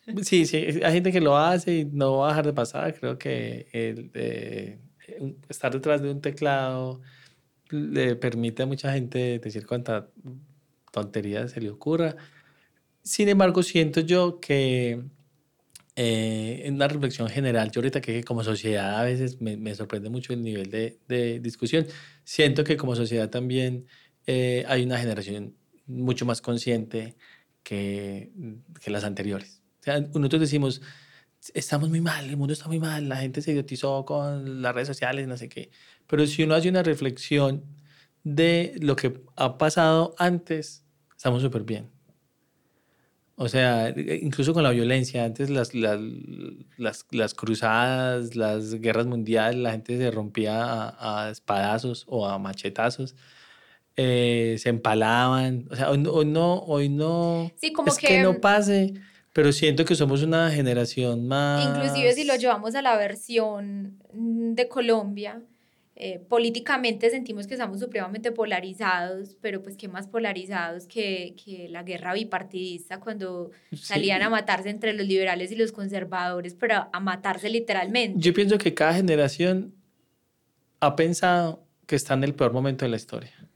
sí, 0.21 0.45
sí, 0.45 0.57
hay 0.83 0.93
gente 0.93 1.11
que 1.11 1.21
lo 1.21 1.37
hace 1.37 1.79
y 1.79 1.85
no 1.85 2.17
va 2.17 2.27
a 2.27 2.29
dejar 2.29 2.45
de 2.45 2.53
pasar. 2.53 2.93
Creo 2.93 3.17
que 3.17 3.67
el, 3.71 4.79
estar 5.49 5.71
detrás 5.73 6.01
de 6.01 6.11
un 6.11 6.21
teclado 6.21 7.01
le 7.69 8.15
permite 8.15 8.63
a 8.63 8.65
mucha 8.65 8.93
gente 8.93 9.39
decir 9.39 9.65
cuánta 9.65 10.07
tontería 10.91 11.47
se 11.47 11.61
le 11.61 11.69
ocurra. 11.69 12.15
Sin 13.03 13.29
embargo, 13.29 13.63
siento 13.63 14.01
yo 14.01 14.39
que 14.39 15.01
eh, 15.95 16.61
en 16.65 16.75
una 16.75 16.87
reflexión 16.87 17.27
general, 17.27 17.71
yo 17.71 17.79
ahorita 17.79 18.01
que 18.01 18.23
como 18.23 18.43
sociedad 18.43 18.99
a 18.99 19.03
veces 19.03 19.41
me, 19.41 19.57
me 19.57 19.73
sorprende 19.73 20.09
mucho 20.09 20.31
el 20.31 20.43
nivel 20.43 20.69
de, 20.69 20.99
de, 21.07 21.39
discusión, 21.39 21.87
siento 22.23 22.63
que 22.63 22.77
como 22.77 22.95
sociedad 22.95 23.29
también 23.29 23.87
eh, 24.27 24.65
hay 24.67 24.83
una 24.83 24.99
generación 24.99 25.55
mucho 25.85 26.25
más 26.25 26.41
consciente 26.41 27.15
que, 27.63 28.31
que 28.81 28.91
las 28.91 29.03
anteriores. 29.03 29.63
O 29.79 29.83
sea, 29.83 30.01
nosotros 30.01 30.41
decimos, 30.41 30.81
estamos 31.53 31.89
muy 31.89 32.01
mal, 32.01 32.25
el 32.29 32.37
mundo 32.37 32.53
está 32.53 32.67
muy 32.67 32.79
mal, 32.79 33.07
la 33.07 33.17
gente 33.17 33.41
se 33.41 33.51
idiotizó 33.51 34.05
con 34.05 34.61
las 34.61 34.75
redes 34.75 34.87
sociales, 34.87 35.27
no 35.27 35.37
sé 35.37 35.49
qué. 35.49 35.71
Pero 36.07 36.25
si 36.27 36.43
uno 36.43 36.55
hace 36.55 36.69
una 36.69 36.83
reflexión 36.83 37.63
de 38.23 38.75
lo 38.81 38.95
que 38.95 39.23
ha 39.35 39.57
pasado 39.57 40.13
antes, 40.17 40.83
estamos 41.15 41.41
súper 41.41 41.63
bien. 41.63 41.89
O 43.39 43.47
sea, 43.47 43.93
incluso 43.95 44.53
con 44.53 44.63
la 44.63 44.71
violencia, 44.71 45.23
antes 45.23 45.49
las, 45.51 45.75
las, 45.75 45.99
las, 46.77 47.05
las, 47.11 47.33
cruzadas, 47.35 48.35
las 48.35 48.73
guerras 48.81 49.05
mundiales, 49.05 49.61
la 49.61 49.71
gente 49.71 49.97
se 49.97 50.09
rompía 50.09 50.63
a, 50.63 51.27
a 51.27 51.29
espadazos 51.29 52.03
o 52.07 52.27
a 52.27 52.39
machetazos. 52.39 53.15
Eh, 53.97 54.57
se 54.59 54.69
empalaban. 54.69 55.67
O 55.71 55.75
sea, 55.75 55.89
hoy, 55.89 55.97
no, 55.97 56.59
hoy 56.59 56.87
no. 56.87 57.51
Sí, 57.55 57.73
como 57.73 57.91
es 57.91 57.97
que, 57.97 58.21
no 58.21 58.39
pase, 58.39 58.93
pero 59.33 59.51
siento 59.51 59.85
que 59.85 59.95
somos 59.95 60.21
una 60.21 60.51
generación 60.51 61.27
más. 61.27 61.65
Inclusive 61.65 62.13
si 62.13 62.23
lo 62.23 62.35
llevamos 62.35 62.75
a 62.75 62.83
la 62.83 62.95
versión 62.95 63.97
de 64.13 64.67
Colombia, 64.67 65.41
eh, 65.95 66.19
políticamente 66.29 67.09
sentimos 67.09 67.47
que 67.47 67.55
estamos 67.55 67.79
supremamente 67.79 68.31
polarizados, 68.31 69.35
pero 69.41 69.63
pues 69.63 69.75
qué 69.77 69.87
más 69.87 70.05
polarizados 70.05 70.85
que, 70.85 71.33
que 71.43 71.67
la 71.69 71.81
guerra 71.81 72.13
bipartidista 72.13 72.99
cuando 72.99 73.49
salían 73.73 74.21
a 74.21 74.29
matarse 74.29 74.69
entre 74.69 74.93
los 74.93 75.07
liberales 75.07 75.51
y 75.51 75.55
los 75.55 75.71
conservadores, 75.71 76.53
pero 76.53 76.87
a 76.93 76.99
matarse 76.99 77.49
literalmente. 77.49 78.19
Yo 78.19 78.31
pienso 78.31 78.59
que 78.59 78.75
cada 78.75 78.93
generación 78.93 79.73
ha 80.81 80.95
pensado 80.95 81.63
que 81.87 81.95
está 81.95 82.13
en 82.13 82.25
el 82.25 82.35
peor 82.35 82.53
momento 82.53 82.85
de 82.85 82.89
la 82.89 82.97
historia. 82.97 83.46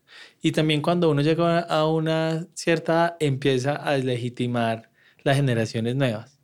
Y 0.42 0.52
también 0.52 0.82
cuando 0.82 1.10
uno 1.10 1.22
llega 1.22 1.60
a 1.60 1.86
una 1.88 2.48
cierta 2.54 3.16
empieza 3.20 3.76
a 3.76 3.98
legitimar 3.98 4.90
las 5.24 5.36
generaciones 5.36 5.96
nuevas. 5.96 6.40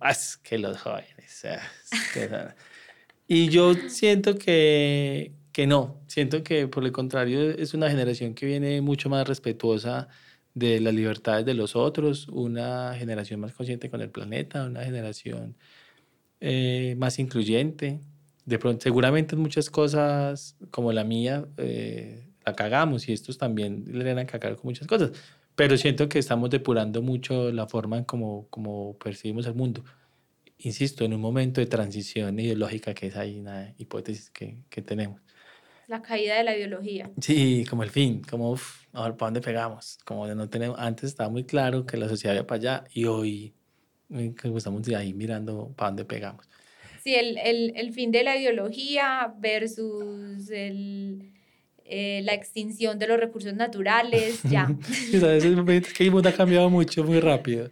Ah, 0.00 0.10
es 0.10 0.36
que 0.36 0.58
los 0.58 0.80
jóvenes. 0.80 1.44
Ah, 1.44 2.54
y 3.26 3.48
yo 3.48 3.74
siento 3.88 4.36
que, 4.36 5.32
que 5.52 5.66
no, 5.66 6.00
siento 6.06 6.44
que 6.44 6.68
por 6.68 6.84
el 6.84 6.92
contrario 6.92 7.50
es 7.50 7.74
una 7.74 7.90
generación 7.90 8.34
que 8.34 8.46
viene 8.46 8.80
mucho 8.80 9.08
más 9.08 9.26
respetuosa 9.26 10.08
de 10.54 10.80
las 10.80 10.94
libertades 10.94 11.46
de 11.46 11.54
los 11.54 11.74
otros, 11.74 12.28
una 12.28 12.94
generación 12.96 13.40
más 13.40 13.54
consciente 13.54 13.90
con 13.90 14.02
el 14.02 14.10
planeta, 14.10 14.66
una 14.66 14.84
generación 14.84 15.56
eh, 16.40 16.94
más 16.98 17.18
incluyente. 17.18 18.00
De 18.44 18.58
pronto, 18.58 18.82
seguramente 18.82 19.36
muchas 19.36 19.70
cosas 19.70 20.56
como 20.70 20.92
la 20.92 21.04
mía 21.04 21.46
eh, 21.56 22.31
la 22.44 22.54
cagamos 22.54 23.08
y 23.08 23.12
estos 23.12 23.38
también 23.38 23.84
le 23.86 24.04
van 24.04 24.18
a 24.18 24.26
cagar 24.26 24.56
con 24.56 24.66
muchas 24.66 24.86
cosas, 24.86 25.12
pero 25.54 25.76
siento 25.76 26.08
que 26.08 26.18
estamos 26.18 26.50
depurando 26.50 27.02
mucho 27.02 27.52
la 27.52 27.66
forma 27.66 27.98
en 27.98 28.04
como, 28.04 28.46
como 28.48 28.96
percibimos 28.98 29.46
el 29.46 29.54
mundo 29.54 29.84
insisto, 30.64 31.04
en 31.04 31.14
un 31.14 31.20
momento 31.20 31.60
de 31.60 31.66
transición 31.66 32.38
ideológica 32.38 32.94
que 32.94 33.08
es 33.08 33.16
ahí 33.16 33.38
una 33.38 33.74
hipótesis 33.78 34.30
que, 34.30 34.56
que 34.68 34.82
tenemos. 34.82 35.20
La 35.88 36.00
caída 36.00 36.36
de 36.36 36.44
la 36.44 36.56
ideología. 36.56 37.10
Sí, 37.20 37.66
como 37.68 37.82
el 37.82 37.90
fin, 37.90 38.22
como, 38.22 38.52
uf, 38.52 38.86
ahora, 38.92 39.16
¿para 39.16 39.28
dónde 39.28 39.40
pegamos? 39.40 39.98
Como 40.04 40.26
no 40.26 40.48
tenemos, 40.48 40.78
antes 40.78 41.10
estaba 41.10 41.28
muy 41.28 41.44
claro 41.44 41.84
que 41.84 41.96
la 41.96 42.08
sociedad 42.08 42.34
iba 42.34 42.46
para 42.46 42.58
allá 42.58 42.84
y 42.92 43.04
hoy 43.04 43.52
estamos 44.10 44.86
ahí 44.88 45.12
mirando 45.12 45.72
para 45.76 45.90
dónde 45.90 46.04
pegamos. 46.04 46.48
Sí, 47.02 47.14
el, 47.14 47.36
el, 47.38 47.72
el 47.74 47.92
fin 47.92 48.12
de 48.12 48.22
la 48.22 48.36
ideología 48.36 49.34
versus 49.38 50.48
el, 50.50 51.32
eh, 51.84 52.22
la 52.24 52.34
extinción 52.34 52.98
de 52.98 53.06
los 53.06 53.18
recursos 53.18 53.54
naturales, 53.54 54.42
ya. 54.44 54.74
es 55.12 55.92
que 55.92 56.04
el 56.04 56.10
mundo 56.10 56.28
ha 56.28 56.32
cambiado 56.32 56.70
mucho, 56.70 57.04
muy 57.04 57.20
rápido. 57.20 57.70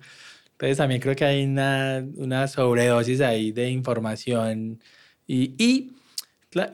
Entonces 0.53 0.77
también 0.77 1.01
creo 1.01 1.17
que 1.17 1.25
hay 1.25 1.45
una, 1.45 2.07
una 2.17 2.47
sobredosis 2.47 3.23
ahí 3.23 3.51
de 3.51 3.71
información 3.71 4.79
y, 5.27 5.55
y 5.57 5.93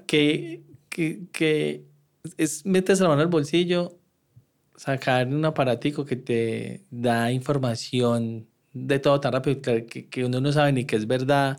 que, 0.07 0.63
que, 0.89 1.21
que, 1.31 1.85
es 2.37 2.67
metes 2.67 3.01
la 3.01 3.09
mano 3.09 3.23
al 3.23 3.29
bolsillo, 3.29 3.99
sacar 4.75 5.29
un 5.29 5.45
aparatico 5.45 6.05
que 6.05 6.17
te 6.17 6.83
da 6.91 7.31
información 7.31 8.49
de 8.73 8.99
todo 8.99 9.21
tan 9.21 9.33
rápido 9.33 9.63
que, 9.63 10.09
que 10.09 10.25
uno 10.25 10.41
no 10.41 10.53
sabe 10.53 10.73
ni 10.73 10.85
qué 10.85 10.97
es 10.97 11.07
verdad, 11.07 11.59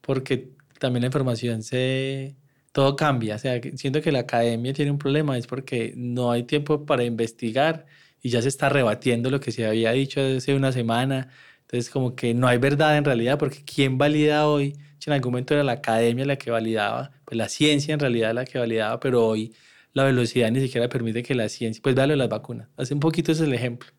porque 0.00 0.50
también 0.78 1.02
la 1.02 1.06
información 1.06 1.62
se... 1.62 2.36
Todo 2.74 2.96
cambia, 2.96 3.36
o 3.36 3.38
sea, 3.38 3.60
siento 3.76 4.02
que 4.02 4.12
la 4.12 4.20
academia 4.20 4.74
tiene 4.74 4.90
un 4.90 4.98
problema, 4.98 5.38
es 5.38 5.46
porque 5.46 5.94
no 5.96 6.30
hay 6.32 6.42
tiempo 6.42 6.84
para 6.84 7.04
investigar 7.04 7.86
y 8.20 8.30
ya 8.30 8.42
se 8.42 8.48
está 8.48 8.68
rebatiendo 8.68 9.30
lo 9.30 9.40
que 9.40 9.52
se 9.52 9.66
había 9.66 9.92
dicho 9.92 10.20
hace 10.20 10.54
una 10.54 10.72
semana 10.72 11.30
entonces, 11.74 11.90
como 11.90 12.14
que 12.14 12.34
no 12.34 12.46
hay 12.46 12.58
verdad 12.58 12.96
en 12.96 13.04
realidad, 13.04 13.38
porque 13.38 13.64
¿quién 13.64 13.98
valida 13.98 14.46
hoy? 14.46 14.76
En 15.06 15.12
algún 15.12 15.32
momento 15.32 15.54
era 15.54 15.64
la 15.64 15.72
academia 15.72 16.24
la 16.24 16.36
que 16.36 16.50
validaba, 16.50 17.10
pues 17.24 17.36
la 17.36 17.48
ciencia 17.48 17.92
en 17.92 18.00
realidad 18.00 18.32
la 18.32 18.44
que 18.44 18.58
validaba, 18.58 19.00
pero 19.00 19.26
hoy 19.26 19.52
la 19.92 20.04
velocidad 20.04 20.50
ni 20.50 20.60
siquiera 20.60 20.88
permite 20.88 21.22
que 21.22 21.34
la 21.34 21.48
ciencia, 21.48 21.82
pues 21.82 21.94
véalo 21.94 22.16
las 22.16 22.28
vacunas, 22.28 22.68
hace 22.76 22.94
un 22.94 23.00
poquito 23.00 23.32
ese 23.32 23.42
es 23.42 23.48
el 23.48 23.54
ejemplo. 23.54 23.90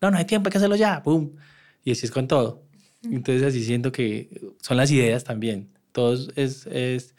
No, 0.00 0.10
no 0.10 0.16
hay 0.16 0.24
tiempo, 0.24 0.48
hay 0.48 0.52
que 0.52 0.58
hacerlo 0.58 0.76
ya, 0.76 1.02
¡pum! 1.02 1.34
Y 1.82 1.92
así 1.92 2.06
es 2.06 2.12
con 2.12 2.28
todo. 2.28 2.62
Entonces, 3.02 3.42
así 3.42 3.64
siento 3.64 3.92
que 3.92 4.30
son 4.62 4.76
las 4.76 4.90
ideas 4.90 5.24
también, 5.24 5.70
todo 5.92 6.14
es, 6.36 6.66
es, 6.66 7.14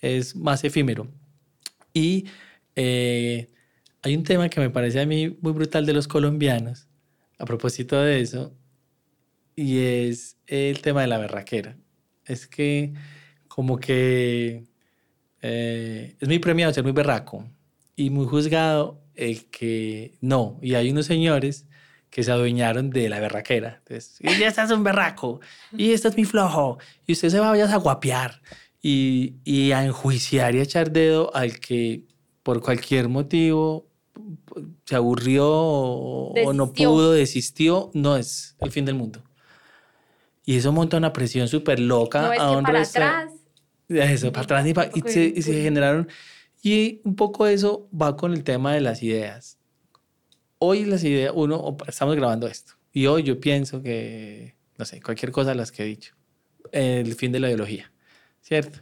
es 0.00 0.36
más 0.36 0.64
efímero. 0.64 1.08
Y 1.92 2.26
eh, 2.74 3.48
hay 4.02 4.16
un 4.16 4.22
tema 4.22 4.48
que 4.48 4.60
me 4.60 4.70
parece 4.70 5.00
a 5.00 5.06
mí 5.06 5.36
muy 5.40 5.52
brutal 5.52 5.86
de 5.86 5.92
los 5.92 6.08
colombianos, 6.08 6.88
a 7.38 7.44
propósito 7.44 8.00
de 8.00 8.20
eso, 8.20 8.54
y 9.54 9.78
es 9.78 10.36
el 10.46 10.80
tema 10.82 11.00
de 11.00 11.06
la 11.08 11.18
berraquera. 11.18 11.76
Es 12.24 12.46
que 12.46 12.92
como 13.48 13.78
que 13.78 14.64
eh, 15.42 16.16
es 16.20 16.28
muy 16.28 16.38
premiado 16.38 16.72
ser 16.72 16.84
muy 16.84 16.92
berraco 16.92 17.48
y 17.96 18.10
muy 18.10 18.26
juzgado 18.26 19.02
el 19.14 19.46
que 19.46 20.18
no. 20.20 20.58
Y 20.60 20.74
hay 20.74 20.90
unos 20.90 21.06
señores 21.06 21.66
que 22.10 22.22
se 22.22 22.30
adueñaron 22.30 22.90
de 22.90 23.08
la 23.08 23.20
berraquera. 23.20 23.76
Entonces, 23.78 24.18
y 24.20 24.38
ya 24.38 24.48
estás 24.48 24.70
un 24.70 24.84
berraco 24.84 25.40
y 25.76 25.92
esto 25.92 26.08
es 26.08 26.16
mi 26.16 26.24
flojo 26.24 26.78
y 27.06 27.12
usted 27.12 27.30
se 27.30 27.40
va 27.40 27.52
a 27.52 27.76
guapear 27.76 28.40
y, 28.88 29.34
y 29.42 29.72
a 29.72 29.84
enjuiciar 29.84 30.54
y 30.54 30.60
a 30.60 30.62
echar 30.62 30.92
dedo 30.92 31.34
al 31.34 31.58
que 31.58 32.04
por 32.44 32.60
cualquier 32.60 33.08
motivo 33.08 33.88
se 34.84 34.94
aburrió 34.94 35.50
o 35.50 36.52
no 36.54 36.72
pudo, 36.72 37.10
desistió, 37.10 37.90
no 37.94 38.16
es 38.16 38.54
el 38.60 38.70
fin 38.70 38.84
del 38.84 38.94
mundo. 38.94 39.24
Y 40.44 40.56
eso 40.56 40.70
monta 40.70 40.96
una 40.96 41.12
presión 41.12 41.48
súper 41.48 41.80
loca. 41.80 42.22
No, 42.22 42.32
es 42.32 42.40
a 42.40 42.56
que 42.56 42.62
para 42.62 42.82
atrás. 42.82 43.32
Eso, 43.88 44.30
para 44.30 44.44
atrás 44.44 44.66
y, 44.66 44.70
y, 44.70 45.02
se, 45.10 45.24
y, 45.34 45.42
se, 45.42 45.62
generaron. 45.62 46.08
Y 46.62 47.00
un 47.02 47.16
poco 47.16 47.48
eso 47.48 47.88
va 47.90 48.16
con 48.16 48.32
el 48.34 48.44
tema 48.44 48.72
de 48.72 48.82
las 48.82 49.02
ideas. 49.02 49.58
Hoy 50.58 50.84
las 50.84 51.02
ideas, 51.02 51.32
uno, 51.34 51.76
estamos 51.88 52.14
grabando 52.14 52.46
esto. 52.46 52.74
Y 52.92 53.06
hoy 53.06 53.24
yo 53.24 53.40
pienso 53.40 53.82
que, 53.82 54.54
no 54.78 54.84
sé, 54.84 55.02
cualquier 55.02 55.32
cosa 55.32 55.50
de 55.50 55.56
las 55.56 55.72
que 55.72 55.82
he 55.82 55.86
dicho. 55.86 56.14
El 56.70 57.16
fin 57.16 57.32
de 57.32 57.40
la 57.40 57.48
ideología, 57.48 57.90
¿cierto? 58.46 58.78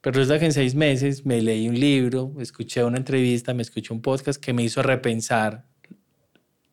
Pero 0.00 0.18
resulta 0.18 0.38
que 0.38 0.44
en 0.44 0.52
seis 0.52 0.74
meses 0.74 1.26
me 1.26 1.42
leí 1.42 1.68
un 1.68 1.78
libro, 1.78 2.32
escuché 2.38 2.84
una 2.84 2.98
entrevista, 2.98 3.52
me 3.52 3.62
escuché 3.62 3.92
un 3.92 4.00
podcast 4.00 4.40
que 4.40 4.52
me 4.52 4.62
hizo 4.62 4.82
repensar 4.82 5.64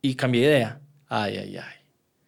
y 0.02 0.14
cambié 0.16 0.42
de 0.42 0.48
idea. 0.48 0.82
Ay, 1.08 1.38
ay, 1.38 1.58
ay. 1.58 1.76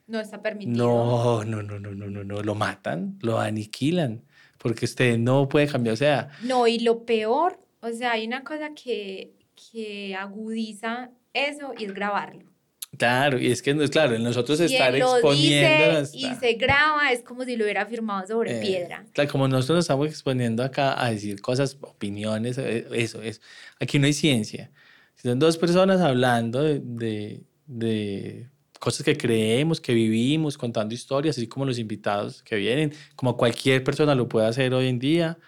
No 0.07 0.19
está 0.19 0.41
permitido. 0.41 0.75
No, 0.75 1.43
no, 1.43 1.61
no, 1.61 1.79
no, 1.79 1.91
no, 1.91 2.07
no, 2.07 2.23
no, 2.23 2.41
lo 2.41 2.55
matan, 2.55 3.19
lo 3.21 3.39
aniquilan, 3.39 4.23
porque 4.57 4.85
usted 4.85 5.19
no 5.19 5.47
puede 5.47 5.67
cambiar, 5.67 5.93
o 5.93 5.97
sea. 5.97 6.29
No, 6.41 6.65
y 6.65 6.79
lo 6.79 7.05
peor, 7.05 7.59
o 7.81 7.89
sea, 7.91 8.13
hay 8.13 8.25
una 8.25 8.43
cosa 8.43 8.73
que, 8.73 9.35
que 9.55 10.15
agudiza 10.15 11.11
eso 11.33 11.73
y 11.77 11.85
es 11.85 11.93
grabarlo. 11.93 12.52
Claro, 12.97 13.39
y 13.39 13.51
es 13.51 13.61
que 13.61 13.71
es 13.71 13.89
claro, 13.89 14.17
nosotros 14.19 14.59
estar 14.59 14.95
exponiendo. 14.95 16.01
y 16.13 16.35
se 16.35 16.53
graba, 16.53 17.11
es 17.11 17.23
como 17.23 17.43
si 17.43 17.55
lo 17.55 17.63
hubiera 17.63 17.85
firmado 17.85 18.27
sobre 18.27 18.59
eh, 18.59 18.61
piedra. 18.61 19.05
Claro, 19.13 19.31
como 19.31 19.47
nosotros 19.47 19.77
nos 19.77 19.85
estamos 19.85 20.07
exponiendo 20.07 20.63
acá 20.63 21.03
a 21.03 21.09
decir 21.11 21.41
cosas, 21.41 21.77
opiniones, 21.81 22.57
eh, 22.59 22.87
eso, 22.93 23.21
eso. 23.21 23.41
Aquí 23.79 23.97
no 23.97 24.05
hay 24.05 24.13
ciencia. 24.13 24.71
Son 25.15 25.39
dos 25.39 25.57
personas 25.57 26.01
hablando 26.01 26.61
de, 26.63 27.43
de 27.65 28.49
cosas 28.79 29.05
que 29.05 29.17
creemos, 29.17 29.79
que 29.81 29.93
vivimos, 29.93 30.57
contando 30.57 30.93
historias, 30.93 31.37
así 31.37 31.47
como 31.47 31.65
los 31.65 31.79
invitados 31.79 32.43
que 32.43 32.57
vienen, 32.57 32.93
como 33.15 33.37
cualquier 33.37 33.83
persona 33.83 34.13
lo 34.13 34.27
puede 34.27 34.47
hacer 34.47 34.73
hoy 34.73 34.87
en 34.89 34.99
día, 34.99 35.39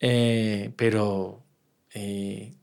eh, 0.00 0.72
pero 0.76 1.44
eh, 1.94 2.54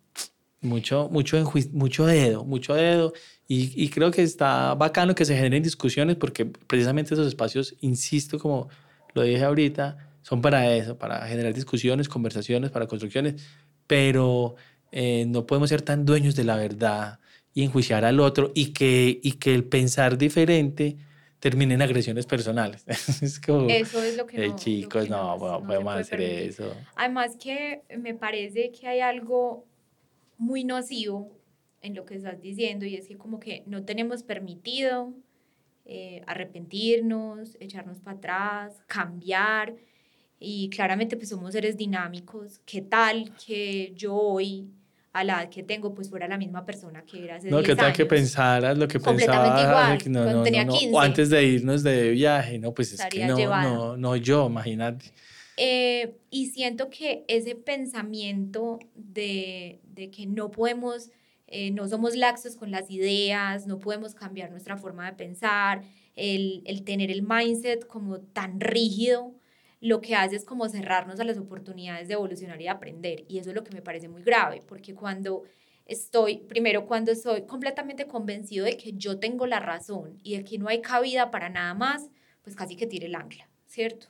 Mucho, 0.61 1.09
mucho, 1.11 1.43
mucho 1.73 2.05
dedo, 2.07 2.43
mucho 2.43 2.73
dedo. 2.73 3.13
Y, 3.47 3.71
y, 3.75 3.89
creo 3.89 4.09
que 4.09 4.23
está 4.23 4.73
bacano 4.73 5.13
que 5.13 5.23
se 5.23 5.35
generen 5.35 5.61
discusiones 5.61 6.15
porque 6.15 6.45
precisamente 6.45 7.13
esos 7.13 7.27
espacios, 7.27 7.75
insisto, 7.81 8.39
como 8.39 8.69
lo 9.13 9.21
dije 9.21 9.43
ahorita, 9.43 9.97
son 10.23 10.41
para 10.41 10.75
eso, 10.75 10.97
para 10.97 11.27
generar 11.27 11.53
discusiones, 11.53 12.09
conversaciones, 12.09 12.71
para 12.71 12.87
construcciones, 12.87 13.35
pero 13.85 14.55
eh, 14.91 15.25
no 15.27 15.45
podemos 15.45 15.69
ser 15.69 15.83
tan 15.83 16.05
dueños 16.05 16.35
de 16.35 16.43
la 16.43 16.55
verdad 16.55 17.19
y 17.53 17.63
enjuiciar 17.63 18.05
al 18.05 18.19
otro 18.19 18.51
y 18.55 18.73
que, 18.73 19.19
y 19.21 19.33
que 19.33 19.53
el 19.53 19.63
pensar 19.63 20.17
diferente 20.17 20.97
termine 21.39 21.75
en 21.75 21.83
agresiones 21.83 22.25
personales. 22.25 22.83
es 23.21 23.39
como, 23.39 23.69
eso 23.69 24.01
es 24.01 24.17
lo 24.17 24.25
que 24.25 24.47
no, 24.47 24.55
chicos, 24.55 25.09
no, 25.09 25.61
podemos 25.65 25.95
hacer 25.95 26.21
eso. 26.21 26.73
Además 26.95 27.37
que 27.39 27.83
me 27.95 28.15
parece 28.15 28.71
que 28.71 28.87
hay 28.87 29.01
algo 29.01 29.65
muy 30.37 30.63
nocivo 30.63 31.34
en 31.85 31.95
lo 31.95 32.05
que 32.05 32.15
estás 32.15 32.41
diciendo 32.41 32.85
y 32.85 32.95
es 32.95 33.07
que 33.07 33.17
como 33.17 33.39
que 33.39 33.63
no 33.67 33.83
tenemos 33.85 34.23
permitido 34.23 35.13
eh, 35.85 36.21
arrepentirnos, 36.25 37.57
echarnos 37.59 37.99
para 37.99 38.17
atrás, 38.17 38.81
cambiar 38.87 39.75
y 40.39 40.69
claramente 40.69 41.15
pues 41.15 41.29
somos 41.29 41.53
seres 41.53 41.77
dinámicos. 41.77 42.59
¿Qué 42.65 42.81
tal 42.81 43.31
que 43.45 43.93
yo 43.95 44.15
hoy 44.15 44.69
a 45.13 45.23
la 45.23 45.43
edad 45.43 45.49
que 45.49 45.63
tengo, 45.63 45.93
pues 45.93 46.09
fuera 46.09 46.27
la 46.27 46.37
misma 46.37 46.65
persona 46.65 47.03
que 47.05 47.23
era 47.23 47.37
hace 47.37 47.49
No, 47.49 47.63
que 47.63 47.73
tal 47.73 47.93
que 47.93 48.05
pensaras 48.05 48.77
lo 48.77 48.85
que 48.85 48.99
pensaba 48.99 49.63
igual, 49.63 50.11
no, 50.11 50.25
no, 50.25 50.43
tenía 50.43 50.67
15. 50.67 50.89
o 50.93 50.99
antes 50.99 51.29
de 51.29 51.41
irnos 51.41 51.83
de 51.83 52.11
viaje, 52.11 52.59
no, 52.59 52.73
pues 52.73 52.91
es 52.91 53.05
que 53.05 53.25
no, 53.25 53.37
no, 53.37 53.95
no 53.95 54.15
yo, 54.17 54.47
imagínate. 54.47 55.13
Eh, 55.55 56.17
y 56.29 56.47
siento 56.47 56.89
que 56.89 57.23
ese 57.29 57.55
pensamiento 57.55 58.79
de, 58.93 59.79
de 59.85 60.11
que 60.11 60.25
no 60.25 60.51
podemos, 60.51 61.11
eh, 61.47 61.71
no 61.71 61.87
somos 61.87 62.15
laxos 62.15 62.55
con 62.55 62.71
las 62.71 62.89
ideas, 62.89 63.67
no 63.67 63.79
podemos 63.79 64.15
cambiar 64.15 64.51
nuestra 64.51 64.77
forma 64.77 65.05
de 65.05 65.15
pensar, 65.15 65.83
el, 66.15 66.63
el 66.65 66.83
tener 66.83 67.11
el 67.11 67.21
mindset 67.21 67.85
como 67.87 68.19
tan 68.19 68.59
rígido, 68.59 69.35
lo 69.81 70.01
que 70.01 70.15
hace 70.15 70.35
es 70.35 70.45
como 70.45 70.67
cerrarnos 70.67 71.19
a 71.19 71.23
las 71.23 71.37
oportunidades 71.37 72.07
de 72.07 72.15
evolucionar 72.15 72.59
y 72.61 72.67
aprender. 72.67 73.25
Y 73.27 73.37
eso 73.37 73.49
es 73.49 73.55
lo 73.55 73.63
que 73.63 73.73
me 73.73 73.81
parece 73.81 74.07
muy 74.07 74.23
grave, 74.23 74.63
porque 74.67 74.95
cuando 74.95 75.43
estoy, 75.85 76.37
primero, 76.37 76.87
cuando 76.87 77.11
estoy 77.11 77.43
completamente 77.43 78.07
convencido 78.07 78.65
de 78.65 78.77
que 78.77 78.93
yo 78.93 79.19
tengo 79.19 79.45
la 79.45 79.59
razón 79.59 80.17
y 80.23 80.37
de 80.37 80.43
que 80.43 80.57
no 80.57 80.67
hay 80.67 80.81
cabida 80.81 81.29
para 81.29 81.49
nada 81.49 81.73
más, 81.73 82.09
pues 82.41 82.55
casi 82.55 82.75
que 82.75 82.87
tire 82.87 83.05
el 83.05 83.15
ancla, 83.15 83.47
¿cierto? 83.67 84.07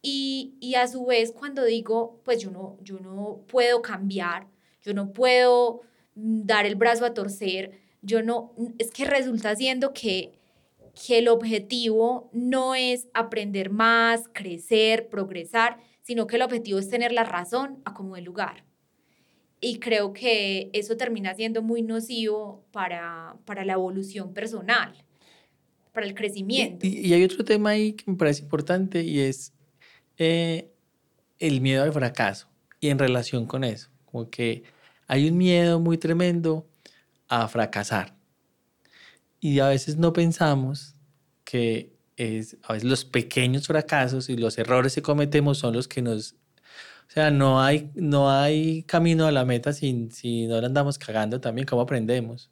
Y, 0.00 0.56
y 0.60 0.76
a 0.76 0.86
su 0.86 1.04
vez, 1.04 1.32
cuando 1.32 1.64
digo, 1.64 2.20
pues 2.24 2.40
yo 2.40 2.50
no, 2.50 2.78
yo 2.80 2.98
no 3.00 3.44
puedo 3.48 3.82
cambiar, 3.82 4.46
yo 4.82 4.94
no 4.94 5.12
puedo 5.12 5.82
dar 6.16 6.66
el 6.66 6.74
brazo 6.74 7.04
a 7.04 7.14
torcer, 7.14 7.78
yo 8.02 8.22
no, 8.22 8.52
es 8.78 8.90
que 8.90 9.04
resulta 9.04 9.54
siendo 9.54 9.92
que 9.92 10.32
que 11.06 11.18
el 11.18 11.28
objetivo 11.28 12.30
no 12.32 12.74
es 12.74 13.06
aprender 13.12 13.70
más, 13.70 14.28
crecer, 14.32 15.08
progresar, 15.08 15.78
sino 16.02 16.26
que 16.26 16.36
el 16.36 16.42
objetivo 16.42 16.78
es 16.78 16.88
tener 16.88 17.12
la 17.12 17.24
razón 17.24 17.82
a 17.84 17.92
como 17.92 18.16
el 18.16 18.24
lugar. 18.24 18.64
Y 19.60 19.78
creo 19.78 20.12
que 20.12 20.70
eso 20.72 20.96
termina 20.96 21.34
siendo 21.34 21.62
muy 21.62 21.82
nocivo 21.82 22.64
para, 22.72 23.36
para 23.44 23.64
la 23.64 23.74
evolución 23.74 24.32
personal, 24.32 24.94
para 25.92 26.06
el 26.06 26.14
crecimiento. 26.14 26.86
Y, 26.86 27.12
hay 27.12 27.24
otro 27.24 27.44
tema 27.44 27.70
ahí 27.70 27.92
que 27.92 28.10
me 28.10 28.16
parece 28.16 28.42
importante 28.42 29.02
y 29.02 29.20
es 29.20 29.52
eh, 30.18 30.70
el 31.38 31.60
miedo 31.60 31.82
al 31.82 31.92
fracaso. 31.92 32.48
Y 32.80 32.88
en 32.88 32.98
relación 32.98 33.46
con 33.46 33.64
eso, 33.64 33.90
como 34.04 34.30
que 34.30 34.62
hay 35.06 35.28
un 35.28 35.36
miedo 35.38 35.80
muy 35.80 35.98
tremendo 35.98 36.68
a 37.28 37.48
fracasar 37.48 38.16
y 39.40 39.60
a 39.60 39.68
veces 39.68 39.96
no 39.96 40.12
pensamos 40.12 40.96
que 41.44 41.94
es, 42.16 42.56
a 42.62 42.72
veces 42.72 42.88
los 42.88 43.04
pequeños 43.04 43.66
fracasos 43.66 44.28
y 44.28 44.36
los 44.36 44.58
errores 44.58 44.94
que 44.94 45.02
cometemos 45.02 45.58
son 45.58 45.74
los 45.74 45.88
que 45.88 46.02
nos... 46.02 46.32
O 46.32 47.10
sea, 47.10 47.30
no 47.30 47.62
hay, 47.62 47.92
no 47.94 48.30
hay 48.30 48.82
camino 48.82 49.26
a 49.26 49.30
la 49.30 49.44
meta 49.44 49.72
si, 49.72 50.08
si 50.10 50.46
no 50.48 50.60
la 50.60 50.66
andamos 50.66 50.98
cagando 50.98 51.40
también, 51.40 51.66
¿cómo 51.66 51.82
aprendemos? 51.82 52.50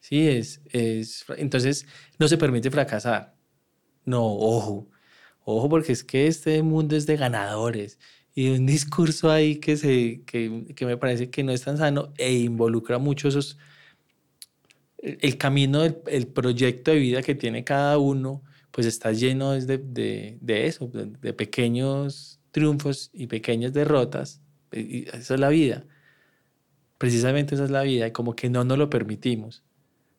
Sí, 0.00 0.28
es, 0.28 0.60
es... 0.72 1.24
Entonces, 1.36 1.86
no 2.18 2.26
se 2.26 2.36
permite 2.36 2.70
fracasar. 2.70 3.36
No, 4.04 4.24
ojo. 4.24 4.88
Ojo, 5.44 5.68
porque 5.68 5.92
es 5.92 6.02
que 6.02 6.26
este 6.26 6.62
mundo 6.62 6.96
es 6.96 7.06
de 7.06 7.16
ganadores 7.16 7.98
y 8.34 8.50
un 8.50 8.66
discurso 8.66 9.30
ahí 9.30 9.56
que, 9.56 9.76
se, 9.76 10.22
que, 10.26 10.66
que 10.74 10.86
me 10.86 10.96
parece 10.96 11.30
que 11.30 11.44
no 11.44 11.52
es 11.52 11.62
tan 11.62 11.78
sano 11.78 12.12
e 12.18 12.32
involucra 12.34 12.98
mucho 12.98 13.28
esos 13.28 13.58
el 15.04 15.36
camino, 15.38 15.82
del, 15.82 15.98
el 16.06 16.26
proyecto 16.26 16.90
de 16.90 16.98
vida 16.98 17.22
que 17.22 17.34
tiene 17.34 17.64
cada 17.64 17.98
uno, 17.98 18.42
pues 18.70 18.86
está 18.86 19.12
lleno 19.12 19.52
de, 19.52 19.78
de, 19.78 20.38
de 20.40 20.66
eso, 20.66 20.88
de, 20.88 21.32
pequeños 21.32 22.40
triunfos 22.50 23.10
y 23.12 23.26
pequeñas 23.26 23.72
derrotas. 23.72 24.40
Y 24.72 25.08
eso 25.10 25.34
es 25.34 25.40
la 25.40 25.48
vida. 25.50 25.84
Precisamente 26.98 27.54
esa 27.54 27.64
es 27.64 27.70
la 27.70 27.82
vida 27.82 28.06
y 28.06 28.12
como 28.12 28.34
que 28.34 28.48
no 28.50 28.64
nos 28.64 28.78
lo 28.78 28.90
permitimos. 28.90 29.62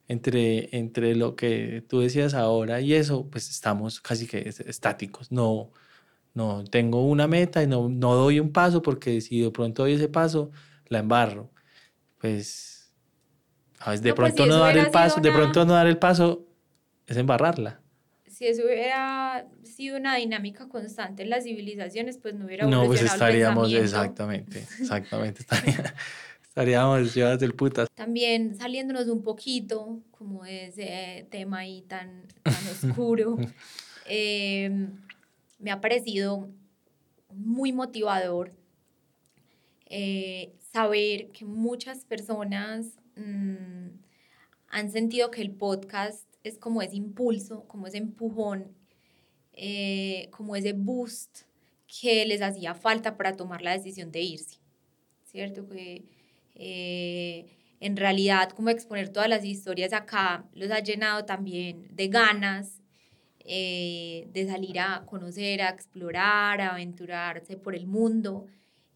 Entre, 0.07 0.69
entre 0.77 1.15
lo 1.15 1.35
que 1.35 1.83
tú 1.87 1.99
decías 1.99 2.35
ahora 2.35 2.79
y 2.79 2.93
eso, 2.93 3.27
pues 3.29 3.49
estamos 3.49 3.99
casi 4.01 4.27
que 4.27 4.47
estáticos. 4.47 5.31
No, 5.31 5.71
no 6.35 6.63
tengo 6.65 7.07
una 7.07 7.27
meta 7.27 7.63
y 7.63 7.67
no, 7.67 7.89
no 7.89 8.13
doy 8.13 8.39
un 8.39 8.51
paso 8.51 8.81
porque 8.81 9.21
si 9.21 9.41
de 9.41 9.51
pronto 9.51 9.83
doy 9.83 9.93
ese 9.93 10.09
paso, 10.09 10.51
la 10.87 10.99
embarro. 10.99 11.49
Pues 12.19 12.75
de 14.01 14.13
pues 14.13 14.33
pronto 14.33 14.45
no 14.45 14.59
dar 14.59 14.77
el 14.77 14.91
paso, 14.91 15.21
de 15.21 15.31
pronto 15.31 15.65
no 15.65 15.73
dar 15.73 15.87
el 15.87 15.97
paso 15.97 16.45
es 17.07 17.17
embarrarla. 17.17 17.81
Si 18.27 18.45
eso 18.45 18.63
hubiera 18.65 19.47
sido 19.63 19.97
una 19.97 20.15
dinámica 20.15 20.67
constante 20.67 21.23
en 21.23 21.29
las 21.29 21.45
civilizaciones, 21.45 22.17
pues 22.17 22.33
no 22.35 22.45
hubiera 22.45 22.65
No, 22.67 22.85
pues 22.85 23.01
estaríamos, 23.01 23.71
exactamente, 23.71 24.65
exactamente, 24.79 25.45
estaríamos 26.43 27.13
llevadas 27.13 27.39
del 27.39 27.53
putas. 27.53 27.87
También 27.95 28.55
saliéndonos 28.55 29.07
un 29.07 29.23
poquito, 29.23 30.01
como 30.11 30.43
de 30.43 30.65
ese 30.65 31.27
tema 31.29 31.59
ahí 31.59 31.83
tan, 31.83 32.23
tan 32.43 32.67
oscuro, 32.67 33.37
em, 34.05 34.89
me 35.57 35.71
ha 35.71 35.81
parecido 35.81 36.49
muy 37.29 37.71
motivador 37.71 38.53
eh, 39.87 40.53
saber 40.71 41.31
que 41.31 41.45
muchas 41.45 42.05
personas 42.05 42.99
Mm, 43.15 44.01
han 44.67 44.91
sentido 44.91 45.31
que 45.31 45.41
el 45.41 45.51
podcast 45.51 46.27
es 46.43 46.57
como 46.57 46.81
ese 46.81 46.97
impulso, 46.97 47.65
como 47.67 47.87
ese 47.87 47.97
empujón, 47.97 48.75
eh, 49.53 50.29
como 50.31 50.55
ese 50.55 50.73
boost 50.73 51.43
que 51.87 52.25
les 52.25 52.41
hacía 52.41 52.73
falta 52.75 53.15
para 53.17 53.35
tomar 53.37 53.61
la 53.61 53.71
decisión 53.71 54.11
de 54.11 54.21
irse, 54.21 54.59
¿cierto? 55.23 55.67
Que 55.69 56.03
eh, 56.55 57.45
en 57.79 57.95
realidad 57.95 58.49
como 58.51 58.69
exponer 58.69 59.09
todas 59.09 59.29
las 59.29 59.45
historias 59.45 59.93
acá 59.93 60.45
los 60.53 60.71
ha 60.71 60.79
llenado 60.79 61.25
también 61.25 61.87
de 61.95 62.07
ganas 62.09 62.81
eh, 63.45 64.27
de 64.33 64.47
salir 64.47 64.79
a 64.79 65.05
conocer, 65.05 65.61
a 65.61 65.69
explorar, 65.69 66.61
a 66.61 66.73
aventurarse 66.73 67.57
por 67.57 67.75
el 67.75 67.87
mundo 67.87 68.47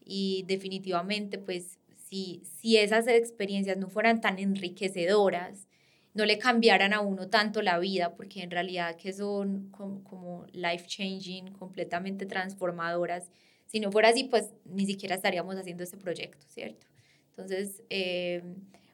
y 0.04 0.44
definitivamente 0.48 1.38
pues 1.38 1.78
si, 2.10 2.76
esas 2.76 3.06
experiencias 3.06 3.76
no 3.76 3.88
fueran 3.88 4.20
tan 4.20 4.38
enriquecedoras, 4.38 5.68
no 6.12 6.24
le 6.24 6.38
cambiaran 6.38 6.92
a 6.92 7.00
uno 7.00 7.28
tanto 7.28 7.62
la 7.62 7.78
vida, 7.78 8.16
porque 8.16 8.42
en 8.42 8.50
realidad 8.50 8.96
que 8.96 9.12
son 9.12 9.70
como, 9.70 10.46
life 10.52 10.86
changing, 10.86 11.52
completamente 11.52 12.26
transformadoras. 12.26 13.30
Si 13.66 13.78
no 13.78 13.92
fuera 13.92 14.08
así, 14.08 14.24
pues 14.24 14.52
ni 14.64 14.86
siquiera 14.86 15.14
estaríamos 15.14 15.54
haciendo 15.56 15.84
este 15.84 15.96
proyecto, 15.96 16.44
¿cierto? 16.48 16.86
Entonces, 17.30 17.84
eh, 17.90 18.42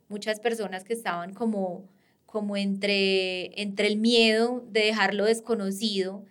muchas 0.08 0.38
personas 0.40 0.84
que 0.84 0.92
estaban 0.92 1.32
como, 1.32 1.88
como 2.36 2.58
entre, 2.58 3.58
entre 3.62 3.86
el 3.86 3.96
miedo 3.96 4.62
de 4.70 4.80
dejar 4.80 5.14
lo 5.14 5.24
desconocido 5.24 6.22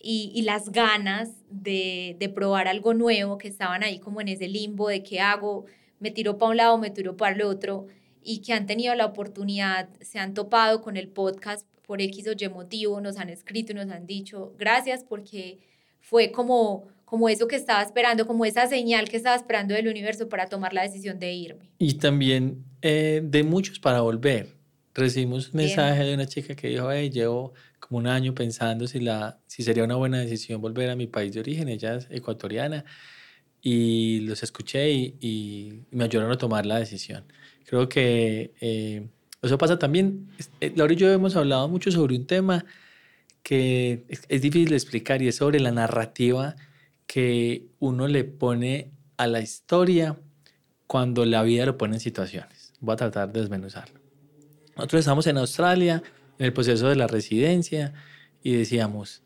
y, 0.00 0.32
y 0.34 0.40
las 0.42 0.72
ganas 0.72 1.28
de, 1.50 2.16
de 2.18 2.30
probar 2.30 2.68
algo 2.68 2.94
nuevo, 2.94 3.36
que 3.36 3.48
estaban 3.48 3.82
ahí 3.82 3.98
como 3.98 4.22
en 4.22 4.28
ese 4.28 4.48
limbo 4.48 4.88
de 4.88 5.02
qué 5.02 5.20
hago, 5.20 5.66
me 6.00 6.10
tiró 6.10 6.38
para 6.38 6.52
un 6.52 6.56
lado, 6.56 6.78
me 6.78 6.88
tiró 6.88 7.18
para 7.18 7.36
el 7.36 7.42
otro, 7.42 7.86
y 8.22 8.38
que 8.38 8.54
han 8.54 8.64
tenido 8.64 8.94
la 8.94 9.04
oportunidad, 9.04 9.90
se 10.00 10.18
han 10.18 10.32
topado 10.32 10.80
con 10.80 10.96
el 10.96 11.08
podcast 11.08 11.66
por 11.82 12.00
X 12.00 12.28
o 12.28 12.32
Y 12.32 12.48
motivo, 12.48 13.02
nos 13.02 13.18
han 13.18 13.28
escrito 13.28 13.72
y 13.72 13.74
nos 13.74 13.90
han 13.90 14.06
dicho 14.06 14.54
gracias 14.58 15.04
porque 15.04 15.58
fue 16.00 16.32
como, 16.32 16.84
como 17.04 17.28
eso 17.28 17.46
que 17.46 17.56
estaba 17.56 17.82
esperando, 17.82 18.26
como 18.26 18.46
esa 18.46 18.68
señal 18.68 19.06
que 19.06 19.18
estaba 19.18 19.36
esperando 19.36 19.74
del 19.74 19.86
universo 19.86 20.30
para 20.30 20.46
tomar 20.46 20.72
la 20.72 20.80
decisión 20.80 21.18
de 21.18 21.34
irme. 21.34 21.68
Y 21.76 21.98
también 21.98 22.64
eh, 22.80 23.20
de 23.22 23.42
muchos 23.42 23.78
para 23.78 24.00
volver. 24.00 24.61
Recibimos 24.94 25.48
un 25.48 25.56
mensaje 25.56 26.04
de 26.04 26.14
una 26.14 26.26
chica 26.26 26.54
que 26.54 26.68
dijo, 26.68 26.90
hey, 26.92 27.10
llevo 27.10 27.54
como 27.80 27.98
un 27.98 28.06
año 28.06 28.34
pensando 28.34 28.86
si, 28.86 29.00
la, 29.00 29.38
si 29.46 29.62
sería 29.62 29.84
una 29.84 29.96
buena 29.96 30.18
decisión 30.18 30.60
volver 30.60 30.90
a 30.90 30.96
mi 30.96 31.06
país 31.06 31.32
de 31.32 31.40
origen, 31.40 31.68
ella 31.68 31.96
es 31.96 32.08
ecuatoriana 32.10 32.84
y 33.62 34.20
los 34.20 34.42
escuché 34.42 34.90
y, 34.90 35.84
me 35.90 36.04
ayudaron 36.04 36.32
a 36.32 36.36
tomar 36.38 36.66
la 36.66 36.78
decisión. 36.78 37.24
Creo 37.64 37.88
que 37.88 38.52
eh, 38.60 39.08
eso 39.40 39.56
pasa 39.56 39.78
también. 39.78 40.28
Eh, 40.60 40.72
Laura 40.76 40.92
y 40.92 40.96
yo 40.96 41.10
hemos 41.10 41.36
hablado 41.36 41.68
mucho 41.68 41.90
sobre 41.90 42.16
un 42.16 42.26
tema 42.26 42.64
que 43.42 44.04
es, 44.08 44.22
es 44.28 44.42
difícil 44.42 44.68
de 44.68 44.76
explicar 44.76 45.22
y 45.22 45.28
es 45.28 45.36
sobre 45.36 45.60
la 45.60 45.70
narrativa 45.70 46.54
que 47.06 47.66
uno 47.78 48.08
le 48.08 48.24
pone 48.24 48.90
a 49.16 49.26
la 49.26 49.40
historia 49.40 50.18
cuando 50.86 51.24
la 51.24 51.42
vida 51.42 51.64
lo 51.64 51.78
pone 51.78 51.94
en 51.94 52.00
situaciones. 52.00 52.74
Voy 52.80 52.94
a 52.94 52.96
tratar 52.96 53.32
de 53.32 53.40
desmenuzarlo. 53.40 54.01
Nosotros 54.76 55.00
estamos 55.00 55.26
en 55.26 55.38
Australia, 55.38 56.02
en 56.38 56.46
el 56.46 56.52
proceso 56.52 56.88
de 56.88 56.96
la 56.96 57.06
residencia, 57.06 57.92
y 58.42 58.54
decíamos, 58.54 59.22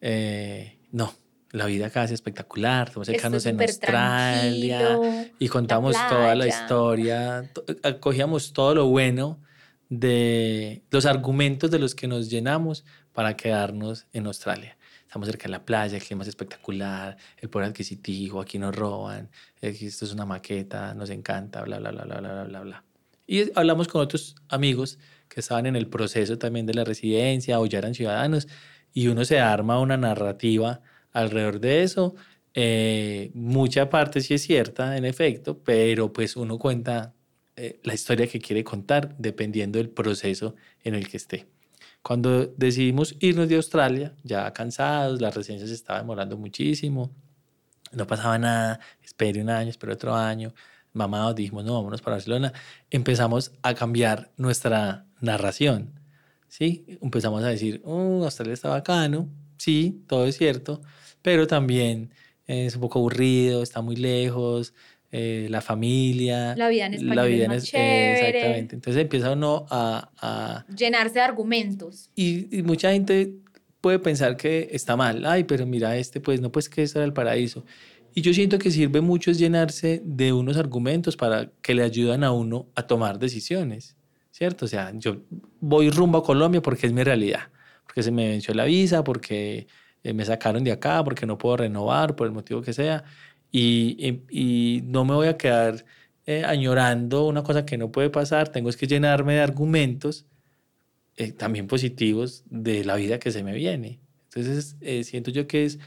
eh, 0.00 0.78
no, 0.92 1.14
la 1.50 1.66
vida 1.66 1.86
acá 1.86 2.04
es 2.04 2.10
espectacular, 2.10 2.88
estamos 2.88 3.06
cercanos 3.06 3.46
en 3.46 3.60
Australia 3.60 4.98
y 5.38 5.48
contamos 5.48 5.96
toda 6.08 6.34
la 6.34 6.46
historia, 6.46 7.50
acogíamos 7.82 8.52
todo 8.52 8.74
lo 8.74 8.86
bueno 8.86 9.40
de 9.88 10.82
los 10.90 11.06
argumentos 11.06 11.70
de 11.70 11.78
los 11.78 11.94
que 11.94 12.06
nos 12.06 12.28
llenamos 12.28 12.84
para 13.12 13.36
quedarnos 13.36 14.06
en 14.12 14.26
Australia. 14.26 14.76
Estamos 15.06 15.26
cerca 15.26 15.44
de 15.44 15.50
la 15.52 15.64
playa, 15.64 15.96
el 15.96 16.02
clima 16.02 16.22
es 16.22 16.28
espectacular, 16.28 17.16
el 17.38 17.48
poder 17.48 17.68
adquisitivo, 17.68 18.42
aquí 18.42 18.58
nos 18.58 18.76
roban, 18.76 19.30
esto 19.62 20.04
es 20.04 20.12
una 20.12 20.26
maqueta, 20.26 20.92
nos 20.92 21.08
encanta, 21.08 21.62
bla, 21.62 21.78
bla, 21.78 21.92
bla, 21.92 22.04
bla, 22.04 22.20
bla, 22.20 22.44
bla, 22.44 22.60
bla. 22.60 22.84
Y 23.28 23.52
hablamos 23.54 23.88
con 23.88 24.00
otros 24.00 24.34
amigos 24.48 24.98
que 25.28 25.40
estaban 25.40 25.66
en 25.66 25.76
el 25.76 25.86
proceso 25.86 26.38
también 26.38 26.64
de 26.64 26.72
la 26.72 26.82
residencia 26.82 27.60
o 27.60 27.66
ya 27.66 27.78
eran 27.78 27.94
ciudadanos 27.94 28.48
y 28.94 29.08
uno 29.08 29.24
se 29.26 29.38
arma 29.38 29.78
una 29.78 29.98
narrativa 29.98 30.80
alrededor 31.12 31.60
de 31.60 31.82
eso. 31.82 32.14
Eh, 32.54 33.30
mucha 33.34 33.90
parte 33.90 34.22
sí 34.22 34.32
es 34.32 34.42
cierta, 34.42 34.96
en 34.96 35.04
efecto, 35.04 35.62
pero 35.62 36.10
pues 36.10 36.36
uno 36.36 36.58
cuenta 36.58 37.14
eh, 37.54 37.78
la 37.84 37.92
historia 37.92 38.26
que 38.26 38.40
quiere 38.40 38.64
contar 38.64 39.14
dependiendo 39.18 39.78
del 39.78 39.90
proceso 39.90 40.56
en 40.82 40.94
el 40.94 41.06
que 41.06 41.18
esté. 41.18 41.46
Cuando 42.00 42.46
decidimos 42.46 43.14
irnos 43.20 43.50
de 43.50 43.56
Australia, 43.56 44.14
ya 44.24 44.50
cansados, 44.54 45.20
la 45.20 45.30
residencia 45.30 45.68
se 45.68 45.74
estaba 45.74 45.98
demorando 45.98 46.38
muchísimo, 46.38 47.12
no 47.92 48.06
pasaba 48.06 48.38
nada, 48.38 48.80
espere 49.02 49.42
un 49.42 49.50
año, 49.50 49.68
espere 49.68 49.92
otro 49.92 50.14
año, 50.14 50.54
mamados 50.98 51.34
dijimos, 51.34 51.64
no, 51.64 51.74
vámonos 51.74 52.02
para 52.02 52.16
Barcelona, 52.16 52.52
empezamos 52.90 53.52
a 53.62 53.74
cambiar 53.74 54.30
nuestra 54.36 55.06
narración, 55.20 55.98
¿sí? 56.48 56.84
Empezamos 57.00 57.42
a 57.44 57.48
decir, 57.48 57.80
oh, 57.84 58.24
Australia 58.24 58.52
está 58.52 58.68
bacano, 58.68 59.28
sí, 59.56 60.02
todo 60.06 60.26
es 60.26 60.36
cierto, 60.36 60.82
pero 61.22 61.46
también 61.46 62.10
es 62.46 62.74
un 62.74 62.82
poco 62.82 62.98
aburrido, 62.98 63.62
está 63.62 63.80
muy 63.80 63.96
lejos, 63.96 64.74
eh, 65.10 65.46
la 65.48 65.62
familia. 65.62 66.54
La 66.56 66.68
vida 66.68 66.86
en 66.86 66.94
español 66.94 67.16
la 67.16 67.24
vida 67.24 67.54
es 67.54 67.64
Exactamente. 67.64 68.74
Entonces 68.74 69.02
empieza 69.02 69.32
uno 69.32 69.64
a... 69.70 70.10
a 70.20 70.66
Llenarse 70.74 71.14
de 71.14 71.20
argumentos. 71.22 72.10
Y, 72.14 72.58
y, 72.58 72.62
mucha 72.62 72.92
gente 72.92 73.32
puede 73.80 73.98
pensar 73.98 74.36
que 74.36 74.68
está 74.72 74.96
mal. 74.96 75.24
Ay, 75.24 75.44
pero 75.44 75.64
mira 75.64 75.96
este, 75.96 76.20
pues 76.20 76.40
no, 76.40 76.52
pues 76.52 76.68
que 76.68 76.82
esto 76.82 76.98
era 76.98 77.06
el 77.06 77.14
paraíso. 77.14 77.64
Y 78.18 78.20
yo 78.20 78.34
siento 78.34 78.58
que 78.58 78.72
sirve 78.72 79.00
mucho 79.00 79.30
es 79.30 79.38
llenarse 79.38 80.02
de 80.04 80.32
unos 80.32 80.56
argumentos 80.56 81.16
para 81.16 81.52
que 81.62 81.72
le 81.72 81.84
ayudan 81.84 82.24
a 82.24 82.32
uno 82.32 82.66
a 82.74 82.84
tomar 82.84 83.20
decisiones, 83.20 83.96
¿cierto? 84.32 84.64
O 84.64 84.68
sea, 84.68 84.92
yo 84.96 85.18
voy 85.60 85.88
rumbo 85.90 86.18
a 86.18 86.24
Colombia 86.24 86.60
porque 86.60 86.88
es 86.88 86.92
mi 86.92 87.04
realidad, 87.04 87.42
porque 87.84 88.02
se 88.02 88.10
me 88.10 88.28
venció 88.28 88.52
la 88.54 88.64
visa, 88.64 89.04
porque 89.04 89.68
eh, 90.02 90.12
me 90.14 90.24
sacaron 90.24 90.64
de 90.64 90.72
acá, 90.72 91.04
porque 91.04 91.26
no 91.26 91.38
puedo 91.38 91.58
renovar, 91.58 92.16
por 92.16 92.26
el 92.26 92.32
motivo 92.32 92.60
que 92.60 92.72
sea 92.72 93.04
y, 93.52 94.24
y, 94.28 94.82
no 94.82 95.04
me 95.04 95.14
voy 95.14 95.28
a 95.28 95.36
quedar 95.36 95.84
eh, 96.26 96.42
añorando 96.44 97.24
una 97.24 97.44
cosa 97.44 97.64
que 97.64 97.78
no 97.78 97.92
puede 97.92 98.10
pasar, 98.10 98.48
tengo 98.48 98.68
que 98.72 98.88
llenarme 98.88 99.34
de 99.34 99.42
argumentos 99.42 100.26
eh, 101.16 101.30
también 101.30 101.68
positivos 101.68 102.42
de 102.50 102.84
la 102.84 102.96
vida 102.96 103.20
que 103.20 103.30
se 103.30 103.44
me 103.44 103.54
viene. 103.54 104.00
Entonces, 104.24 104.76
eh, 104.80 105.04
siento 105.04 105.30
yo 105.30 105.46
que 105.46 105.66
es 105.66 105.78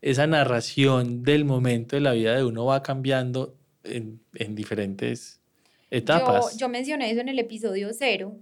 esa 0.00 0.26
narración 0.26 1.22
del 1.22 1.44
momento 1.44 1.96
de 1.96 2.00
la 2.00 2.12
vida 2.12 2.36
de 2.36 2.44
uno 2.44 2.64
va 2.64 2.82
cambiando 2.82 3.54
en, 3.84 4.20
en 4.34 4.54
diferentes 4.54 5.40
etapas. 5.90 6.56
Yo, 6.56 6.68
mencioné 6.68 7.10
eso 7.10 7.20
en 7.20 7.28
el 7.28 7.38
episodio 7.38 7.90
cero, 7.92 8.36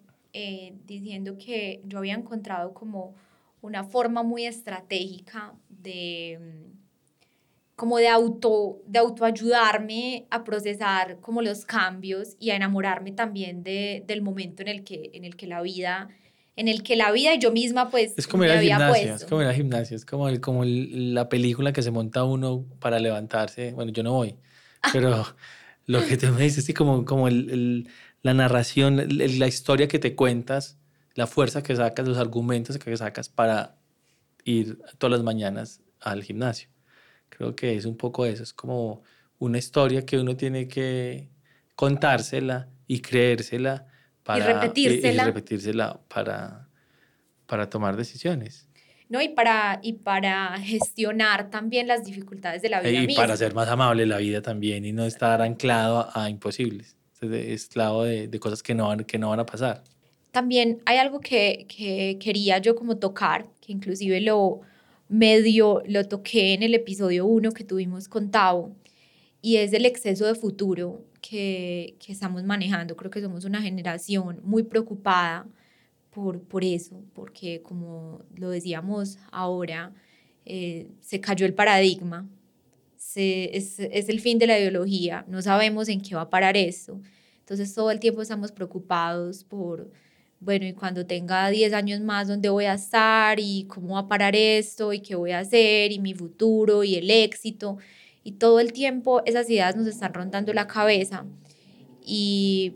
diciendo 0.84 1.38
que 1.38 1.80
yo 1.84 1.98
había 1.98 2.14
encontrado 2.14 2.74
como 2.74 3.14
una 3.62 3.84
forma 3.84 4.22
muy 4.22 4.44
estratégica 4.44 5.54
de 5.68 6.38
como 7.74 7.98
de 7.98 8.08
auto 8.08 8.80
de 8.86 8.98
autoayudarme 8.98 10.26
a 10.30 10.44
procesar 10.44 11.20
como 11.20 11.42
los 11.42 11.64
cambios 11.64 12.36
y 12.38 12.50
a 12.50 12.56
enamorarme 12.56 13.12
también 13.12 13.62
de, 13.62 14.02
del 14.06 14.22
momento 14.22 14.62
en 14.62 14.68
el 14.68 14.84
que 14.84 15.10
en 15.14 15.24
el 15.24 15.36
que 15.36 15.46
la 15.46 15.62
vida 15.62 16.08
en 16.56 16.68
el 16.68 16.82
que 16.82 16.96
la 16.96 17.12
vida 17.12 17.34
y 17.34 17.38
yo 17.38 17.52
misma 17.52 17.90
pues 17.90 18.14
es 18.16 18.26
como 18.26 18.44
la 18.44 18.60
gimnasia 18.60 19.14
es 19.14 19.24
como 19.24 19.42
la 19.42 19.54
gimnasia 19.54 19.94
es 19.94 20.04
como 20.04 20.28
el, 20.28 20.40
como 20.40 20.64
la 20.64 21.28
película 21.28 21.72
que 21.72 21.82
se 21.82 21.90
monta 21.90 22.24
uno 22.24 22.64
para 22.80 22.98
levantarse. 22.98 23.72
Bueno 23.72 23.92
yo 23.92 24.02
no 24.02 24.12
voy 24.12 24.36
pero 24.92 25.24
lo 25.86 26.04
que 26.04 26.16
tú 26.16 26.28
me 26.28 26.42
dices 26.42 26.64
sí 26.64 26.74
como 26.74 27.04
como 27.04 27.28
el, 27.28 27.88
la 28.22 28.34
narración 28.34 29.06
la 29.08 29.46
historia 29.46 29.86
que 29.86 29.98
te 29.98 30.14
cuentas 30.16 30.78
la 31.14 31.26
fuerza 31.26 31.62
que 31.62 31.74
sacas 31.74 32.06
los 32.06 32.18
argumentos 32.18 32.78
que 32.78 32.96
sacas 32.96 33.28
para 33.28 33.76
ir 34.44 34.78
todas 34.98 35.12
las 35.12 35.24
mañanas 35.24 35.80
al 36.00 36.22
gimnasio. 36.22 36.68
Creo 37.28 37.56
que 37.56 37.74
es 37.74 37.84
un 37.84 37.96
poco 37.96 38.24
eso, 38.24 38.42
es 38.42 38.52
como 38.52 39.02
una 39.38 39.58
historia 39.58 40.06
que 40.06 40.18
uno 40.18 40.36
tiene 40.36 40.68
que 40.68 41.28
contársela 41.74 42.68
y 42.86 43.00
creérsela 43.00 43.88
para, 44.26 44.38
y 44.38 44.52
repetírsela. 44.52 45.22
Y, 45.22 45.26
repetírsela 45.26 46.00
para, 46.08 46.68
para 47.46 47.70
tomar 47.70 47.96
decisiones. 47.96 48.68
No, 49.08 49.22
y 49.22 49.28
para, 49.28 49.78
y 49.82 49.94
para 49.94 50.58
gestionar 50.58 51.48
también 51.48 51.86
las 51.86 52.04
dificultades 52.04 52.60
de 52.60 52.68
la 52.68 52.80
vida. 52.80 53.04
Y 53.04 53.14
para 53.14 53.36
ser 53.36 53.54
más 53.54 53.68
amable 53.68 54.04
la 54.04 54.18
vida 54.18 54.42
también 54.42 54.84
y 54.84 54.92
no 54.92 55.04
estar 55.04 55.40
anclado 55.40 56.08
a, 56.12 56.28
imposibles, 56.28 56.96
esclavo 57.22 58.02
de, 58.02 58.26
de, 58.26 58.40
cosas 58.40 58.64
que 58.64 58.74
no, 58.74 58.88
van, 58.88 59.04
que 59.04 59.16
no 59.16 59.30
van 59.30 59.40
a 59.40 59.46
pasar. 59.46 59.84
También 60.32 60.82
hay 60.84 60.98
algo 60.98 61.20
que, 61.20 61.66
que 61.68 62.18
quería 62.20 62.58
yo 62.58 62.74
como 62.74 62.96
tocar, 62.96 63.46
que 63.60 63.72
inclusive 63.72 64.20
lo, 64.20 64.60
medio 65.08 65.82
lo 65.86 66.04
toqué 66.08 66.54
en 66.54 66.62
el 66.62 66.74
episodio 66.74 67.26
1 67.26 67.52
que 67.52 67.64
tuvimos 67.64 68.08
con 68.08 68.30
Tavo, 68.30 68.74
y 69.46 69.58
es 69.58 69.72
el 69.72 69.86
exceso 69.86 70.26
de 70.26 70.34
futuro 70.34 71.04
que, 71.20 71.94
que, 72.00 72.10
estamos 72.10 72.42
manejando. 72.42 72.96
Creo 72.96 73.12
que 73.12 73.20
somos 73.20 73.44
una 73.44 73.62
generación 73.62 74.40
muy 74.42 74.64
preocupada 74.64 75.46
por, 76.10 76.42
por 76.42 76.64
eso, 76.64 77.00
porque 77.14 77.62
como 77.62 78.24
lo 78.34 78.50
decíamos 78.50 79.18
ahora, 79.30 79.94
eh, 80.44 80.88
se 81.00 81.20
cayó 81.20 81.46
el 81.46 81.54
paradigma, 81.54 82.28
se, 82.96 83.56
es, 83.56 83.78
es 83.78 84.08
el 84.08 84.18
fin 84.18 84.40
de 84.40 84.48
la 84.48 84.58
ideología, 84.58 85.24
no 85.28 85.40
sabemos 85.40 85.88
en 85.88 86.00
qué 86.00 86.16
va 86.16 86.22
a 86.22 86.30
parar 86.30 86.56
esto. 86.56 87.00
Entonces 87.38 87.72
todo 87.72 87.92
el 87.92 88.00
tiempo 88.00 88.22
estamos 88.22 88.50
preocupados 88.50 89.44
por 89.44 89.92
bueno, 90.40 90.66
y 90.66 90.74
cuando 90.74 91.06
tenga 91.06 91.48
10 91.48 91.72
años 91.72 92.00
más, 92.00 92.28
¿dónde 92.28 92.48
voy 92.50 92.66
a 92.66 92.74
estar? 92.74 93.38
¿Y 93.40 93.64
cómo 93.68 93.94
va 93.94 94.00
a 94.00 94.08
parar 94.08 94.36
esto? 94.36 94.92
¿Y 94.92 95.00
qué 95.00 95.14
voy 95.14 95.30
a 95.30 95.38
hacer? 95.38 95.92
¿Y 95.92 95.98
mi 95.98 96.14
futuro? 96.14 96.84
¿Y 96.84 96.96
el 96.96 97.10
éxito? 97.10 97.78
Y 98.26 98.32
todo 98.32 98.58
el 98.58 98.72
tiempo 98.72 99.22
esas 99.24 99.48
ideas 99.48 99.76
nos 99.76 99.86
están 99.86 100.12
rondando 100.12 100.52
la 100.52 100.66
cabeza. 100.66 101.26
Y 102.04 102.74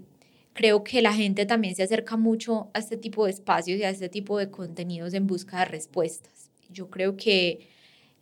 creo 0.53 0.84
que 0.84 1.03
la 1.03 1.12
gente 1.12 1.44
también 1.44 1.74
se 1.74 1.82
acerca 1.82 2.16
mucho 2.16 2.70
a 2.72 2.78
este 2.78 2.96
tipo 2.96 3.24
de 3.24 3.32
espacios 3.32 3.80
y 3.80 3.82
a 3.82 3.90
este 3.90 4.09
tipo 4.09 4.38
de 4.38 4.48
contenidos 4.48 5.12
en 5.12 5.26
busca 5.26 5.59
de 5.59 5.64
respuestas. 5.64 6.53
Yo 6.70 6.88
creo 6.88 7.16
que 7.16 7.66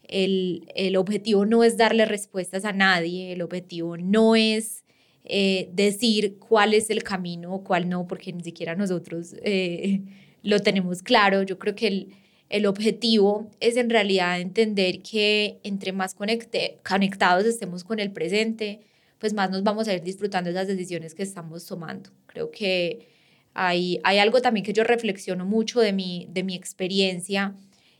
el, 0.04 0.72
el 0.74 0.96
objetivo 0.96 1.44
no 1.44 1.64
es 1.64 1.76
darle 1.76 2.06
respuestas 2.06 2.64
a 2.64 2.72
nadie, 2.72 3.34
el 3.34 3.42
objetivo 3.42 3.98
no 3.98 4.34
es 4.34 4.86
eh, 5.26 5.68
decir 5.74 6.38
cuál 6.38 6.72
es 6.72 6.88
el 6.88 7.02
camino 7.02 7.52
o 7.52 7.62
cuál 7.62 7.90
no, 7.90 8.06
porque 8.06 8.32
ni 8.32 8.42
siquiera 8.42 8.74
nosotros 8.74 9.36
eh, 9.42 10.00
lo 10.42 10.60
tenemos 10.60 11.02
claro. 11.02 11.42
Yo 11.42 11.58
creo 11.58 11.74
que 11.74 11.88
el, 11.88 12.08
el, 12.48 12.66
objetivo 12.66 13.50
es 13.60 13.76
en 13.76 13.90
realidad 13.90 14.40
entender 14.40 15.02
que 15.02 15.58
entre 15.62 15.92
más 15.92 16.14
conecte, 16.14 16.78
conectados 16.88 17.44
estemos 17.44 17.84
con 17.84 18.00
el 18.00 18.12
presente, 18.12 18.80
pues 19.18 19.32
más 19.34 19.50
nos 19.50 19.62
vamos 19.62 19.88
a 19.88 19.94
ir 19.94 20.02
disfrutando 20.02 20.50
esas 20.50 20.66
decisiones 20.66 21.14
que 21.14 21.22
estamos 21.22 21.66
tomando. 21.66 22.10
Creo 22.26 22.50
que 22.50 23.08
hay, 23.54 24.00
hay 24.04 24.18
algo 24.18 24.40
también 24.40 24.64
que 24.64 24.72
yo 24.72 24.84
reflexiono 24.84 25.44
mucho 25.44 25.80
de 25.80 25.92
mi, 25.92 26.28
de 26.30 26.42
mi 26.44 26.54
experiencia 26.54 27.54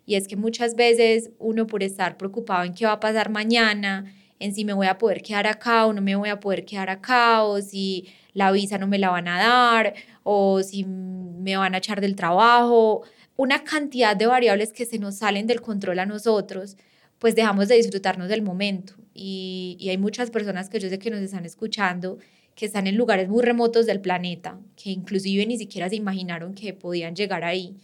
y 0.09 0.15
es 0.15 0.27
que 0.27 0.37
muchas 0.37 0.75
veces 0.75 1.31
uno 1.39 1.67
por 1.67 1.83
estar 1.83 2.17
preocupado 2.17 2.65
en 2.65 2.73
qué 2.73 2.87
va 2.87 2.93
a 2.93 3.01
pasar 3.01 3.29
mañana, 3.29 4.11
en 4.39 4.55
si 4.55 4.65
me 4.65 4.73
voy 4.73 4.87
a 4.87 4.97
poder 4.97 5.21
quedar 5.21 5.47
acá 5.47 5.85
o 5.85 5.93
no 5.93 6.01
me 6.01 6.17
voy 6.17 6.31
a 6.31 6.41
poder 6.41 6.65
quedar 6.65 6.89
acá, 6.89 7.43
o 7.43 7.61
si 7.61 8.09
la 8.33 8.51
visa 8.51 8.79
no 8.79 8.87
me 8.87 8.99
la 8.99 9.11
van 9.11 9.29
a 9.29 9.39
dar, 9.39 9.95
o 10.23 10.63
si 10.63 10.85
me 10.85 11.57
van 11.59 11.75
a 11.75 11.79
echar 11.79 12.01
del 12.01 12.15
trabajo, 12.17 13.03
una 13.39 13.63
cantidad 13.63 14.17
de 14.17 14.27
variables 14.27 14.73
que 14.73 14.85
se 14.85 14.99
nos 14.99 15.15
salen 15.19 15.47
del 15.47 15.63
control 15.63 16.01
a 16.01 16.07
nosotros, 16.07 16.77
pues 17.21 17.37
dejamos 17.37 17.69
de 17.69 17.77
disfrutarnos 17.77 18.29
del 18.29 18.43
momento. 18.43 18.95
Y, 19.15 19.79
hay 19.89 19.97
muchas 19.97 20.31
personas 20.31 20.69
que 20.69 20.81
yo 20.81 20.89
sé 20.89 20.99
que 20.99 21.11
nos 21.11 21.21
están 21.21 21.47
escuchando 21.47 22.19
que 22.57 22.67
están 22.67 22.89
en 22.89 22.97
lugares 22.97 23.29
muy 23.29 23.45
remotos 23.45 23.87
del 23.87 24.01
planeta, 24.01 24.59
que 24.75 24.91
inclusive 24.91 25.47
ni 25.47 25.57
siquiera 25.57 25.89
se 25.89 25.95
imaginaron 25.95 26.55
que 26.55 26.75
podían 26.75 27.15
llegar 27.15 27.45
ahí. 27.45 27.77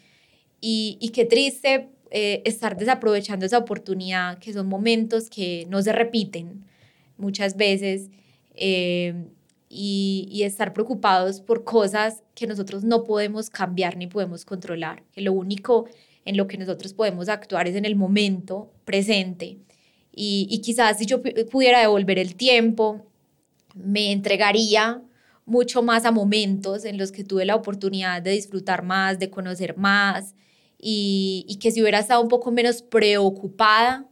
Y, 0.61 0.99
y 1.01 1.11
qué 1.11 1.25
triste 1.25 1.91
eh, 2.11 2.43
estar 2.45 2.77
desaprovechando 2.77 3.47
esa 3.47 3.59
oportunidad, 3.59 4.39
que 4.39 4.53
son 4.53 4.67
momentos 4.67 5.31
que 5.31 5.67
no 5.71 5.81
se 5.83 5.93
repiten 5.93 6.65
muchas 7.17 7.57
veces, 7.57 8.11
eh, 8.57 9.15
y, 9.77 10.43
estar 10.45 10.72
preocupados 10.72 11.41
por 11.41 11.64
cosas 11.64 12.22
que 12.35 12.47
nosotros 12.47 12.85
no 12.85 13.03
podemos 13.03 13.51
cambiar 13.51 13.97
ni 13.97 14.07
podemos 14.07 14.45
controlar, 14.45 15.03
que 15.12 15.20
lo 15.20 15.33
único 15.33 15.87
en 16.25 16.37
lo 16.37 16.47
que 16.47 16.57
nosotros 16.57 16.95
podemos 16.95 17.29
actuar 17.29 17.66
es 17.66 17.75
en 17.75 17.85
el 17.85 17.97
momento 17.97 18.72
presente. 18.85 19.59
Y, 20.12 20.61
quizás 20.62 20.99
si 20.99 21.07
yo 21.07 21.20
pudiera 21.51 21.81
devolver 21.81 22.18
el 22.20 22.37
tiempo, 22.37 23.05
me 23.75 24.12
entregaría 24.12 25.03
mucho 25.45 25.83
más 25.83 26.05
a 26.05 26.12
momentos 26.12 26.85
en 26.85 26.97
los 26.97 27.11
que 27.11 27.25
tuve 27.25 27.45
la 27.45 27.57
oportunidad 27.57 28.22
de 28.22 28.31
disfrutar 28.31 28.85
más, 28.85 29.18
de 29.18 29.31
conocer 29.31 29.77
más, 29.77 30.35
y 30.79 31.59
que 31.61 31.70
si 31.72 31.81
hubiera 31.81 31.99
estado 31.99 32.20
un 32.20 32.29
poco 32.29 32.53
menos 32.53 32.83
preocupada, 32.83 34.07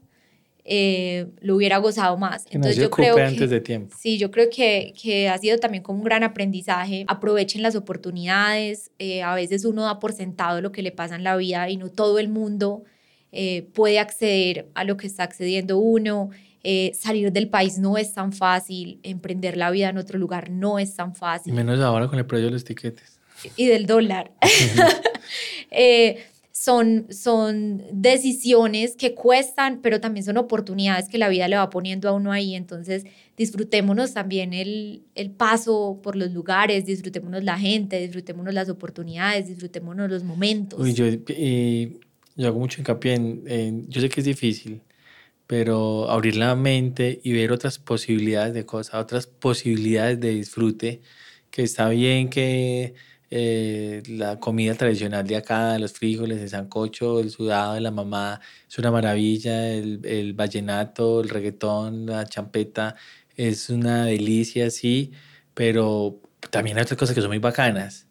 eh, 0.65 1.27
lo 1.41 1.57
hubiera 1.57 1.79
gozado 1.79 2.17
más. 2.17 2.47
Entonces 2.51 2.77
yo 2.77 2.91
creo 2.91 3.17
que, 3.17 3.23
antes 3.23 3.51
de 3.51 3.61
tiempo. 3.61 3.97
Sí, 3.99 4.17
yo 4.17 4.31
creo 4.31 4.49
que, 4.49 4.95
que, 5.01 5.29
ha 5.29 5.37
sido 5.39 5.59
también 5.59 5.83
como 5.83 5.99
un 5.99 6.05
gran 6.05 6.23
aprendizaje. 6.23 7.05
Aprovechen 7.09 7.63
las 7.63 7.75
oportunidades. 7.75 8.93
Eh, 8.99 9.23
a 9.23 9.35
veces 9.35 9.65
uno 9.65 9.83
da 9.83 9.99
por 9.99 10.13
sentado 10.13 10.61
lo 10.61 10.71
que 10.71 10.83
le 10.83 10.93
pasa 10.93 11.17
en 11.17 11.25
la 11.25 11.37
vida 11.37 11.69
y 11.69 11.77
no 11.77 11.91
todo 11.91 12.21
el 12.21 12.29
mundo 12.29 12.85
eh, 13.33 13.69
puede 13.75 13.99
acceder 13.99 14.69
a 14.75 14.85
lo 14.85 14.97
que 14.97 15.09
está 15.09 15.25
accediendo 15.25 15.79
uno. 15.79 16.31
salir 16.95 17.33
del 17.33 17.49
país 17.49 17.79
no 17.79 17.99
es 17.99 18.15
tan 18.15 18.33
fácil. 18.33 19.01
Emprender 19.03 19.57
la 19.57 19.73
vida 19.73 19.89
en 19.89 19.99
otro 19.99 20.17
lugar 20.17 20.51
no 20.51 20.79
es 20.79 20.95
tan 20.95 21.17
fácil. 21.17 21.53
Y 21.53 21.57
menos 21.57 21.81
ahora 21.81 22.07
con 22.07 22.21
el 22.21 22.27
precio 22.27 22.47
de 22.47 22.53
los 22.53 22.63
tiquetes. 22.63 23.19
Y 23.57 23.67
del 23.67 23.87
dólar. 23.87 24.31
son, 26.63 27.09
son 27.11 27.83
decisiones 27.91 28.95
que 28.95 29.15
cuestan, 29.15 29.81
pero 29.83 30.01
también 30.01 30.25
son 30.25 30.37
oportunidades 30.37 31.09
que 31.09 31.19
la 31.19 31.29
vida 31.29 31.49
le 31.49 31.57
va 31.57 31.69
poniendo 31.71 32.09
a 32.09 32.13
uno 32.13 32.31
ahí. 32.31 32.55
Entonces, 32.55 33.05
disfrutémonos 33.37 34.15
también 34.15 34.53
el, 34.53 35.03
el 35.17 35.33
paso 35.33 35.99
por 36.05 36.15
los 36.15 36.31
lugares, 36.31 36.87
disfrutémonos 36.87 37.43
la 37.43 37.59
gente, 37.59 37.99
disfrutémonos 38.01 38.55
las 38.55 38.69
oportunidades, 38.69 39.49
disfrutémonos 39.49 40.09
los 40.09 40.23
momentos. 40.23 40.79
Uy, 40.79 40.95
yo, 40.95 41.07
yo 41.09 42.47
hago 42.47 42.61
mucho 42.61 42.81
hincapié 42.81 43.15
en, 43.15 43.89
yo 43.89 44.01
sé 44.01 44.09
que 44.09 44.21
es 44.21 44.27
difícil, 44.27 44.83
pero 45.49 46.09
abrir 46.09 46.37
la 46.37 46.55
mente 46.55 47.21
y 47.25 47.33
ver 47.33 47.51
otras 47.51 47.81
posibilidades 47.81 48.55
de 48.55 48.65
cosas, 48.65 48.95
otras 49.03 49.27
posibilidades 49.27 50.21
de 50.21 50.31
disfrute, 50.31 51.01
que 51.51 51.65
está 51.65 51.89
bien 51.89 52.31
que 52.31 52.95
eh, 53.35 54.03
la 54.09 54.39
comida 54.39 54.75
tradicional 54.75 55.27
de 55.27 55.37
acá, 55.37 55.79
los 55.79 55.93
frijoles, 55.95 56.39
el 56.39 56.51
sancocho, 56.51 57.19
el 57.19 57.31
sudado 57.31 57.75
de 57.75 57.81
la 57.81 57.91
mamá, 57.91 58.41
es 58.69 58.79
una 58.79 58.91
maravilla, 58.91 59.69
el, 59.73 60.35
vallenato, 60.35 61.23
el 61.23 61.31
reggaetón, 61.31 62.05
la 62.07 62.27
champeta, 62.27 62.95
es 63.35 63.71
una 63.71 64.05
delicia, 64.05 64.71
sí, 64.71 65.13
pero 65.55 66.21
también 66.51 66.77
hay 66.77 66.83
otras 66.83 66.99
cosas 66.99 67.15
que 67.15 67.23
son 67.23 67.31
muy 67.31 67.39
bacanas 67.39 68.07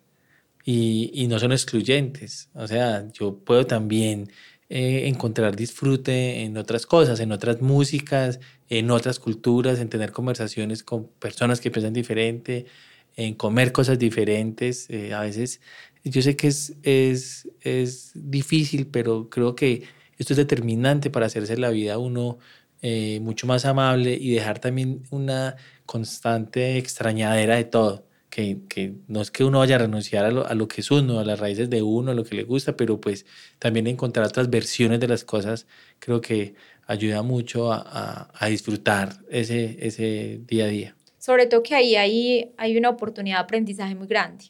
y, 0.65 1.11
y 1.13 1.27
no 1.27 1.37
son 1.37 1.51
excluyentes. 1.51 2.49
O 2.55 2.65
sea, 2.67 3.07
yo 3.13 3.37
puedo 3.37 3.67
también 3.67 4.31
eh, 4.73 5.09
encontrar 5.09 5.55
disfrute 5.57 6.43
en 6.43 6.55
otras 6.57 6.85
cosas, 6.85 7.19
en 7.19 7.33
otras 7.33 7.61
músicas, 7.61 8.39
en 8.69 8.89
otras 8.89 9.19
culturas, 9.19 9.79
en 9.79 9.89
tener 9.89 10.13
conversaciones 10.13 10.81
con 10.81 11.09
personas 11.19 11.59
que 11.59 11.69
piensan 11.69 11.91
diferente, 11.91 12.67
en 13.15 13.35
comer 13.35 13.71
cosas 13.71 13.99
diferentes. 13.99 14.89
Eh, 14.89 15.13
a 15.13 15.21
veces 15.21 15.61
yo 16.03 16.21
sé 16.21 16.35
que 16.35 16.47
es, 16.47 16.75
es, 16.83 17.49
es, 17.61 18.11
difícil, 18.15 18.87
pero 18.87 19.29
creo 19.29 19.55
que 19.55 19.83
esto 20.17 20.33
es 20.33 20.37
determinante 20.37 21.09
para 21.09 21.27
hacerse 21.27 21.57
la 21.57 21.69
vida 21.69 21.97
uno 21.97 22.39
eh, 22.81 23.19
mucho 23.21 23.47
más 23.47 23.65
amable 23.65 24.17
y 24.19 24.31
dejar 24.33 24.59
también 24.59 25.03
una 25.11 25.55
constante 25.85 26.77
extrañadera 26.77 27.55
de 27.55 27.65
todo. 27.65 28.07
Que, 28.29 28.59
que, 28.69 28.95
no 29.07 29.21
es 29.21 29.29
que 29.29 29.43
uno 29.43 29.59
vaya 29.59 29.75
a 29.75 29.79
renunciar 29.79 30.23
a 30.23 30.31
lo, 30.31 30.47
a 30.47 30.55
lo, 30.55 30.67
que 30.69 30.79
es 30.81 30.89
uno, 30.89 31.19
a 31.19 31.25
las 31.25 31.39
raíces 31.39 31.69
de 31.69 31.81
uno, 31.81 32.11
a 32.11 32.13
lo 32.15 32.23
que 32.23 32.35
le 32.35 32.43
gusta, 32.43 32.77
pero 32.77 33.01
pues 33.01 33.25
también 33.59 33.87
encontrar 33.87 34.25
otras 34.25 34.49
versiones 34.49 35.01
de 35.01 35.09
las 35.09 35.25
cosas 35.25 35.67
creo 35.99 36.21
que 36.21 36.55
ayuda 36.87 37.23
mucho 37.23 37.73
a, 37.73 37.81
a, 37.85 38.31
a 38.33 38.47
disfrutar 38.47 39.19
ese, 39.29 39.77
ese 39.85 40.41
día 40.47 40.65
a 40.65 40.67
día 40.69 40.95
sobre 41.21 41.45
todo 41.45 41.61
que 41.61 41.75
ahí 41.75 41.95
hay, 41.95 42.51
hay 42.57 42.75
una 42.75 42.89
oportunidad 42.89 43.37
de 43.37 43.43
aprendizaje 43.43 43.93
muy 43.93 44.07
grande. 44.07 44.45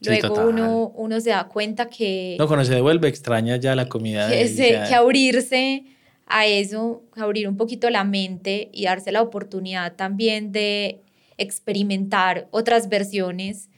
Luego 0.00 0.48
uno, 0.48 0.92
uno 0.96 1.20
se 1.20 1.28
da 1.28 1.46
cuenta 1.46 1.90
que... 1.90 2.36
No, 2.38 2.46
cuando 2.46 2.64
se 2.64 2.74
devuelve 2.74 3.06
extraña 3.06 3.56
ya 3.56 3.76
la 3.76 3.86
comida. 3.86 4.30
Que, 4.30 4.50
que 4.88 4.94
abrirse 4.94 5.84
a 6.26 6.46
eso, 6.46 7.02
abrir 7.16 7.46
un 7.46 7.58
poquito 7.58 7.90
la 7.90 8.04
mente 8.04 8.70
y 8.72 8.84
darse 8.84 9.12
la 9.12 9.20
oportunidad 9.20 9.94
también 9.96 10.52
de 10.52 11.02
experimentar 11.36 12.48
otras 12.50 12.88
versiones, 12.88 13.68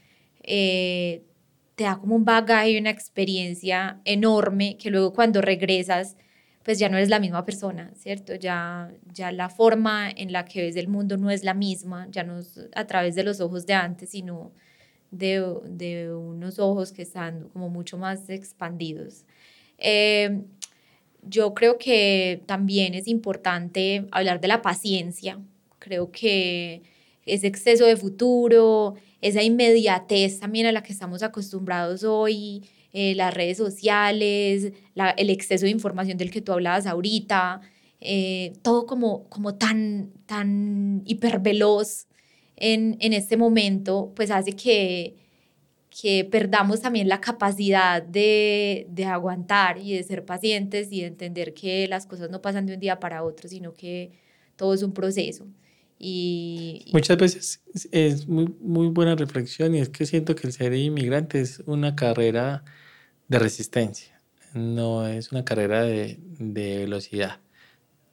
eh, 0.43 1.23
te 1.75 1.83
da 1.83 1.97
como 1.97 2.15
un 2.15 2.23
bagaje 2.23 2.71
y 2.71 2.77
una 2.77 2.89
experiencia 2.89 3.99
enorme 4.05 4.77
que 4.77 4.91
luego 4.91 5.11
cuando 5.11 5.41
regresas 5.41 6.15
pues 6.63 6.79
ya 6.79 6.89
no 6.89 6.97
eres 6.97 7.09
la 7.09 7.19
misma 7.19 7.45
persona, 7.45 7.91
¿cierto? 7.95 8.35
Ya, 8.35 8.91
ya 9.13 9.31
la 9.31 9.49
forma 9.49 10.09
en 10.09 10.31
la 10.31 10.45
que 10.45 10.61
ves 10.61 10.75
el 10.77 10.87
mundo 10.87 11.17
no 11.17 11.29
es 11.29 11.43
la 11.43 11.53
misma, 11.53 12.07
ya 12.09 12.23
no 12.23 12.39
es 12.39 12.59
a 12.75 12.85
través 12.87 13.15
de 13.15 13.23
los 13.23 13.41
ojos 13.41 13.65
de 13.65 13.73
antes, 13.73 14.09
sino 14.11 14.53
de, 15.11 15.43
de 15.65 16.13
unos 16.13 16.59
ojos 16.59 16.91
que 16.93 17.01
están 17.01 17.49
como 17.49 17.69
mucho 17.69 17.97
más 17.97 18.29
expandidos. 18.29 19.25
Eh, 19.77 20.43
yo 21.21 21.53
creo 21.53 21.77
que 21.77 22.43
también 22.45 22.93
es 22.93 23.07
importante 23.07 24.07
hablar 24.11 24.41
de 24.41 24.47
la 24.47 24.61
paciencia. 24.61 25.39
Creo 25.79 26.11
que 26.11 26.81
ese 27.25 27.47
exceso 27.47 27.85
de 27.85 27.95
futuro, 27.97 28.95
esa 29.21 29.41
inmediatez 29.41 30.39
también 30.39 30.65
a 30.65 30.71
la 30.71 30.83
que 30.83 30.93
estamos 30.93 31.23
acostumbrados 31.23 32.03
hoy, 32.03 32.63
eh, 32.93 33.15
las 33.15 33.33
redes 33.33 33.57
sociales, 33.57 34.71
el 35.17 35.29
exceso 35.31 35.65
de 35.65 35.71
información 35.71 36.17
del 36.17 36.29
que 36.29 36.41
tú 36.41 36.51
hablabas 36.53 36.85
ahorita, 36.85 37.61
eh, 37.99 38.53
todo 38.61 38.85
como, 38.85 39.27
como 39.29 39.55
tan, 39.55 40.11
tan 40.27 41.01
hiperveloz 41.05 42.07
en, 42.55 42.97
en 42.99 43.13
este 43.13 43.35
momento, 43.35 44.13
pues 44.15 44.29
hace 44.29 44.55
que, 44.55 45.15
que 45.89 46.23
perdamos 46.25 46.81
también 46.81 47.07
la 47.07 47.19
capacidad 47.19 48.03
de, 48.03 48.85
de, 48.91 49.05
aguantar 49.05 49.79
y 49.79 49.95
de 49.95 50.03
ser 50.03 50.23
pacientes 50.23 50.89
y 50.91 51.01
de 51.01 51.07
entender 51.07 51.53
que 51.55 51.87
las 51.87 52.05
cosas 52.05 52.29
no 52.29 52.41
pasan 52.41 52.67
de 52.67 52.75
un 52.75 52.79
día 52.79 52.99
para 52.99 53.23
otro, 53.23 53.49
sino 53.49 53.73
que 53.73 54.11
todo 54.55 54.73
es 54.73 54.83
un 54.83 54.93
proceso. 54.93 55.47
Y, 55.97 56.85
Muchas 56.93 57.17
veces 57.17 57.61
es 57.91 58.27
muy, 58.27 58.53
muy 58.59 58.87
buena 58.87 59.15
reflexión 59.15 59.73
y 59.73 59.79
es 59.79 59.89
que 59.89 60.05
siento 60.05 60.35
que 60.35 60.47
el 60.47 60.53
ser 60.53 60.73
inmigrante 60.73 61.41
es 61.41 61.63
una 61.65 61.95
carrera 61.95 62.63
de 63.33 63.39
resistencia, 63.39 64.21
no 64.53 65.07
es 65.07 65.31
una 65.31 65.43
carrera 65.43 65.83
de, 65.83 66.19
de 66.39 66.77
velocidad. 66.79 67.39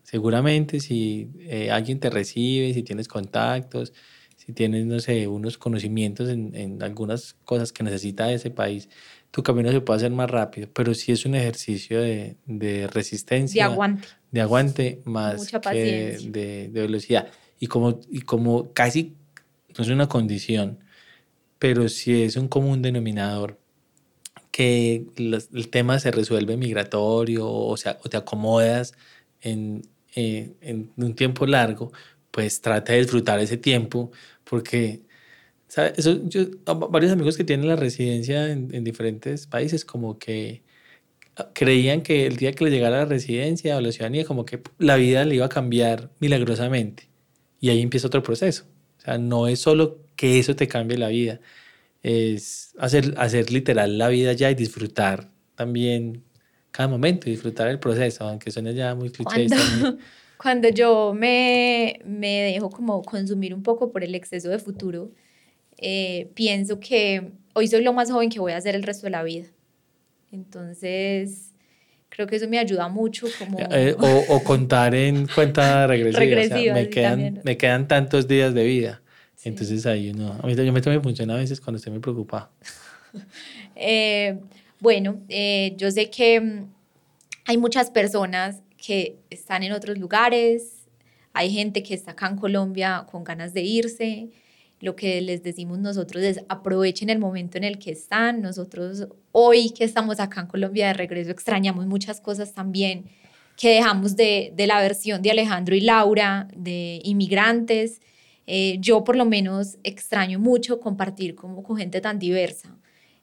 Seguramente 0.02 0.80
si 0.80 1.30
eh, 1.40 1.70
alguien 1.70 2.00
te 2.00 2.10
recibe, 2.10 2.72
si 2.74 2.82
tienes 2.82 3.06
contactos, 3.06 3.92
si 4.36 4.52
tienes, 4.52 4.86
no 4.86 4.98
sé, 4.98 5.28
unos 5.28 5.58
conocimientos 5.58 6.28
en, 6.30 6.54
en, 6.56 6.82
algunas 6.82 7.34
cosas 7.44 7.72
que 7.72 7.84
necesita 7.84 8.32
ese 8.32 8.50
país, 8.50 8.88
tu 9.30 9.42
camino 9.42 9.70
se 9.70 9.82
puede 9.82 9.98
hacer 9.98 10.10
más 10.10 10.30
rápido, 10.30 10.68
pero 10.72 10.94
sí 10.94 11.12
es 11.12 11.26
un 11.26 11.34
ejercicio 11.34 12.00
de, 12.00 12.36
de 12.46 12.86
resistencia. 12.86 13.66
De 13.66 13.72
aguante. 13.72 14.08
De 14.30 14.40
aguante 14.40 15.02
más 15.04 15.48
que 15.70 16.18
de, 16.30 16.68
de, 16.68 16.80
velocidad. 16.80 17.28
Y 17.60 17.66
como, 17.66 18.00
y 18.08 18.22
como 18.22 18.72
casi 18.72 19.14
no 19.76 19.84
es 19.84 19.90
una 19.90 20.08
condición, 20.08 20.82
pero 21.58 21.88
sí 21.90 22.22
es 22.22 22.36
un 22.36 22.48
común 22.48 22.80
denominador 22.80 23.59
que 24.50 25.06
el 25.16 25.70
tema 25.70 25.98
se 26.00 26.10
resuelve 26.10 26.56
migratorio 26.56 27.48
o, 27.48 27.76
sea, 27.76 27.98
o 28.04 28.08
te 28.08 28.16
acomodas 28.16 28.94
en, 29.40 29.82
eh, 30.16 30.52
en 30.60 30.92
un 30.96 31.14
tiempo 31.14 31.46
largo, 31.46 31.92
pues 32.30 32.60
trata 32.60 32.92
de 32.92 33.00
disfrutar 33.00 33.40
ese 33.40 33.56
tiempo 33.56 34.10
porque 34.44 35.02
¿sabes? 35.68 35.94
Eso, 35.98 36.20
yo, 36.28 36.46
varios 36.90 37.12
amigos 37.12 37.36
que 37.36 37.44
tienen 37.44 37.68
la 37.68 37.76
residencia 37.76 38.50
en, 38.50 38.74
en, 38.74 38.84
diferentes 38.84 39.46
países 39.46 39.84
como 39.84 40.18
que 40.18 40.62
creían 41.54 42.02
que 42.02 42.26
el 42.26 42.36
día 42.36 42.52
que 42.52 42.64
le 42.64 42.70
llegara 42.70 42.98
la 42.98 43.04
residencia 43.06 43.76
o 43.76 43.80
la 43.80 43.92
ciudadanía 43.92 44.24
como 44.24 44.44
que 44.44 44.60
la 44.78 44.96
vida 44.96 45.24
le 45.24 45.36
iba 45.36 45.46
a 45.46 45.48
cambiar 45.48 46.10
milagrosamente 46.20 47.08
y 47.60 47.70
ahí 47.70 47.82
empieza 47.82 48.06
otro 48.08 48.22
proceso. 48.22 48.64
O 48.98 49.00
sea, 49.02 49.18
no 49.18 49.48
es 49.48 49.60
solo 49.60 49.98
que 50.16 50.38
eso 50.38 50.56
te 50.56 50.68
cambie 50.68 50.98
la 50.98 51.08
vida, 51.08 51.40
es 52.02 52.74
hacer, 52.78 53.14
hacer 53.16 53.50
literal 53.50 53.98
la 53.98 54.08
vida 54.08 54.32
ya 54.32 54.50
y 54.50 54.54
disfrutar 54.54 55.30
también 55.54 56.22
cada 56.70 56.88
momento, 56.88 57.28
disfrutar 57.28 57.68
el 57.68 57.78
proceso, 57.78 58.24
aunque 58.24 58.50
suene 58.50 58.74
ya 58.74 58.94
muy 58.94 59.10
cliché. 59.10 59.46
Cuando, 59.48 59.98
cuando 60.38 60.68
yo 60.68 61.12
me, 61.14 62.00
me 62.04 62.52
dejo 62.52 62.70
como 62.70 63.02
consumir 63.02 63.52
un 63.52 63.62
poco 63.62 63.92
por 63.92 64.04
el 64.04 64.14
exceso 64.14 64.48
de 64.48 64.58
futuro, 64.58 65.10
eh, 65.76 66.30
pienso 66.34 66.78
que 66.80 67.32
hoy 67.54 67.66
soy 67.68 67.82
lo 67.82 67.92
más 67.92 68.10
joven 68.10 68.30
que 68.30 68.38
voy 68.38 68.52
a 68.52 68.56
hacer 68.56 68.74
el 68.74 68.82
resto 68.82 69.06
de 69.06 69.10
la 69.10 69.22
vida. 69.22 69.46
Entonces, 70.32 71.54
creo 72.08 72.26
que 72.26 72.36
eso 72.36 72.48
me 72.48 72.58
ayuda 72.58 72.88
mucho 72.88 73.26
como... 73.38 73.58
Eh, 73.70 73.96
o, 73.98 74.44
contar 74.44 74.94
en 74.94 75.26
cuenta 75.26 75.86
regresiva. 75.88 76.74
me, 76.74 76.88
quedan, 76.88 77.40
me 77.42 77.56
quedan 77.56 77.88
tantos 77.88 78.28
días 78.28 78.54
de 78.54 78.64
vida. 78.64 79.02
Entonces 79.44 79.86
ahí 79.86 80.10
uno... 80.10 80.32
A 80.42 80.46
mí 80.46 80.54
también 80.54 80.74
me 80.74 81.00
funciona 81.00 81.34
a 81.34 81.38
veces 81.38 81.60
cuando 81.60 81.78
estoy 81.78 81.92
muy 81.92 82.00
preocupado. 82.00 82.50
Eh, 83.82 84.38
bueno, 84.78 85.20
yo 85.76 85.90
sé 85.90 86.10
que 86.10 86.38
mm, 86.38 86.66
hay 87.46 87.56
muchas 87.56 87.90
personas 87.90 88.62
que 88.76 89.16
están 89.30 89.62
en 89.62 89.72
otros 89.72 89.98
lugares, 89.98 90.80
hay 91.32 91.50
gente 91.50 91.82
que 91.82 91.94
está 91.94 92.12
acá 92.12 92.28
en 92.28 92.36
Colombia 92.36 93.06
con 93.10 93.24
ganas 93.24 93.54
de 93.54 93.62
irse. 93.62 94.30
Lo 94.80 94.96
que 94.96 95.20
les 95.20 95.42
decimos 95.42 95.78
nosotros 95.78 96.22
es 96.22 96.40
aprovechen 96.48 97.10
el 97.10 97.18
momento 97.18 97.58
en 97.58 97.64
el 97.64 97.78
que 97.78 97.92
están. 97.92 98.40
Nosotros 98.40 99.06
hoy 99.32 99.70
que 99.70 99.84
estamos 99.84 100.18
acá 100.18 100.40
en 100.40 100.46
Colombia 100.46 100.88
de 100.88 100.94
regreso 100.94 101.30
extrañamos 101.30 101.86
muchas 101.86 102.20
cosas 102.20 102.54
también 102.54 103.04
que 103.56 103.74
dejamos 103.74 104.16
de, 104.16 104.52
de 104.56 104.66
la 104.66 104.80
versión 104.80 105.20
de 105.22 105.30
Alejandro 105.30 105.74
y 105.74 105.82
Laura, 105.82 106.48
de 106.56 107.00
inmigrantes. 107.04 108.00
Eh, 108.52 108.78
yo 108.80 109.04
por 109.04 109.14
lo 109.14 109.24
menos 109.26 109.78
extraño 109.84 110.40
mucho 110.40 110.80
compartir 110.80 111.36
como 111.36 111.62
con 111.62 111.76
gente 111.76 112.00
tan 112.00 112.18
diversa. 112.18 112.76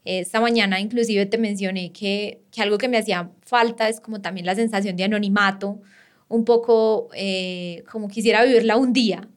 Esta 0.06 0.40
mañana 0.40 0.80
inclusive 0.80 1.26
te 1.26 1.38
mencioné 1.38 1.92
que, 1.92 2.44
que 2.50 2.62
algo 2.62 2.78
que 2.78 2.88
me 2.88 2.98
hacía 2.98 3.30
falta 3.42 3.90
es 3.90 4.00
como 4.00 4.22
también 4.22 4.46
la 4.46 4.56
sensación 4.56 4.96
de 4.96 5.04
anonimato, 5.04 5.82
un 6.30 6.46
poco 6.46 7.10
eh, 7.14 7.84
como 7.92 8.08
quisiera 8.08 8.44
vivirla 8.46 8.78
un 8.78 8.94
día, 8.94 9.28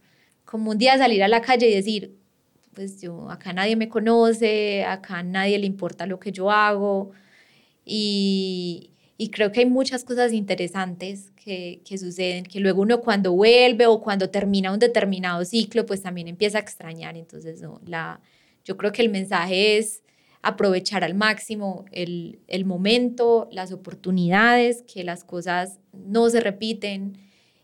como 0.44 0.70
un 0.70 0.78
día 0.78 0.96
salir 0.96 1.24
a 1.24 1.28
la 1.28 1.40
calle 1.42 1.68
y 1.68 1.74
decir, 1.74 2.16
pues 2.74 3.00
yo, 3.00 3.28
acá 3.28 3.52
nadie 3.52 3.74
me 3.76 3.88
conoce, 3.88 4.84
acá 4.84 5.24
nadie 5.24 5.58
le 5.58 5.66
importa 5.66 6.06
lo 6.06 6.20
que 6.20 6.30
yo 6.32 6.52
hago. 6.52 7.10
Y, 7.84 8.89
y 9.20 9.28
creo 9.28 9.52
que 9.52 9.60
hay 9.60 9.66
muchas 9.66 10.02
cosas 10.02 10.32
interesantes 10.32 11.30
que, 11.36 11.82
que, 11.84 11.98
suceden, 11.98 12.42
que 12.42 12.58
luego 12.58 12.80
uno 12.80 13.02
cuando 13.02 13.32
vuelve 13.32 13.84
o 13.84 14.00
cuando 14.00 14.30
termina 14.30 14.72
un 14.72 14.78
determinado 14.78 15.44
ciclo, 15.44 15.84
pues 15.84 16.00
también 16.00 16.26
empieza 16.26 16.56
a 16.56 16.62
extrañar. 16.62 17.18
Entonces, 17.18 17.60
no, 17.60 17.82
la, 17.84 18.18
yo 18.64 18.78
creo 18.78 18.92
que 18.92 19.02
el 19.02 19.10
mensaje 19.10 19.76
es 19.76 20.02
aprovechar 20.40 21.04
al 21.04 21.12
máximo 21.12 21.84
el, 21.92 22.38
el 22.48 22.64
momento, 22.64 23.46
las 23.52 23.72
oportunidades, 23.72 24.84
que 24.90 25.04
las 25.04 25.22
cosas 25.22 25.80
no 25.92 26.30
se 26.30 26.40
repiten 26.40 27.18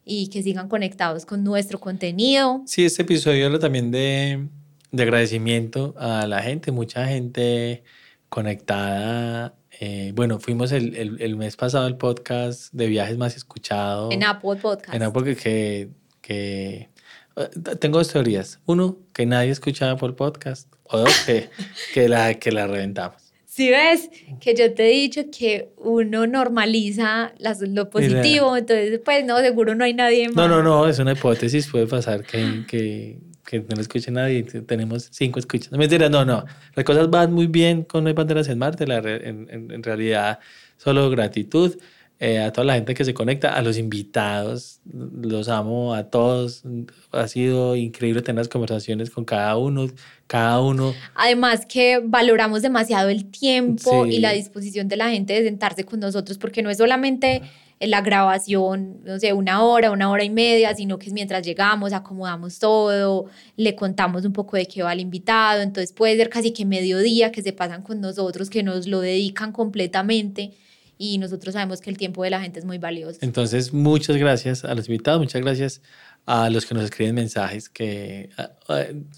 y 0.04 0.28
que 0.28 0.42
sigan 0.42 0.68
conectados 0.68 1.24
con 1.24 1.42
nuestro 1.42 1.80
contenido. 1.80 2.64
Sí, 2.66 2.84
este 2.84 3.00
episodio 3.00 3.46
habla 3.46 3.60
también 3.60 3.90
de, 3.90 4.46
de 4.90 5.02
agradecimiento 5.02 5.94
a 5.96 6.26
la 6.26 6.42
gente, 6.42 6.70
mucha 6.70 7.06
gente 7.06 7.82
conectada. 8.28 9.54
Eh, 9.78 10.12
bueno, 10.14 10.40
fuimos 10.40 10.72
el, 10.72 10.94
el, 10.96 11.20
el, 11.20 11.36
mes 11.36 11.56
pasado 11.56 11.86
el 11.86 11.96
podcast 11.96 12.72
de 12.72 12.86
viajes 12.86 13.18
más 13.18 13.36
escuchado. 13.36 14.10
En 14.10 14.24
Apple 14.24 14.56
Podcast. 14.56 14.94
En 14.94 15.02
Apple 15.02 15.36
que, 15.36 15.90
que 16.22 16.88
eh, 17.36 17.48
tengo 17.78 17.98
dos 17.98 18.10
teorías. 18.10 18.58
Uno, 18.64 18.98
que 19.12 19.26
nadie 19.26 19.50
escuchaba 19.50 19.96
por 19.96 20.16
podcast. 20.16 20.72
O 20.84 20.98
dos, 20.98 21.14
que, 21.26 21.50
que, 21.94 22.08
la, 22.08 22.34
que 22.34 22.52
la 22.52 22.66
reventamos. 22.66 23.26
Si 23.44 23.70
ves 23.70 24.10
que 24.38 24.54
yo 24.54 24.74
te 24.74 24.84
he 24.84 24.92
dicho 24.92 25.22
que 25.30 25.72
uno 25.78 26.26
normaliza 26.26 27.32
las, 27.38 27.62
lo 27.62 27.88
positivo, 27.88 28.54
entonces 28.54 29.00
pues 29.02 29.24
no, 29.24 29.38
seguro 29.38 29.74
no 29.74 29.84
hay 29.84 29.94
nadie 29.94 30.28
más. 30.28 30.36
No, 30.36 30.48
no, 30.48 30.62
no, 30.62 30.86
es 30.86 30.98
una 30.98 31.12
hipótesis, 31.12 31.66
puede 31.66 31.86
pasar 31.86 32.22
que, 32.22 32.64
que, 32.68 33.18
que 33.46 33.60
no 33.60 33.76
lo 33.76 33.80
escuche 33.80 34.10
nadie, 34.10 34.42
tenemos 34.42 35.08
cinco 35.12 35.38
escuchas. 35.38 35.72
No 35.72 35.78
mentira, 35.78 36.08
no, 36.08 36.24
no, 36.24 36.44
las 36.74 36.84
cosas 36.84 37.08
van 37.08 37.32
muy 37.32 37.46
bien 37.46 37.84
con 37.84 38.04
No 38.04 38.08
hay 38.08 38.14
banderas 38.14 38.48
en 38.48 38.58
Marte, 38.58 38.86
la, 38.86 38.98
en, 38.98 39.48
en, 39.50 39.70
en 39.70 39.82
realidad 39.82 40.40
solo 40.76 41.08
gratitud. 41.08 41.76
Eh, 42.18 42.38
a 42.38 42.50
toda 42.50 42.64
la 42.64 42.74
gente 42.76 42.94
que 42.94 43.04
se 43.04 43.12
conecta, 43.12 43.54
a 43.54 43.60
los 43.60 43.76
invitados, 43.76 44.80
los 44.90 45.50
amo 45.50 45.92
a 45.92 46.04
todos. 46.04 46.62
Ha 47.12 47.28
sido 47.28 47.76
increíble 47.76 48.22
tener 48.22 48.38
las 48.38 48.48
conversaciones 48.48 49.10
con 49.10 49.26
cada 49.26 49.58
uno, 49.58 49.86
cada 50.26 50.62
uno. 50.62 50.94
Además 51.14 51.66
que 51.66 52.00
valoramos 52.02 52.62
demasiado 52.62 53.10
el 53.10 53.26
tiempo 53.30 54.06
y 54.06 54.20
la 54.20 54.32
disposición 54.32 54.88
de 54.88 54.96
la 54.96 55.10
gente 55.10 55.34
de 55.34 55.44
sentarse 55.44 55.84
con 55.84 56.00
nosotros, 56.00 56.38
porque 56.38 56.62
no 56.62 56.70
es 56.70 56.78
solamente 56.78 57.42
la 57.78 58.00
grabación, 58.00 59.00
no 59.04 59.18
sé, 59.18 59.32
una 59.34 59.62
hora, 59.62 59.90
una 59.90 60.10
hora 60.10 60.24
y 60.24 60.30
media, 60.30 60.74
sino 60.74 60.98
que 60.98 61.08
es 61.08 61.12
mientras 61.12 61.44
llegamos, 61.44 61.92
acomodamos 61.92 62.58
todo, 62.58 63.26
le 63.56 63.74
contamos 63.76 64.24
un 64.24 64.32
poco 64.32 64.56
de 64.56 64.66
qué 64.66 64.82
va 64.82 64.94
el 64.94 65.00
invitado, 65.00 65.60
entonces 65.60 65.92
puede 65.92 66.16
ser 66.16 66.30
casi 66.30 66.52
que 66.52 66.64
mediodía 66.64 67.32
que 67.32 67.42
se 67.42 67.52
pasan 67.52 67.82
con 67.82 68.00
nosotros, 68.00 68.48
que 68.48 68.62
nos 68.62 68.86
lo 68.86 69.00
dedican 69.00 69.52
completamente 69.52 70.52
y 70.96 71.18
nosotros 71.18 71.52
sabemos 71.52 71.82
que 71.82 71.90
el 71.90 71.98
tiempo 71.98 72.22
de 72.22 72.30
la 72.30 72.40
gente 72.40 72.58
es 72.58 72.64
muy 72.64 72.78
valioso. 72.78 73.18
Entonces, 73.20 73.74
muchas 73.74 74.16
gracias 74.16 74.64
a 74.64 74.74
los 74.74 74.88
invitados, 74.88 75.20
muchas 75.20 75.42
gracias 75.42 75.82
a 76.24 76.48
los 76.48 76.64
que 76.64 76.74
nos 76.74 76.84
escriben 76.84 77.14
mensajes, 77.14 77.68
que 77.68 78.30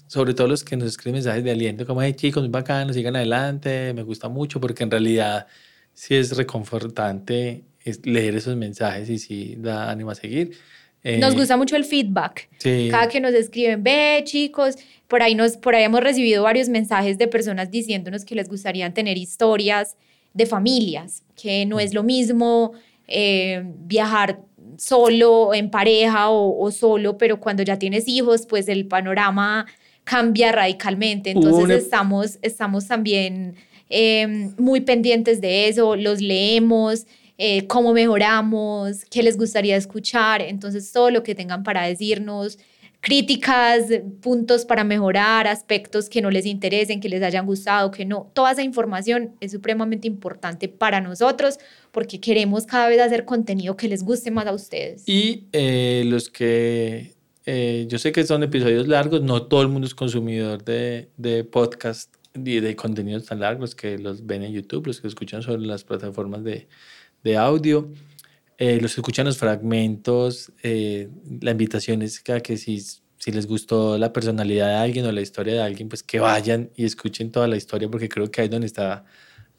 sobre 0.07 0.33
todo 0.33 0.49
los 0.49 0.65
que 0.65 0.75
nos 0.75 0.89
escriben 0.89 1.13
mensajes 1.13 1.45
de 1.45 1.51
aliento, 1.51 1.85
como, 1.85 2.01
hey 2.01 2.13
chicos, 2.13 2.43
muy 2.43 2.51
bacán, 2.51 2.93
sigan 2.93 3.15
adelante, 3.15 3.93
me 3.93 4.03
gusta 4.03 4.27
mucho, 4.27 4.59
porque 4.59 4.83
en 4.83 4.91
realidad 4.91 5.47
sí 5.93 6.15
es 6.15 6.35
reconfortante 6.35 7.63
leer 8.03 8.35
esos 8.35 8.55
mensajes 8.55 9.09
y 9.09 9.17
sí 9.17 9.55
da 9.57 9.89
ánimo 9.89 10.11
a 10.11 10.15
seguir. 10.15 10.51
nos 11.03 11.33
eh, 11.33 11.37
gusta 11.37 11.57
mucho 11.57 11.75
el 11.75 11.85
feedback. 11.85 12.49
Cada 12.91 13.07
que 13.07 13.19
nos 13.19 13.33
escriben, 13.33 13.83
ve 13.83 14.21
chicos, 14.25 14.75
por 15.07 15.23
ahí, 15.23 15.35
nos, 15.35 15.57
por 15.57 15.75
ahí 15.75 15.83
hemos 15.83 16.01
recibido 16.01 16.43
varios 16.43 16.69
mensajes 16.69 17.17
de 17.17 17.27
personas 17.27 17.71
diciéndonos 17.71 18.25
que 18.25 18.35
les 18.35 18.49
gustaría 18.49 18.93
tener 18.93 19.17
historias 19.17 19.95
de 20.33 20.45
familias, 20.45 21.23
que 21.41 21.65
no 21.65 21.79
es 21.79 21.93
lo 21.93 22.03
mismo 22.03 22.73
eh, 23.07 23.63
viajar 23.65 24.39
solo, 24.77 25.53
en 25.53 25.69
pareja 25.69 26.29
o, 26.29 26.71
solo, 26.71 27.17
pero 27.17 27.39
cuando 27.39 27.63
ya 27.63 27.77
tienes 27.77 28.07
hijos, 28.07 28.45
pues 28.45 28.67
el 28.67 28.87
panorama 28.87 29.65
cambia 30.03 30.51
radicalmente. 30.51 31.31
Entonces 31.31 31.83
estamos, 31.83 32.39
estamos 32.41 32.87
también 32.87 33.55
em, 33.89 34.53
muy 34.57 34.81
pendientes 34.81 35.41
de 35.41 35.67
eso, 35.67 35.95
los 35.95 36.21
leemos, 36.21 37.07
eh, 37.41 37.67
cómo 37.67 37.93
mejoramos, 37.93 39.05
qué 39.09 39.23
les 39.23 39.37
gustaría 39.37 39.77
escuchar. 39.77 40.41
Entonces 40.41 40.91
todo 40.91 41.09
lo 41.09 41.23
que 41.23 41.35
tengan 41.35 41.63
para 41.63 41.83
decirnos, 41.83 42.59
críticas, 42.99 43.85
puntos 44.21 44.65
para 44.65 44.83
mejorar, 44.83 45.47
aspectos 45.47 46.09
que 46.09 46.21
no 46.21 46.31
les 46.31 46.45
interesen, 46.45 46.99
que 46.99 47.07
les 47.07 47.23
hayan 47.23 47.45
gustado, 47.45 47.91
que 47.91 48.03
no. 48.03 48.29
Toda 48.33 48.51
esa 48.51 48.61
información 48.61 49.37
es 49.39 49.53
supremamente 49.53 50.05
importante 50.05 50.67
para 50.67 50.99
nosotros 50.99 51.59
porque 51.93 52.19
queremos 52.19 52.65
cada 52.65 52.89
vez 52.89 52.99
hacer 52.99 53.23
contenido 53.23 53.77
que 53.77 53.87
les 53.87 54.03
guste 54.03 54.31
más 54.31 54.45
a 54.45 54.51
ustedes. 54.51 55.03
Y 55.07 55.45
eh, 55.53 56.03
los 56.07 56.29
que, 56.29 57.13
eh, 57.45 57.85
yo 57.87 57.99
sé 57.99 58.11
que 58.11 58.25
son 58.25 58.43
episodios 58.43 58.85
largos, 58.89 59.21
no 59.21 59.43
todo 59.43 59.61
el 59.61 59.69
mundo 59.69 59.87
es 59.87 59.95
consumidor 59.95 60.65
de, 60.65 61.07
de 61.15 61.45
podcast 61.45 62.13
y 62.35 62.59
de 62.59 62.75
contenidos 62.75 63.27
tan 63.27 63.39
largos 63.39 63.75
que 63.75 63.97
los 63.97 64.25
ven 64.25 64.43
en 64.43 64.51
YouTube, 64.51 64.87
los 64.87 64.99
que 64.99 65.07
escuchan 65.07 65.41
sobre 65.41 65.61
las 65.61 65.85
plataformas 65.85 66.43
de, 66.43 66.67
de 67.23 67.37
audio. 67.37 67.91
Eh, 68.57 68.79
los 68.81 68.93
que 68.93 69.01
escuchan 69.01 69.25
los 69.25 69.37
fragmentos, 69.37 70.51
eh, 70.63 71.09
la 71.41 71.51
invitación 71.51 72.01
es 72.01 72.19
que, 72.19 72.41
que 72.41 72.57
si, 72.57 72.83
si 73.17 73.31
les 73.31 73.47
gustó 73.47 73.97
la 73.97 74.11
personalidad 74.11 74.67
de 74.67 74.75
alguien 74.75 75.05
o 75.05 75.11
la 75.11 75.21
historia 75.21 75.53
de 75.53 75.61
alguien, 75.61 75.87
pues 75.87 76.03
que 76.03 76.19
vayan 76.19 76.69
y 76.75 76.83
escuchen 76.85 77.31
toda 77.31 77.47
la 77.47 77.55
historia, 77.55 77.89
porque 77.89 78.09
creo 78.09 78.29
que 78.29 78.41
ahí 78.41 78.45
es 78.45 78.51
donde 78.51 78.67
está 78.67 79.05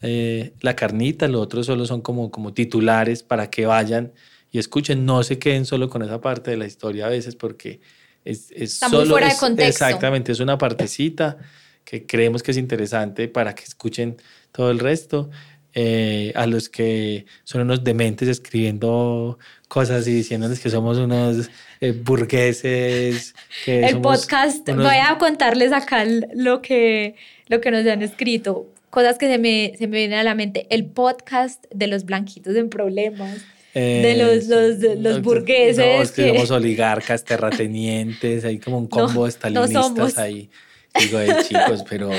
eh, 0.01 0.53
la 0.61 0.75
carnita, 0.75 1.27
lo 1.27 1.41
otro 1.41 1.63
solo 1.63 1.85
son 1.85 2.01
como, 2.01 2.29
como 2.29 2.53
titulares 2.53 3.23
para 3.23 3.49
que 3.49 3.65
vayan 3.65 4.13
y 4.51 4.59
escuchen, 4.59 5.05
no 5.05 5.23
se 5.23 5.39
queden 5.39 5.65
solo 5.65 5.89
con 5.89 6.03
esa 6.03 6.21
parte 6.21 6.51
de 6.51 6.57
la 6.57 6.65
historia 6.65 7.05
a 7.05 7.09
veces, 7.09 7.35
porque 7.35 7.79
es, 8.25 8.51
es 8.51 8.73
está 8.73 8.89
muy 8.89 9.05
fuera 9.05 9.29
de 9.29 9.37
contexto. 9.37 9.85
Exactamente, 9.85 10.31
es 10.31 10.39
una 10.39 10.57
partecita 10.57 11.37
que 11.85 12.05
creemos 12.05 12.43
que 12.43 12.51
es 12.51 12.57
interesante 12.57 13.27
para 13.27 13.55
que 13.55 13.63
escuchen 13.63 14.17
todo 14.51 14.71
el 14.71 14.79
resto. 14.79 15.29
Eh, 15.73 16.33
a 16.35 16.47
los 16.47 16.67
que 16.67 17.25
son 17.45 17.61
unos 17.61 17.81
dementes 17.81 18.27
escribiendo 18.27 19.39
cosas 19.69 20.05
y 20.05 20.13
diciéndoles 20.13 20.59
que 20.59 20.69
somos 20.69 20.97
unos 20.97 21.49
eh, 21.79 21.93
burgueses. 21.93 23.33
Que 23.63 23.85
el 23.85 24.01
podcast, 24.01 24.69
voy 24.69 24.97
a 25.01 25.17
contarles 25.17 25.71
acá 25.71 26.03
lo 26.35 26.61
que, 26.61 27.15
lo 27.47 27.61
que 27.61 27.71
nos 27.71 27.87
han 27.87 28.01
escrito, 28.01 28.67
cosas 28.89 29.17
que 29.17 29.27
se 29.27 29.37
me, 29.37 29.73
se 29.77 29.87
me 29.87 29.99
vienen 29.99 30.19
a 30.19 30.23
la 30.23 30.35
mente. 30.35 30.67
El 30.69 30.87
podcast 30.87 31.63
de 31.73 31.87
los 31.87 32.03
blanquitos 32.03 32.53
en 32.57 32.69
problemas. 32.69 33.39
de 33.73 34.15
los, 34.17 34.47
los, 34.47 34.97
los 34.99 35.21
burgueses. 35.21 36.11
que, 36.11 36.27
somos 36.33 36.51
oligarcas, 36.51 37.23
terratenientes, 37.23 38.43
hay 38.43 38.59
como 38.59 38.77
un 38.77 38.87
combo 38.89 39.23
de 39.23 39.29
estalinistas 39.29 40.17
ahí. 40.17 40.49
Digo, 40.99 41.19
chicos, 41.47 41.85
pero 41.89 42.11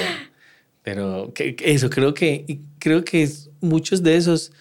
pero 0.82 1.32
que, 1.34 1.56
eso, 1.60 1.90
creo 1.90 2.14
que, 2.14 2.60
creo 2.78 3.04
que 3.04 3.28
muchos 3.60 4.02
de 4.02 4.16
esos 4.16 4.52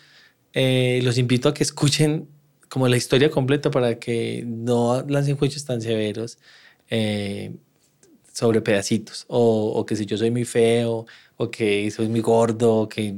eh, 0.54 1.00
los 1.04 1.18
invito 1.18 1.50
a 1.50 1.54
que 1.54 1.64
escuchen 1.64 2.28
como 2.70 2.88
la 2.88 2.98
historia 2.98 3.30
completa 3.30 3.72
para 3.72 4.00
que 4.00 4.44
no 4.48 5.04
lancen 5.08 5.38
juicios 5.38 5.66
tan 5.66 5.82
severos. 5.82 6.38
Eh, 6.90 7.54
sobre 8.34 8.62
pedacitos, 8.62 9.26
o, 9.28 9.74
o, 9.76 9.86
que 9.86 9.96
si 9.96 10.06
yo 10.06 10.18
soy 10.18 10.32
muy 10.32 10.46
feo, 10.46 11.06
o 11.38 11.52
que 11.52 11.90
soy 11.92 12.08
muy 12.08 12.22
gordo, 12.22 12.76
o 12.76 12.90
que, 12.90 13.14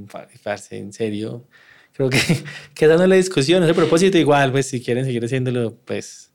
en 0.71 0.93
serio, 0.93 1.45
creo 1.93 2.09
que, 2.09 2.19
que 2.73 2.87
dando 2.87 3.05
la 3.07 3.15
discusión, 3.15 3.63
ese 3.63 3.73
propósito 3.73 4.17
igual, 4.17 4.51
pues 4.51 4.67
si 4.67 4.81
quieren 4.81 5.05
seguir 5.05 5.23
haciéndolo, 5.23 5.75
pues 5.85 6.31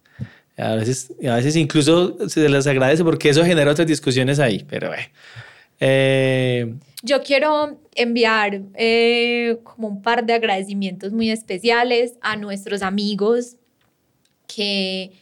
a 0.57 0.75
veces, 0.75 1.13
a 1.29 1.37
veces 1.37 1.57
incluso 1.57 2.29
se 2.29 2.49
les 2.49 2.67
agradece 2.67 3.05
porque 3.05 3.29
eso 3.29 3.45
genera 3.45 3.71
otras 3.71 3.87
discusiones 3.87 4.39
ahí, 4.39 4.65
pero 4.69 4.89
bueno. 4.89 5.03
Eh, 5.03 5.48
yo 5.81 7.23
quiero 7.23 7.79
enviar 7.95 8.63
eh, 8.75 9.59
como 9.65 9.89
un 9.89 10.03
par 10.03 10.25
de 10.27 10.35
agradecimientos 10.35 11.13
muy 11.13 11.31
especiales 11.31 12.15
a 12.21 12.37
nuestros 12.37 12.83
amigos 12.83 13.57
que 14.47 15.13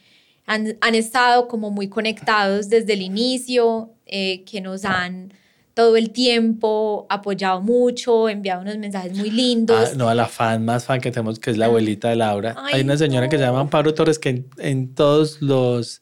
han, 0.45 0.77
han 0.81 0.95
estado 0.95 1.47
como 1.47 1.69
muy 1.69 1.89
conectados 1.89 2.69
desde 2.69 2.93
el 2.93 3.01
inicio, 3.01 3.91
eh, 4.05 4.43
que 4.45 4.61
nos 4.61 4.85
han 4.85 5.33
todo 5.73 5.95
el 5.95 6.09
tiempo, 6.09 7.05
apoyado 7.07 7.61
mucho, 7.61 8.29
enviado 8.29 8.63
unos 8.63 8.79
mensajes 8.79 9.15
muy 9.15 9.29
lindos. 9.29 9.91
Ah, 9.91 9.95
no, 9.95 10.09
a 10.09 10.15
la 10.15 10.25
fan 10.25 10.65
más 10.65 10.85
fan 10.85 10.99
que 10.99 11.11
tenemos, 11.11 11.37
que 11.37 11.51
es 11.51 11.57
la 11.57 11.65
ah. 11.65 11.67
abuelita 11.67 12.09
de 12.09 12.15
Laura. 12.15 12.55
Hay 12.73 12.81
una 12.81 12.97
señora 12.97 13.29
que 13.29 13.37
se 13.37 13.43
llama 13.43 13.69
Pablo 13.69 13.93
Torres 13.93 14.17
que 14.17 14.45
en, 14.57 14.95
todos 14.95 15.39
los 15.39 16.01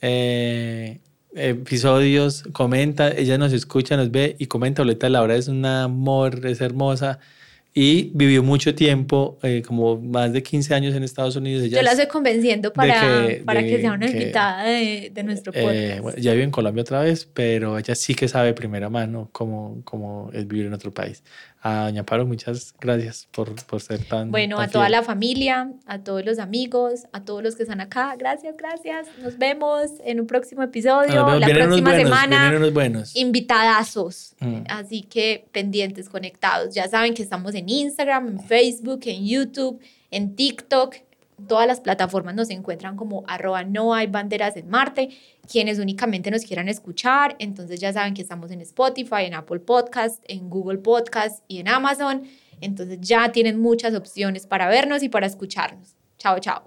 eh, 0.00 1.00
episodios 1.34 2.44
comenta, 2.52 3.10
ella 3.10 3.38
nos 3.38 3.52
escucha, 3.52 3.96
nos 3.96 4.10
ve 4.10 4.36
y 4.38 4.46
comenta, 4.46 4.84
de 4.84 5.10
Laura 5.10 5.36
es 5.36 5.48
un 5.48 5.64
amor, 5.64 6.44
es 6.46 6.60
hermosa 6.60 7.18
y 7.72 8.10
vivió 8.14 8.42
mucho 8.42 8.74
tiempo, 8.74 9.38
eh, 9.42 9.62
como 9.64 9.96
más 10.00 10.32
de 10.32 10.42
15 10.42 10.74
años 10.74 10.94
en 10.94 11.04
Estados 11.04 11.36
Unidos. 11.36 11.70
Yo 11.70 11.80
la 11.82 11.92
estoy 11.92 12.08
convenciendo 12.08 12.72
para, 12.72 13.00
que, 13.00 13.42
para 13.44 13.62
que 13.62 13.80
sea 13.80 13.92
una 13.92 14.10
invitada 14.10 14.64
de, 14.64 15.10
de, 15.14 15.22
nuestro 15.22 15.52
eh, 15.54 16.00
podcast. 16.00 16.18
ya 16.18 16.32
vive 16.32 16.44
en 16.44 16.50
Colombia 16.50 16.82
otra 16.82 17.00
vez, 17.02 17.28
pero 17.32 17.78
ella 17.78 17.94
sí 17.94 18.16
que 18.16 18.26
sabe 18.26 18.48
de 18.48 18.54
primera 18.54 18.90
mano 18.90 19.28
cómo, 19.30 19.82
cómo 19.84 20.30
es 20.32 20.48
vivir 20.48 20.66
en 20.66 20.72
otro 20.72 20.90
país. 20.90 21.22
A 21.62 21.84
Doña 21.84 22.04
Paro, 22.04 22.24
muchas 22.24 22.74
gracias 22.80 23.28
por, 23.30 23.54
por 23.66 23.82
ser 23.82 24.02
tan. 24.06 24.30
Bueno, 24.30 24.58
a 24.58 24.68
toda 24.68 24.88
la 24.88 25.02
familia, 25.02 25.70
a 25.84 25.98
todos 25.98 26.24
los 26.24 26.38
amigos, 26.38 27.02
a 27.12 27.24
todos 27.24 27.42
los 27.42 27.54
que 27.54 27.64
están 27.64 27.82
acá, 27.82 28.16
gracias, 28.16 28.56
gracias. 28.56 29.08
Nos 29.22 29.36
vemos 29.36 29.90
en 30.04 30.20
un 30.20 30.26
próximo 30.26 30.62
episodio. 30.62 31.38
la 31.38 31.48
próxima 31.48 31.94
semana. 31.94 32.58
Buenos. 32.72 33.14
Invitadazos. 33.14 34.34
Mm. 34.40 34.62
Así 34.68 35.02
que 35.02 35.48
pendientes, 35.52 36.08
conectados. 36.08 36.74
Ya 36.74 36.88
saben 36.88 37.12
que 37.12 37.22
estamos 37.22 37.54
en 37.54 37.68
Instagram, 37.68 38.28
en 38.28 38.40
Facebook, 38.40 39.00
en 39.04 39.26
YouTube, 39.26 39.80
en 40.10 40.34
TikTok 40.34 40.96
todas 41.46 41.66
las 41.66 41.80
plataformas 41.80 42.34
nos 42.34 42.50
encuentran 42.50 42.96
como 42.96 43.24
arroba 43.26 43.64
no 43.64 43.94
hay 43.94 44.06
banderas 44.06 44.56
en 44.56 44.68
Marte. 44.68 45.10
Quienes 45.50 45.78
únicamente 45.78 46.30
nos 46.30 46.44
quieran 46.44 46.68
escuchar, 46.68 47.36
entonces 47.38 47.80
ya 47.80 47.92
saben 47.92 48.14
que 48.14 48.22
estamos 48.22 48.50
en 48.50 48.60
Spotify, 48.60 49.24
en 49.24 49.34
Apple 49.34 49.60
Podcast, 49.60 50.22
en 50.28 50.48
Google 50.50 50.78
Podcast 50.78 51.42
y 51.48 51.58
en 51.58 51.68
Amazon. 51.68 52.22
Entonces 52.60 52.98
ya 53.00 53.32
tienen 53.32 53.60
muchas 53.60 53.94
opciones 53.94 54.46
para 54.46 54.68
vernos 54.68 55.02
y 55.02 55.08
para 55.08 55.26
escucharnos. 55.26 55.96
Chao, 56.18 56.38
chao. 56.38 56.58